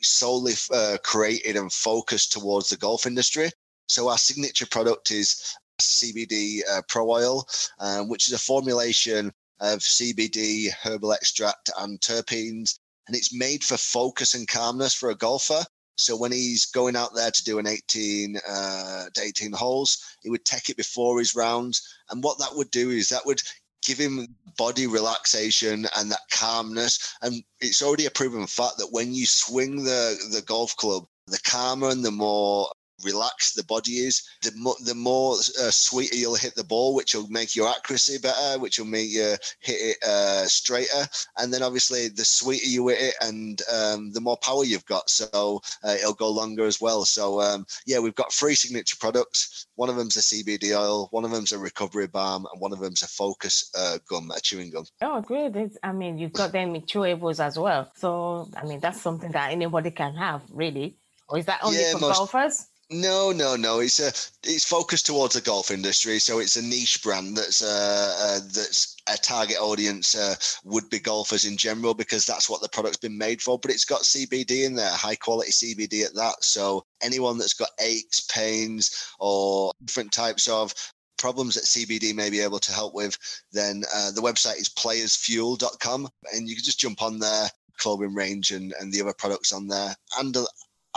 solely 0.00 0.52
uh, 0.72 0.98
created 1.02 1.56
and 1.56 1.72
focused 1.72 2.32
towards 2.32 2.70
the 2.70 2.76
golf 2.76 3.06
industry. 3.06 3.50
So 3.88 4.08
our 4.08 4.18
signature 4.18 4.66
product 4.66 5.10
is 5.10 5.56
CBD 5.80 6.60
uh, 6.70 6.82
Pro 6.88 7.10
Oil, 7.10 7.46
um, 7.78 8.08
which 8.08 8.28
is 8.28 8.34
a 8.34 8.38
formulation 8.38 9.32
of 9.60 9.80
CBD, 9.80 10.70
herbal 10.82 11.12
extract, 11.12 11.70
and 11.78 12.00
terpenes, 12.00 12.78
and 13.08 13.16
it's 13.16 13.34
made 13.34 13.64
for 13.64 13.76
focus 13.76 14.34
and 14.34 14.46
calmness 14.46 14.94
for 14.94 15.10
a 15.10 15.16
golfer. 15.16 15.64
So 15.96 16.16
when 16.16 16.30
he's 16.30 16.66
going 16.66 16.94
out 16.94 17.14
there 17.14 17.32
to 17.32 17.44
do 17.44 17.58
an 17.58 17.66
18 17.66 18.36
uh, 18.48 19.06
18 19.20 19.50
holes, 19.52 20.16
he 20.22 20.30
would 20.30 20.44
take 20.44 20.68
it 20.68 20.76
before 20.76 21.18
his 21.18 21.34
rounds, 21.34 21.82
and 22.10 22.22
what 22.22 22.38
that 22.38 22.54
would 22.54 22.70
do 22.70 22.90
is 22.90 23.08
that 23.08 23.26
would 23.26 23.42
give 23.82 23.98
him 23.98 24.26
body 24.56 24.86
relaxation 24.86 25.86
and 25.96 26.10
that 26.10 26.20
calmness. 26.30 27.14
And 27.22 27.42
it's 27.60 27.82
already 27.82 28.06
a 28.06 28.10
proven 28.10 28.46
fact 28.46 28.76
that 28.78 28.92
when 28.92 29.14
you 29.14 29.26
swing 29.26 29.84
the, 29.84 30.16
the 30.30 30.42
golf 30.42 30.76
club, 30.76 31.06
the 31.26 31.40
calmer 31.44 31.88
and 31.88 32.04
the 32.04 32.10
more 32.10 32.70
relaxed 33.04 33.56
the 33.56 33.64
body 33.64 33.92
is, 33.92 34.28
the, 34.42 34.52
mo- 34.56 34.76
the 34.84 34.94
more 34.94 35.34
uh, 35.34 35.70
sweeter 35.70 36.16
you'll 36.16 36.34
hit 36.34 36.54
the 36.54 36.64
ball, 36.64 36.94
which 36.94 37.14
will 37.14 37.28
make 37.28 37.54
your 37.54 37.68
accuracy 37.68 38.18
better, 38.18 38.58
which 38.58 38.78
will 38.78 38.86
make 38.86 39.10
you 39.10 39.36
hit 39.60 39.96
it 39.96 40.04
uh, 40.04 40.46
straighter. 40.46 41.06
And 41.36 41.52
then 41.52 41.62
obviously, 41.62 42.08
the 42.08 42.24
sweeter 42.24 42.66
you 42.66 42.88
hit 42.88 43.00
it, 43.00 43.14
and 43.20 43.62
um, 43.72 44.12
the 44.12 44.20
more 44.20 44.36
power 44.36 44.64
you've 44.64 44.86
got, 44.86 45.10
so 45.10 45.60
uh, 45.84 45.96
it'll 45.98 46.14
go 46.14 46.30
longer 46.30 46.64
as 46.64 46.80
well. 46.80 47.04
So 47.04 47.40
um, 47.40 47.66
yeah, 47.86 47.98
we've 47.98 48.14
got 48.14 48.32
three 48.32 48.54
signature 48.54 48.96
products. 48.98 49.66
One 49.76 49.88
of 49.88 49.96
them's 49.96 50.16
a 50.16 50.20
CBD 50.20 50.76
oil, 50.76 51.08
one 51.10 51.24
of 51.24 51.30
them's 51.30 51.52
a 51.52 51.58
recovery 51.58 52.06
balm, 52.06 52.46
and 52.52 52.60
one 52.60 52.72
of 52.72 52.80
them's 52.80 53.02
a 53.02 53.08
focus 53.08 53.70
uh, 53.76 53.98
gum, 54.08 54.30
a 54.36 54.40
chewing 54.40 54.70
gum. 54.70 54.84
Oh, 55.02 55.20
great! 55.20 55.54
It's, 55.56 55.78
I 55.82 55.92
mean, 55.92 56.18
you've 56.18 56.32
got 56.32 56.52
them 56.52 56.74
in 56.74 56.82
chewables 56.82 57.44
as 57.44 57.58
well. 57.58 57.90
So 57.94 58.48
I 58.56 58.64
mean, 58.64 58.80
that's 58.80 59.00
something 59.00 59.32
that 59.32 59.52
anybody 59.52 59.90
can 59.90 60.14
have, 60.14 60.42
really. 60.52 60.96
Or 61.28 61.38
is 61.38 61.46
that 61.46 61.60
only 61.62 61.80
yeah, 61.80 61.92
for 61.92 62.00
most, 62.00 62.16
golfers? 62.16 62.66
No, 62.90 63.32
no, 63.32 63.54
no. 63.54 63.80
It's 63.80 64.00
a 64.00 64.08
it's 64.48 64.64
focused 64.64 65.04
towards 65.04 65.34
the 65.34 65.42
golf 65.42 65.70
industry, 65.70 66.18
so 66.18 66.38
it's 66.38 66.56
a 66.56 66.62
niche 66.62 67.02
brand 67.02 67.36
that's 67.36 67.62
uh, 67.62 68.16
uh 68.18 68.40
that's 68.50 68.96
a 69.06 69.18
target 69.18 69.58
audience 69.58 70.14
uh, 70.14 70.34
would 70.64 70.88
be 70.88 70.98
golfers 70.98 71.44
in 71.44 71.58
general 71.58 71.92
because 71.92 72.24
that's 72.24 72.48
what 72.48 72.62
the 72.62 72.68
product's 72.70 72.96
been 72.96 73.18
made 73.18 73.42
for. 73.42 73.58
But 73.58 73.72
it's 73.72 73.84
got 73.84 74.02
CBD 74.02 74.64
in 74.64 74.74
there, 74.74 74.90
high 74.90 75.16
quality 75.16 75.50
CBD 75.50 76.06
at 76.06 76.14
that. 76.14 76.42
So 76.42 76.82
anyone 77.02 77.36
that's 77.36 77.52
got 77.52 77.70
aches, 77.78 78.22
pains, 78.22 79.12
or 79.18 79.70
different 79.84 80.10
types 80.10 80.48
of 80.48 80.72
problems 81.18 81.56
that 81.56 81.64
CBD 81.64 82.14
may 82.14 82.30
be 82.30 82.40
able 82.40 82.60
to 82.60 82.72
help 82.72 82.94
with, 82.94 83.18
then 83.52 83.82
uh, 83.94 84.12
the 84.12 84.22
website 84.22 84.60
is 84.60 84.70
playersfuel.com, 84.70 86.08
and 86.32 86.48
you 86.48 86.54
can 86.54 86.64
just 86.64 86.80
jump 86.80 87.02
on 87.02 87.18
there 87.18 87.48
clothing 87.76 88.14
range 88.14 88.50
and, 88.50 88.74
and 88.80 88.92
the 88.92 89.00
other 89.00 89.14
products 89.14 89.52
on 89.52 89.68
there. 89.68 89.94
And 90.18 90.36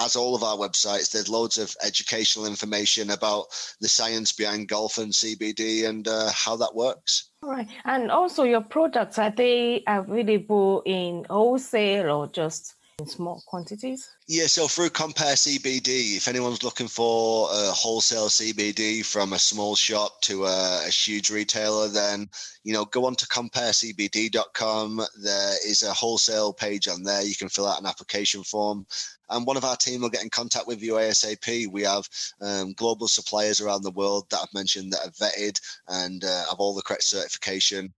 as 0.06 0.16
all 0.16 0.36
of 0.36 0.44
our 0.44 0.58
websites, 0.58 1.12
there's 1.12 1.30
loads 1.30 1.58
of 1.58 1.76
educational 1.84 2.46
information 2.46 3.12
about 3.12 3.46
the 3.80 3.88
science 3.88 4.32
behind 4.32 4.68
golf 4.68 4.98
and 4.98 5.14
CBD 5.14 5.88
and 5.88 6.08
uh, 6.08 6.30
how 6.34 6.56
that 6.58 6.76
works. 6.76 7.30
All 7.44 7.50
right. 7.50 7.68
And 7.86 8.12
also, 8.12 8.44
your 8.44 8.62
products 8.62 9.18
are 9.18 9.32
they 9.32 9.84
available 9.88 10.84
in 10.86 11.26
wholesale 11.30 12.12
or 12.12 12.28
just 12.28 12.76
in 13.02 13.08
small 13.08 13.42
quantities? 13.48 14.10
Yeah, 14.28 14.48
so 14.48 14.68
through 14.68 14.92
Compare 14.92 15.34
CBD, 15.34 16.18
if 16.18 16.28
anyone's 16.28 16.64
looking 16.64 16.88
for 16.88 17.50
a 17.52 17.72
wholesale 17.72 18.30
CBD 18.30 19.04
from 19.04 19.34
a 19.34 19.40
small 19.40 19.76
shop 19.76 20.22
to 20.22 20.46
a, 20.46 20.86
a 20.86 20.90
huge 20.90 21.30
retailer, 21.30 21.88
then 21.90 22.30
you 22.64 22.74
know 22.74 22.86
go 22.86 23.06
on 23.06 23.16
to 23.16 23.26
comparecbd.com. 23.26 25.02
There 25.22 25.54
is 25.68 25.84
a 25.84 25.94
wholesale 25.94 26.54
page 26.54 26.88
on 26.88 27.04
there. 27.04 27.24
You 27.24 27.36
can 27.36 27.50
fill 27.50 27.68
out 27.68 27.80
an 27.80 27.88
application 27.88 28.44
form, 28.44 28.86
and 29.32 29.46
one 29.46 29.58
of 29.58 29.64
our 29.64 29.76
team 29.76 30.02
will 30.02 30.10
get 30.10 30.24
in 30.24 30.30
contact 30.30 30.68
with 30.68 30.84
you 30.84 30.94
ASAP. 30.94 31.68
We 31.68 31.84
have 31.84 32.08
um, 32.42 32.74
global 32.74 33.08
suppliers 33.08 33.62
around 33.62 33.84
the 33.84 33.92
world 33.92 34.28
that 34.30 34.40
I've 34.42 34.54
mentioned 34.54 34.94
that 34.94 35.08
are 35.08 35.12
vetted 35.12 35.60
and 35.88 36.24
uh, 36.24 36.46
have 36.50 36.60
all 36.60 36.76
the 36.76 36.82
correct 36.82 37.04
certification. 37.04 37.94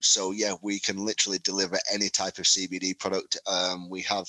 So 0.00 0.32
yeah, 0.32 0.54
we 0.62 0.80
can 0.80 1.04
literally 1.04 1.38
deliver 1.38 1.78
any 1.92 2.08
type 2.08 2.38
of 2.38 2.44
CBD 2.44 2.98
product. 2.98 3.38
Um, 3.46 3.88
we 3.88 4.02
have 4.02 4.26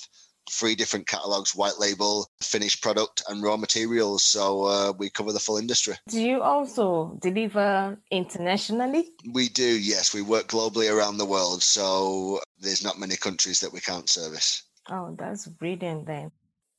three 0.50 0.74
different 0.74 1.06
catalogs 1.06 1.54
white 1.54 1.78
label 1.78 2.28
finished 2.42 2.82
product 2.82 3.22
and 3.28 3.42
raw 3.42 3.56
materials 3.56 4.22
so 4.22 4.64
uh, 4.64 4.92
we 4.98 5.08
cover 5.08 5.32
the 5.32 5.40
full 5.40 5.56
industry 5.56 5.94
do 6.06 6.20
you 6.20 6.42
also 6.42 7.16
deliver 7.22 7.96
internationally 8.10 9.08
we 9.32 9.48
do 9.48 9.64
yes 9.64 10.12
we 10.12 10.20
work 10.20 10.46
globally 10.48 10.94
around 10.94 11.16
the 11.16 11.24
world 11.24 11.62
so 11.62 12.38
there's 12.60 12.84
not 12.84 12.98
many 12.98 13.16
countries 13.16 13.60
that 13.60 13.72
we 13.72 13.80
can't 13.80 14.10
service 14.10 14.64
oh 14.90 15.14
that's 15.18 15.46
brilliant 15.46 16.06
then 16.06 16.30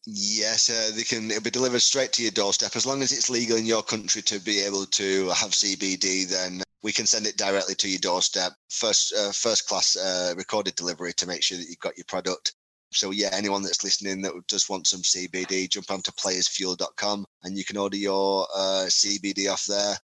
Yes, 0.08 0.70
uh, 0.70 0.96
they 0.96 1.02
can. 1.02 1.32
It'll 1.32 1.42
be 1.42 1.50
delivered 1.50 1.82
straight 1.82 2.13
to 2.13 2.21
your 2.21 2.32
doorstep 2.32 2.75
as 2.75 2.86
long 2.86 3.02
as 3.02 3.12
it's 3.12 3.27
legal 3.27 3.58
in 3.58 3.65
your 3.65 3.82
country 3.82 4.21
to 4.21 4.40
be 4.40 4.60
able 4.60 4.86
to 4.86 5.29
have 5.29 5.50
CBD. 5.50 6.29
Then 6.29 6.62
we 6.84 6.92
can 6.92 7.08
send 7.08 7.25
it 7.25 7.38
directly 7.38 7.73
to 7.73 7.90
your 7.90 7.98
doorstep. 7.98 8.54
First, 8.69 9.13
uh, 9.15 9.32
first 9.32 9.67
class 9.67 9.98
uh, 9.98 10.36
recorded 10.38 10.75
delivery 10.75 11.13
to 11.13 11.25
make 11.25 11.42
sure 11.42 11.58
that 11.58 11.67
you've 11.67 11.79
got 11.79 11.98
your 11.98 12.06
product. 12.06 12.54
So 12.92 13.10
yeah, 13.10 13.29
anyone 13.34 13.63
that's 13.63 13.84
listening 13.84 14.21
that 14.21 14.34
just 14.48 14.69
wants 14.69 14.92
some 14.92 15.02
CBD, 15.02 15.67
jump 15.67 15.90
onto 15.90 16.12
playersfuel.com 16.12 17.25
and 17.44 17.58
you 17.58 17.65
can 17.65 17.77
order 17.77 17.98
your 17.98 18.48
uh, 18.56 18.86
CBD 18.88 19.52
off 19.52 19.65
there. 19.65 19.98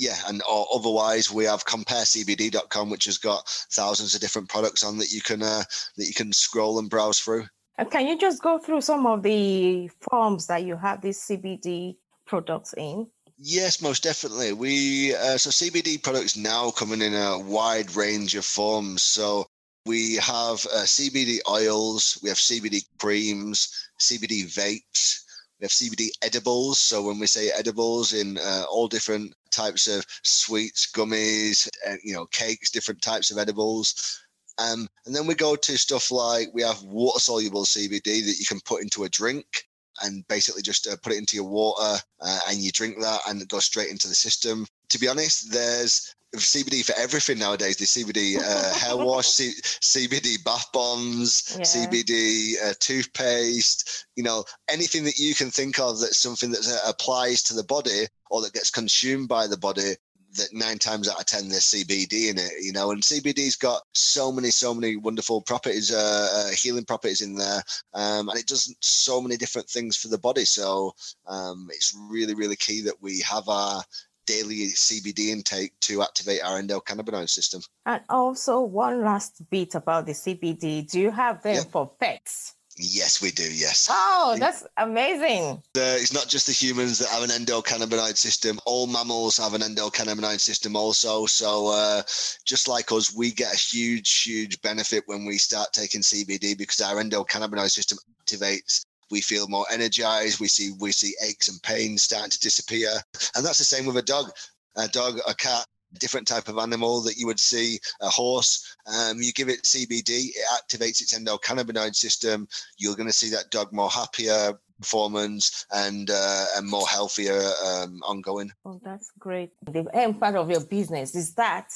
Yeah, 0.00 0.16
and 0.28 0.40
or 0.50 0.66
otherwise 0.74 1.30
we 1.30 1.44
have 1.44 1.66
comparecbd.com, 1.66 2.88
which 2.88 3.04
has 3.04 3.18
got 3.18 3.46
thousands 3.70 4.14
of 4.14 4.22
different 4.22 4.48
products 4.48 4.82
on 4.82 4.96
that 4.96 5.12
you 5.12 5.20
can 5.20 5.42
uh, 5.42 5.62
that 5.98 6.06
you 6.06 6.14
can 6.14 6.32
scroll 6.32 6.78
and 6.78 6.88
browse 6.88 7.20
through. 7.20 7.44
Can 7.90 8.06
you 8.06 8.18
just 8.18 8.42
go 8.42 8.58
through 8.58 8.80
some 8.80 9.04
of 9.04 9.22
the 9.22 9.90
forms 10.00 10.46
that 10.46 10.64
you 10.64 10.78
have 10.78 11.02
these 11.02 11.18
CBD 11.18 11.96
products 12.24 12.72
in? 12.78 13.08
Yes, 13.36 13.82
most 13.82 14.02
definitely. 14.02 14.54
We 14.54 15.14
uh, 15.14 15.36
so 15.36 15.50
CBD 15.50 16.02
products 16.02 16.34
now 16.34 16.70
coming 16.70 17.02
in 17.02 17.12
a 17.12 17.38
wide 17.38 17.94
range 17.94 18.34
of 18.36 18.46
forms. 18.46 19.02
So 19.02 19.44
We 19.84 20.16
have 20.16 20.64
uh, 20.66 20.84
CBD 20.84 21.40
oils, 21.48 22.18
we 22.22 22.30
have 22.30 22.38
CBD 22.38 22.84
creams, 22.98 23.88
CBD 23.98 24.44
vapes, 24.44 25.24
we 25.58 25.64
have 25.64 25.70
CBD 25.70 26.08
edibles. 26.22 26.78
So 26.78 27.02
when 27.02 27.18
we 27.18 27.26
say 27.26 27.50
edibles, 27.50 28.14
in 28.14 28.38
uh, 28.38 28.64
all 28.70 28.88
different 28.88 29.34
types 29.50 29.86
of 29.88 30.04
sweets, 30.22 30.90
gummies, 30.90 31.68
uh, 31.86 31.96
you 32.02 32.12
know, 32.12 32.26
cakes, 32.26 32.70
different 32.70 33.02
types 33.02 33.30
of 33.30 33.38
edibles. 33.38 34.20
Um, 34.58 34.88
and 35.06 35.14
then 35.14 35.26
we 35.26 35.34
go 35.34 35.56
to 35.56 35.78
stuff 35.78 36.10
like 36.10 36.48
we 36.52 36.62
have 36.62 36.82
water 36.82 37.18
soluble 37.18 37.64
CBD 37.64 38.24
that 38.26 38.36
you 38.38 38.46
can 38.46 38.60
put 38.60 38.82
into 38.82 39.04
a 39.04 39.08
drink 39.08 39.66
and 40.02 40.26
basically 40.28 40.62
just 40.62 40.86
uh, 40.86 40.96
put 41.02 41.12
it 41.12 41.18
into 41.18 41.36
your 41.36 41.48
water 41.48 41.98
uh, 42.20 42.38
and 42.48 42.58
you 42.58 42.70
drink 42.70 43.00
that 43.00 43.20
and 43.28 43.40
it 43.40 43.48
goes 43.48 43.64
straight 43.64 43.90
into 43.90 44.08
the 44.08 44.14
system. 44.14 44.66
To 44.90 44.98
be 44.98 45.08
honest, 45.08 45.50
there's 45.52 46.14
CBD 46.36 46.84
for 46.84 46.94
everything 46.96 47.38
nowadays. 47.38 47.76
There's 47.76 47.90
CBD 47.90 48.38
uh, 48.38 48.74
hair 48.78 48.96
wash, 48.96 49.28
C- 49.28 49.60
CBD 49.62 50.42
bath 50.44 50.70
bombs, 50.72 51.56
yeah. 51.58 51.64
CBD 51.64 52.54
uh, 52.64 52.74
toothpaste. 52.78 54.06
You 54.16 54.22
know, 54.22 54.44
anything 54.68 55.04
that 55.04 55.18
you 55.18 55.34
can 55.34 55.50
think 55.50 55.78
of 55.80 56.00
that's 56.00 56.18
something 56.18 56.50
that 56.50 56.66
uh, 56.66 56.90
applies 56.90 57.42
to 57.44 57.54
the 57.54 57.64
body 57.64 58.04
or 58.30 58.42
that 58.42 58.52
gets 58.52 58.70
consumed 58.70 59.28
by 59.28 59.46
the 59.46 59.58
body. 59.58 59.94
That 60.34 60.52
nine 60.52 60.78
times 60.78 61.08
out 61.08 61.18
of 61.18 61.26
ten 61.26 61.48
there's 61.48 61.64
CBD 61.64 62.30
in 62.30 62.38
it, 62.38 62.52
you 62.62 62.72
know, 62.72 62.92
and 62.92 63.02
CBD's 63.02 63.56
got 63.56 63.82
so 63.94 64.30
many, 64.30 64.50
so 64.50 64.72
many 64.72 64.94
wonderful 64.94 65.42
properties, 65.42 65.90
uh, 65.92 66.28
uh, 66.32 66.50
healing 66.54 66.84
properties 66.84 67.20
in 67.20 67.34
there, 67.34 67.60
um, 67.94 68.28
and 68.28 68.38
it 68.38 68.46
does 68.46 68.72
so 68.80 69.20
many 69.20 69.36
different 69.36 69.68
things 69.68 69.96
for 69.96 70.06
the 70.06 70.18
body. 70.18 70.44
So 70.44 70.94
um, 71.26 71.66
it's 71.70 71.98
really, 72.08 72.34
really 72.34 72.54
key 72.54 72.80
that 72.82 73.02
we 73.02 73.20
have 73.22 73.48
our 73.48 73.82
daily 74.30 74.68
CBD 74.68 75.28
intake 75.28 75.72
to 75.80 76.02
activate 76.02 76.42
our 76.42 76.60
endocannabinoid 76.62 77.28
system. 77.28 77.60
And 77.86 78.02
also, 78.08 78.60
one 78.60 79.02
last 79.02 79.42
bit 79.50 79.74
about 79.74 80.06
the 80.06 80.12
CBD. 80.12 80.88
Do 80.88 81.00
you 81.00 81.10
have 81.10 81.42
them 81.42 81.56
yeah. 81.56 81.70
for 81.72 81.90
pets? 81.98 82.54
Yes, 82.76 83.20
we 83.20 83.30
do. 83.30 83.42
Yes. 83.42 83.88
Oh, 83.90 84.36
that's 84.38 84.64
amazing. 84.76 85.60
it's 85.74 86.12
not 86.12 86.28
just 86.28 86.46
the 86.46 86.52
humans 86.52 86.98
that 86.98 87.08
have 87.08 87.22
an 87.22 87.30
endocannabinoid 87.30 88.16
system. 88.16 88.58
All 88.64 88.86
mammals 88.86 89.36
have 89.36 89.54
an 89.54 89.62
endocannabinoid 89.62 90.40
system 90.40 90.76
also. 90.76 91.26
So, 91.26 91.68
uh, 91.68 92.02
just 92.44 92.68
like 92.68 92.92
us, 92.92 93.14
we 93.14 93.32
get 93.32 93.52
a 93.52 93.58
huge, 93.58 94.22
huge 94.22 94.62
benefit 94.62 95.02
when 95.06 95.26
we 95.26 95.36
start 95.36 95.72
taking 95.72 96.00
CBD 96.00 96.56
because 96.56 96.80
our 96.80 97.02
endocannabinoid 97.02 97.70
system 97.70 97.98
activates 98.24 98.86
we 99.10 99.20
feel 99.20 99.48
more 99.48 99.66
energized. 99.70 100.40
We 100.40 100.48
see 100.48 100.72
we 100.78 100.92
see 100.92 101.14
aches 101.22 101.48
and 101.48 101.62
pains 101.62 102.02
starting 102.02 102.30
to 102.30 102.40
disappear, 102.40 102.90
and 103.34 103.44
that's 103.44 103.58
the 103.58 103.64
same 103.64 103.86
with 103.86 103.96
a 103.96 104.02
dog. 104.02 104.30
A 104.76 104.86
dog, 104.86 105.18
a 105.26 105.34
cat, 105.34 105.66
different 105.98 106.26
type 106.26 106.48
of 106.48 106.58
animal 106.58 107.00
that 107.02 107.16
you 107.16 107.26
would 107.26 107.40
see 107.40 107.78
a 108.00 108.08
horse 108.08 108.76
um, 108.86 109.18
you 109.20 109.32
give 109.32 109.48
it 109.48 109.62
cbd 109.64 110.08
it 110.08 110.46
activates 110.52 111.00
its 111.00 111.18
endocannabinoid 111.18 111.94
system 111.94 112.46
you're 112.78 112.94
going 112.94 113.08
to 113.08 113.12
see 113.12 113.30
that 113.30 113.50
dog 113.50 113.72
more 113.72 113.90
happier 113.90 114.52
performance 114.78 115.66
and 115.72 116.10
uh, 116.10 116.46
and 116.56 116.68
more 116.68 116.86
healthier 116.86 117.42
um, 117.66 118.00
ongoing 118.04 118.50
oh 118.64 118.80
that's 118.84 119.10
great 119.18 119.50
the 119.62 119.84
end 119.92 120.18
part 120.20 120.36
of 120.36 120.50
your 120.50 120.64
business 120.64 121.14
is 121.14 121.34
that 121.34 121.68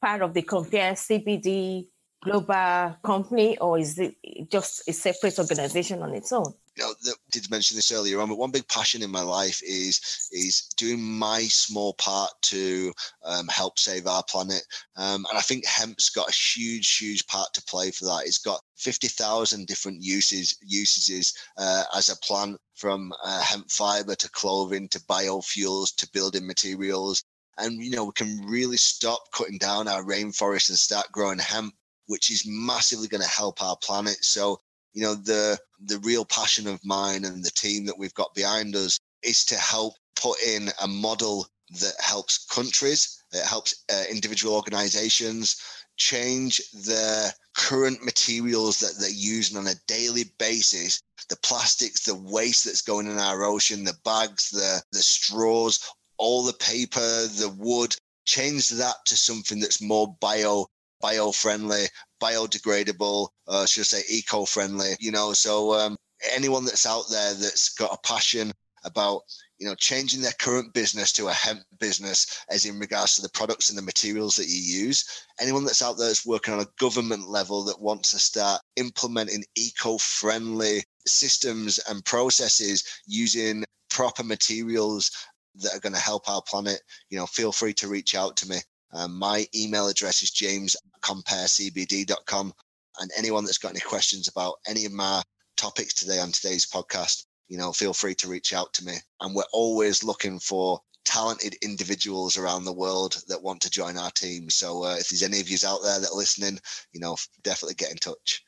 part 0.00 0.22
of 0.22 0.34
the 0.34 0.42
compare 0.42 0.92
cbd 0.92 1.88
global 2.22 2.96
company 3.02 3.58
or 3.58 3.78
is 3.78 3.98
it 3.98 4.14
just 4.48 4.88
a 4.88 4.92
separate 4.92 5.38
organization 5.38 6.02
on 6.02 6.14
its 6.14 6.32
own 6.32 6.52
you 6.76 6.84
know, 6.84 6.94
that, 7.04 7.16
did 7.30 7.50
mention 7.50 7.76
this 7.76 7.92
earlier 7.92 8.20
on, 8.20 8.28
but 8.28 8.38
one 8.38 8.50
big 8.50 8.66
passion 8.68 9.02
in 9.02 9.10
my 9.10 9.22
life 9.22 9.60
is 9.62 10.00
is 10.32 10.68
doing 10.76 11.02
my 11.02 11.42
small 11.42 11.94
part 11.94 12.30
to 12.42 12.92
um, 13.24 13.48
help 13.48 13.78
save 13.78 14.06
our 14.06 14.22
planet. 14.24 14.62
Um, 14.96 15.26
and 15.28 15.38
I 15.38 15.42
think 15.42 15.66
hemp's 15.66 16.10
got 16.10 16.28
a 16.28 16.32
huge, 16.32 16.96
huge 16.96 17.26
part 17.26 17.52
to 17.54 17.64
play 17.64 17.90
for 17.90 18.06
that. 18.06 18.22
It's 18.24 18.38
got 18.38 18.60
fifty 18.76 19.08
thousand 19.08 19.66
different 19.66 20.02
uses 20.02 20.56
usages 20.62 21.34
uh, 21.58 21.84
as 21.94 22.08
a 22.08 22.16
plant, 22.16 22.58
from 22.74 23.12
uh, 23.22 23.42
hemp 23.42 23.70
fiber 23.70 24.14
to 24.14 24.30
clothing 24.30 24.88
to 24.88 25.00
biofuels 25.00 25.94
to 25.96 26.10
building 26.12 26.46
materials. 26.46 27.22
And 27.58 27.82
you 27.82 27.90
know, 27.90 28.04
we 28.06 28.12
can 28.12 28.46
really 28.46 28.78
stop 28.78 29.30
cutting 29.32 29.58
down 29.58 29.88
our 29.88 30.02
rainforest 30.02 30.70
and 30.70 30.78
start 30.78 31.12
growing 31.12 31.38
hemp 31.38 31.74
which 32.06 32.30
is 32.30 32.44
massively 32.46 33.08
going 33.08 33.22
to 33.22 33.28
help 33.28 33.62
our 33.62 33.76
planet. 33.76 34.22
So 34.24 34.60
you 34.92 35.02
know 35.02 35.14
the 35.14 35.58
the 35.86 35.98
real 35.98 36.24
passion 36.24 36.66
of 36.66 36.84
mine 36.84 37.24
and 37.24 37.44
the 37.44 37.50
team 37.50 37.84
that 37.86 37.98
we've 37.98 38.14
got 38.14 38.34
behind 38.34 38.76
us 38.76 38.98
is 39.22 39.44
to 39.44 39.56
help 39.56 39.94
put 40.16 40.40
in 40.42 40.68
a 40.82 40.88
model 40.88 41.46
that 41.80 41.94
helps 42.00 42.44
countries 42.46 43.22
that 43.32 43.46
helps 43.46 43.84
uh, 43.92 44.04
individual 44.10 44.54
organizations 44.54 45.56
change 45.96 46.58
the 46.72 47.32
current 47.56 48.02
materials 48.04 48.78
that 48.78 48.94
they're 48.98 49.10
using 49.10 49.56
on 49.56 49.66
a 49.66 49.74
daily 49.86 50.24
basis 50.38 51.00
the 51.28 51.36
plastics 51.36 52.04
the 52.04 52.14
waste 52.14 52.64
that's 52.64 52.82
going 52.82 53.06
in 53.06 53.18
our 53.18 53.44
ocean 53.44 53.84
the 53.84 53.96
bags 54.04 54.50
the 54.50 54.82
the 54.92 55.02
straws 55.02 55.80
all 56.18 56.44
the 56.44 56.52
paper 56.54 57.00
the 57.00 57.54
wood 57.58 57.94
change 58.24 58.68
that 58.68 58.96
to 59.04 59.16
something 59.16 59.60
that's 59.60 59.82
more 59.82 60.16
bio 60.20 60.66
bio 61.02 61.32
friendly 61.32 61.84
biodegradable, 62.22 63.28
uh, 63.48 63.66
should 63.66 63.82
I 63.82 63.84
say, 63.84 64.02
eco-friendly. 64.08 64.92
You 65.00 65.10
know, 65.10 65.32
so 65.32 65.74
um, 65.74 65.96
anyone 66.32 66.64
that's 66.64 66.86
out 66.86 67.04
there 67.10 67.34
that's 67.34 67.74
got 67.74 67.92
a 67.92 68.06
passion 68.06 68.52
about 68.84 69.22
you 69.58 69.66
know 69.66 69.74
changing 69.76 70.20
their 70.20 70.32
current 70.40 70.72
business 70.74 71.12
to 71.12 71.28
a 71.28 71.32
hemp 71.32 71.60
business 71.78 72.44
as 72.50 72.64
in 72.64 72.78
regards 72.80 73.14
to 73.14 73.22
the 73.22 73.28
products 73.28 73.68
and 73.68 73.78
the 73.78 73.82
materials 73.82 74.34
that 74.34 74.48
you 74.48 74.58
use 74.58 75.04
anyone 75.40 75.64
that's 75.64 75.82
out 75.82 75.96
there 75.96 76.08
that's 76.08 76.26
working 76.26 76.52
on 76.52 76.60
a 76.60 76.66
government 76.80 77.28
level 77.28 77.62
that 77.62 77.80
wants 77.80 78.10
to 78.10 78.18
start 78.18 78.60
implementing 78.74 79.44
eco-friendly 79.54 80.82
systems 81.06 81.78
and 81.88 82.04
processes 82.04 82.82
using 83.06 83.64
proper 83.88 84.24
materials 84.24 85.12
that 85.54 85.74
are 85.76 85.80
going 85.80 85.94
to 85.94 86.00
help 86.00 86.28
our 86.28 86.42
planet 86.42 86.80
you 87.10 87.16
know 87.16 87.26
feel 87.26 87.52
free 87.52 87.72
to 87.72 87.86
reach 87.86 88.16
out 88.16 88.36
to 88.36 88.48
me 88.48 88.56
um, 88.92 89.18
my 89.18 89.46
email 89.54 89.88
address 89.88 90.22
is 90.22 90.30
james 90.30 90.76
james@comparecbd.com. 91.02 92.54
And 92.98 93.10
anyone 93.16 93.44
that's 93.44 93.58
got 93.58 93.70
any 93.70 93.80
questions 93.80 94.28
about 94.28 94.60
any 94.66 94.84
of 94.84 94.92
my 94.92 95.22
topics 95.56 95.94
today 95.94 96.18
on 96.18 96.32
today's 96.32 96.66
podcast, 96.66 97.24
you 97.48 97.58
know, 97.58 97.72
feel 97.72 97.94
free 97.94 98.14
to 98.16 98.28
reach 98.28 98.52
out 98.52 98.72
to 98.74 98.84
me. 98.84 98.96
And 99.20 99.34
we're 99.34 99.44
always 99.52 100.04
looking 100.04 100.38
for 100.38 100.80
talented 101.04 101.54
individuals 101.62 102.36
around 102.36 102.64
the 102.64 102.72
world 102.72 103.22
that 103.28 103.42
want 103.42 103.60
to 103.62 103.70
join 103.70 103.96
our 103.96 104.10
team. 104.10 104.50
So 104.50 104.84
uh, 104.84 104.96
if 104.98 105.08
there's 105.08 105.22
any 105.22 105.40
of 105.40 105.48
you 105.48 105.58
out 105.66 105.82
there 105.82 106.00
that 106.00 106.10
are 106.10 106.16
listening, 106.16 106.60
you 106.92 107.00
know, 107.00 107.16
definitely 107.42 107.74
get 107.74 107.90
in 107.90 107.96
touch. 107.96 108.44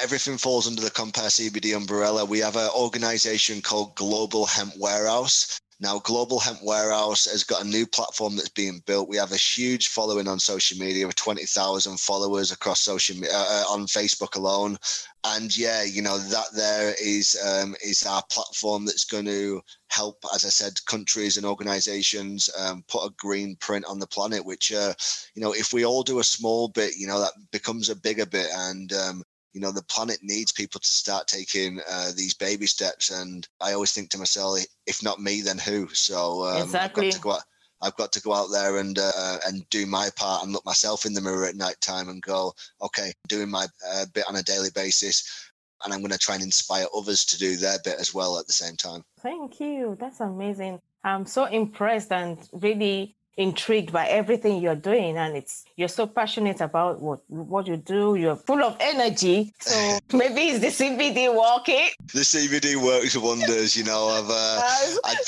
Everything 0.00 0.38
falls 0.38 0.66
under 0.66 0.80
the 0.80 0.90
Compare 0.90 1.28
CBD 1.28 1.76
umbrella. 1.76 2.24
We 2.24 2.38
have 2.40 2.56
an 2.56 2.70
organization 2.74 3.60
called 3.60 3.94
Global 3.94 4.46
Hemp 4.46 4.74
Warehouse. 4.78 5.60
Now, 5.78 5.98
Global 5.98 6.40
Hemp 6.40 6.62
Warehouse 6.62 7.26
has 7.26 7.44
got 7.44 7.62
a 7.62 7.68
new 7.68 7.86
platform 7.86 8.34
that's 8.34 8.48
being 8.48 8.82
built. 8.86 9.10
We 9.10 9.18
have 9.18 9.32
a 9.32 9.36
huge 9.36 9.88
following 9.88 10.26
on 10.26 10.40
social 10.40 10.78
media, 10.78 11.06
with 11.06 11.16
20,000 11.16 12.00
followers 12.00 12.50
across 12.50 12.80
social 12.80 13.14
media 13.14 13.36
uh, 13.36 13.64
on 13.68 13.86
Facebook 13.86 14.36
alone. 14.36 14.78
And 15.24 15.54
yeah, 15.54 15.82
you 15.82 16.00
know 16.00 16.16
that 16.16 16.46
there 16.54 16.94
is 16.98 17.36
um, 17.44 17.76
is 17.84 18.06
our 18.06 18.22
platform 18.30 18.86
that's 18.86 19.04
going 19.04 19.26
to 19.26 19.60
help, 19.88 20.24
as 20.34 20.46
I 20.46 20.48
said, 20.48 20.82
countries 20.86 21.36
and 21.36 21.44
organisations 21.44 22.48
um, 22.58 22.82
put 22.88 23.04
a 23.04 23.14
green 23.18 23.56
print 23.56 23.84
on 23.84 23.98
the 23.98 24.06
planet. 24.06 24.46
Which, 24.46 24.72
uh, 24.72 24.94
you 25.34 25.42
know, 25.42 25.52
if 25.52 25.74
we 25.74 25.84
all 25.84 26.02
do 26.02 26.20
a 26.20 26.24
small 26.24 26.68
bit, 26.68 26.96
you 26.96 27.06
know, 27.06 27.20
that 27.20 27.32
becomes 27.50 27.90
a 27.90 27.96
bigger 27.96 28.24
bit. 28.24 28.48
And 28.54 28.92
um, 28.94 29.24
you 29.56 29.62
know 29.62 29.72
the 29.72 29.82
planet 29.84 30.18
needs 30.22 30.52
people 30.52 30.78
to 30.78 30.86
start 30.86 31.26
taking 31.26 31.80
uh, 31.90 32.12
these 32.14 32.34
baby 32.34 32.66
steps. 32.66 33.10
And 33.10 33.48
i 33.58 33.72
always 33.72 33.90
think 33.90 34.10
to 34.10 34.18
myself 34.18 34.58
if 34.86 35.02
not 35.02 35.18
me 35.18 35.40
then 35.40 35.56
who? 35.56 35.88
So 35.94 36.44
um, 36.44 36.62
exactly. 36.62 37.06
I've, 37.06 37.12
got 37.12 37.16
to 37.16 37.22
go 37.22 37.30
out, 37.32 37.42
I've 37.80 37.96
got 37.96 38.12
to 38.12 38.20
go 38.20 38.34
out 38.34 38.48
there 38.52 38.76
and 38.76 38.98
uh, 38.98 39.38
and 39.46 39.66
do 39.70 39.86
my 39.86 40.10
part 40.14 40.44
and 40.44 40.52
look 40.52 40.66
myself 40.66 41.06
in 41.06 41.14
the 41.14 41.22
mirror 41.22 41.46
at 41.46 41.56
night 41.56 41.80
time 41.80 42.10
and 42.10 42.20
go 42.20 42.52
okay 42.82 43.14
doing 43.28 43.48
my 43.48 43.66
uh, 43.88 44.04
bit 44.12 44.28
on 44.28 44.36
a 44.36 44.42
daily 44.42 44.68
basis. 44.74 45.50
And 45.84 45.92
i'm 45.92 46.00
going 46.00 46.12
to 46.12 46.18
try 46.18 46.34
and 46.34 46.44
inspire 46.44 46.86
others 46.94 47.24
to 47.26 47.38
do 47.38 47.56
their 47.56 47.78
bit 47.82 47.96
as 47.98 48.12
well 48.12 48.38
at 48.38 48.46
the 48.46 48.52
same 48.52 48.76
time. 48.76 49.04
Thank 49.20 49.58
you. 49.58 49.96
That's 49.98 50.20
amazing. 50.20 50.80
I'm 51.02 51.24
so 51.24 51.44
impressed 51.46 52.12
and 52.12 52.38
really 52.52 53.16
intrigued 53.36 53.92
by 53.92 54.06
everything 54.06 54.62
you're 54.62 54.74
doing 54.74 55.16
and 55.18 55.36
it's 55.36 55.64
you're 55.76 55.88
so 55.88 56.06
passionate 56.06 56.60
about 56.60 57.00
what 57.00 57.20
what 57.28 57.66
you 57.66 57.76
do 57.76 58.14
you're 58.14 58.36
full 58.36 58.62
of 58.62 58.76
energy. 58.80 59.52
So 59.60 59.98
maybe 60.16 60.42
it's 60.42 60.60
the 60.60 60.84
cbd 60.84 61.34
working? 61.34 61.88
The 62.14 62.20
cbd 62.20 62.76
works 62.76 63.16
wonders 63.16 63.76
you 63.76 63.84
know 63.84 64.08
i've 64.08 64.30
uh, 64.30 64.96
I've, 65.04 65.18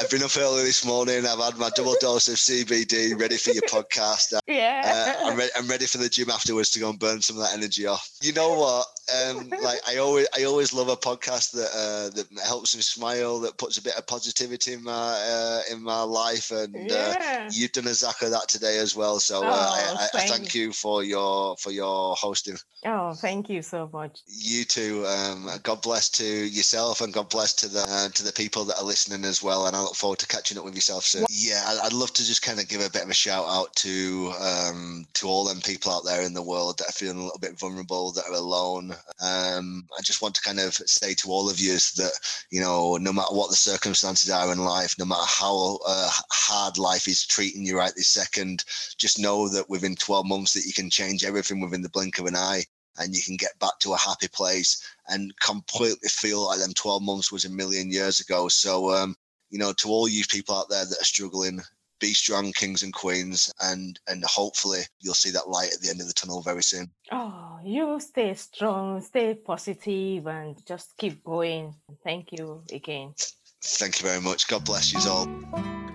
I've, 0.00 0.10
been 0.10 0.22
up 0.22 0.36
early 0.36 0.62
this 0.64 0.84
morning 0.84 1.26
i've 1.26 1.38
had 1.38 1.56
my 1.58 1.70
double 1.74 1.94
dose 2.00 2.28
of 2.28 2.34
cbd 2.34 3.18
ready 3.18 3.36
for 3.36 3.50
your 3.50 3.62
podcast 3.62 4.32
yeah 4.46 5.16
uh, 5.22 5.30
I'm, 5.30 5.36
re- 5.38 5.50
I'm 5.56 5.66
ready 5.68 5.86
for 5.86 5.98
the 5.98 6.08
gym 6.08 6.30
afterwards 6.30 6.70
to 6.70 6.80
go 6.80 6.90
and 6.90 6.98
burn 6.98 7.20
some 7.20 7.36
of 7.36 7.42
that 7.42 7.54
energy 7.54 7.86
off 7.86 8.10
you 8.20 8.32
know 8.32 8.54
what 8.58 8.86
um, 9.08 9.50
like 9.62 9.80
I 9.88 9.96
always, 9.96 10.26
I 10.38 10.44
always 10.44 10.72
love 10.72 10.88
a 10.88 10.96
podcast 10.96 11.52
that 11.52 11.70
uh, 11.74 12.10
that 12.14 12.26
helps 12.44 12.76
me 12.76 12.82
smile, 12.82 13.40
that 13.40 13.56
puts 13.56 13.78
a 13.78 13.82
bit 13.82 13.96
of 13.96 14.06
positivity 14.06 14.74
in 14.74 14.84
my 14.84 14.92
uh, 14.92 15.60
in 15.72 15.82
my 15.82 16.02
life, 16.02 16.50
and 16.50 16.74
uh, 16.90 17.14
Yeah. 17.18 17.48
you've 17.50 17.72
done 17.72 17.86
exactly 17.86 18.28
that 18.30 18.48
today 18.48 18.78
as 18.78 18.94
well. 18.94 19.18
So 19.20 19.42
uh, 19.42 19.46
Oh, 19.46 19.96
I, 19.98 20.02
I, 20.02 20.04
I 20.04 20.06
thank 20.08 20.30
thank 20.30 20.54
you 20.54 20.72
for 20.72 21.02
your 21.02 21.56
for 21.56 21.70
your 21.70 22.14
hosting. 22.16 22.56
Oh, 22.84 23.12
thank 23.14 23.48
you 23.48 23.62
so 23.62 23.90
much. 23.92 24.20
You 24.28 24.64
too. 24.64 25.04
Um, 25.06 25.48
God 25.62 25.82
bless 25.82 26.08
to 26.10 26.24
yourself, 26.24 27.00
and 27.00 27.12
God 27.12 27.28
bless 27.30 27.54
to 27.54 27.68
the 27.68 27.84
uh, 27.88 28.08
to 28.10 28.22
the 28.22 28.32
people 28.32 28.64
that 28.64 28.78
are 28.78 28.84
listening 28.84 29.24
as 29.24 29.42
well. 29.42 29.66
And 29.66 29.74
I 29.74 29.80
look 29.88 29.96
forward 29.96 30.18
to 30.18 30.26
catching 30.26 30.58
up 30.58 30.64
with 30.64 30.74
yourself 30.74 31.02
soon. 31.04 31.24
Yeah, 31.30 31.64
I'd 31.82 31.94
love 31.94 32.12
to 32.12 32.24
just 32.24 32.42
kind 32.42 32.60
of 32.60 32.68
give 32.68 32.82
a 32.82 32.90
bit 32.90 33.04
of 33.04 33.08
a 33.08 33.14
shout 33.14 33.46
out 33.48 33.74
to 33.76 34.32
um, 34.38 35.06
to 35.14 35.26
all 35.26 35.44
them 35.44 35.60
people 35.62 35.90
out 35.90 36.04
there 36.04 36.22
in 36.22 36.34
the 36.34 36.42
world 36.42 36.78
that 36.78 36.90
are 36.90 36.92
feeling 36.92 37.16
a 37.16 37.22
little 37.22 37.38
bit 37.38 37.58
vulnerable, 37.58 38.12
that 38.12 38.26
are 38.26 38.34
alone. 38.34 38.92
Um, 39.22 39.86
I 39.98 40.02
just 40.02 40.20
want 40.20 40.34
to 40.34 40.42
kind 40.42 40.60
of 40.60 40.74
say 40.74 41.14
to 41.14 41.30
all 41.30 41.48
of 41.48 41.58
you 41.58 41.72
that 41.72 42.12
you 42.50 42.60
know, 42.60 42.98
no 42.98 43.12
matter 43.14 43.34
what 43.34 43.48
the 43.48 43.56
circumstances 43.56 44.28
are 44.30 44.52
in 44.52 44.58
life, 44.58 44.94
no 44.98 45.06
matter 45.06 45.26
how 45.26 45.78
uh, 45.86 46.10
hard 46.30 46.76
life 46.76 47.08
is 47.08 47.24
treating 47.24 47.64
you 47.64 47.78
right 47.78 47.92
this 47.96 48.08
second, 48.08 48.64
just 48.98 49.18
know 49.18 49.48
that 49.48 49.70
within 49.70 49.96
12 49.96 50.26
months 50.26 50.52
that 50.52 50.66
you 50.66 50.74
can 50.74 50.90
change 50.90 51.24
everything 51.24 51.60
within 51.60 51.82
the 51.82 51.88
blink 51.88 52.18
of 52.18 52.26
an 52.26 52.36
eye 52.36 52.62
and 52.98 53.14
you 53.14 53.22
can 53.22 53.36
get 53.36 53.58
back 53.58 53.78
to 53.80 53.94
a 53.94 53.98
happy 53.98 54.28
place 54.28 54.82
and 55.08 55.38
completely 55.40 56.08
feel 56.08 56.46
like 56.46 56.58
them 56.58 56.74
12 56.74 57.02
months 57.02 57.32
was 57.32 57.44
a 57.44 57.50
million 57.50 57.90
years 57.90 58.20
ago. 58.20 58.48
So, 58.48 58.92
um, 58.92 59.16
you 59.50 59.58
know, 59.58 59.72
to 59.74 59.88
all 59.88 60.08
you 60.08 60.24
people 60.28 60.54
out 60.54 60.68
there 60.68 60.84
that 60.84 61.00
are 61.00 61.04
struggling, 61.04 61.60
be 62.00 62.14
strong, 62.14 62.52
kings 62.52 62.82
and 62.82 62.92
queens, 62.92 63.52
and 63.60 63.98
and 64.08 64.24
hopefully 64.24 64.80
you'll 65.00 65.14
see 65.14 65.30
that 65.30 65.48
light 65.48 65.72
at 65.72 65.80
the 65.80 65.90
end 65.90 66.00
of 66.00 66.06
the 66.06 66.12
tunnel 66.12 66.42
very 66.42 66.62
soon. 66.62 66.90
Oh, 67.10 67.58
you 67.64 67.98
stay 68.00 68.34
strong, 68.34 69.00
stay 69.00 69.34
positive, 69.34 70.26
and 70.26 70.56
just 70.66 70.96
keep 70.96 71.24
going. 71.24 71.74
Thank 72.04 72.32
you 72.32 72.62
again. 72.72 73.14
Thank 73.62 74.00
you 74.00 74.08
very 74.08 74.20
much. 74.20 74.46
God 74.46 74.64
bless 74.64 74.92
you 74.92 75.00
all. 75.10 75.28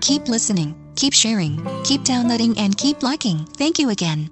Keep 0.02 0.28
listening, 0.28 0.76
keep 0.96 1.14
sharing, 1.14 1.66
keep 1.84 2.04
downloading, 2.04 2.58
and 2.58 2.78
keep 2.78 3.04
liking. 3.04 3.46
Thank 3.46 3.80
you 3.80 3.90
again. 3.90 4.30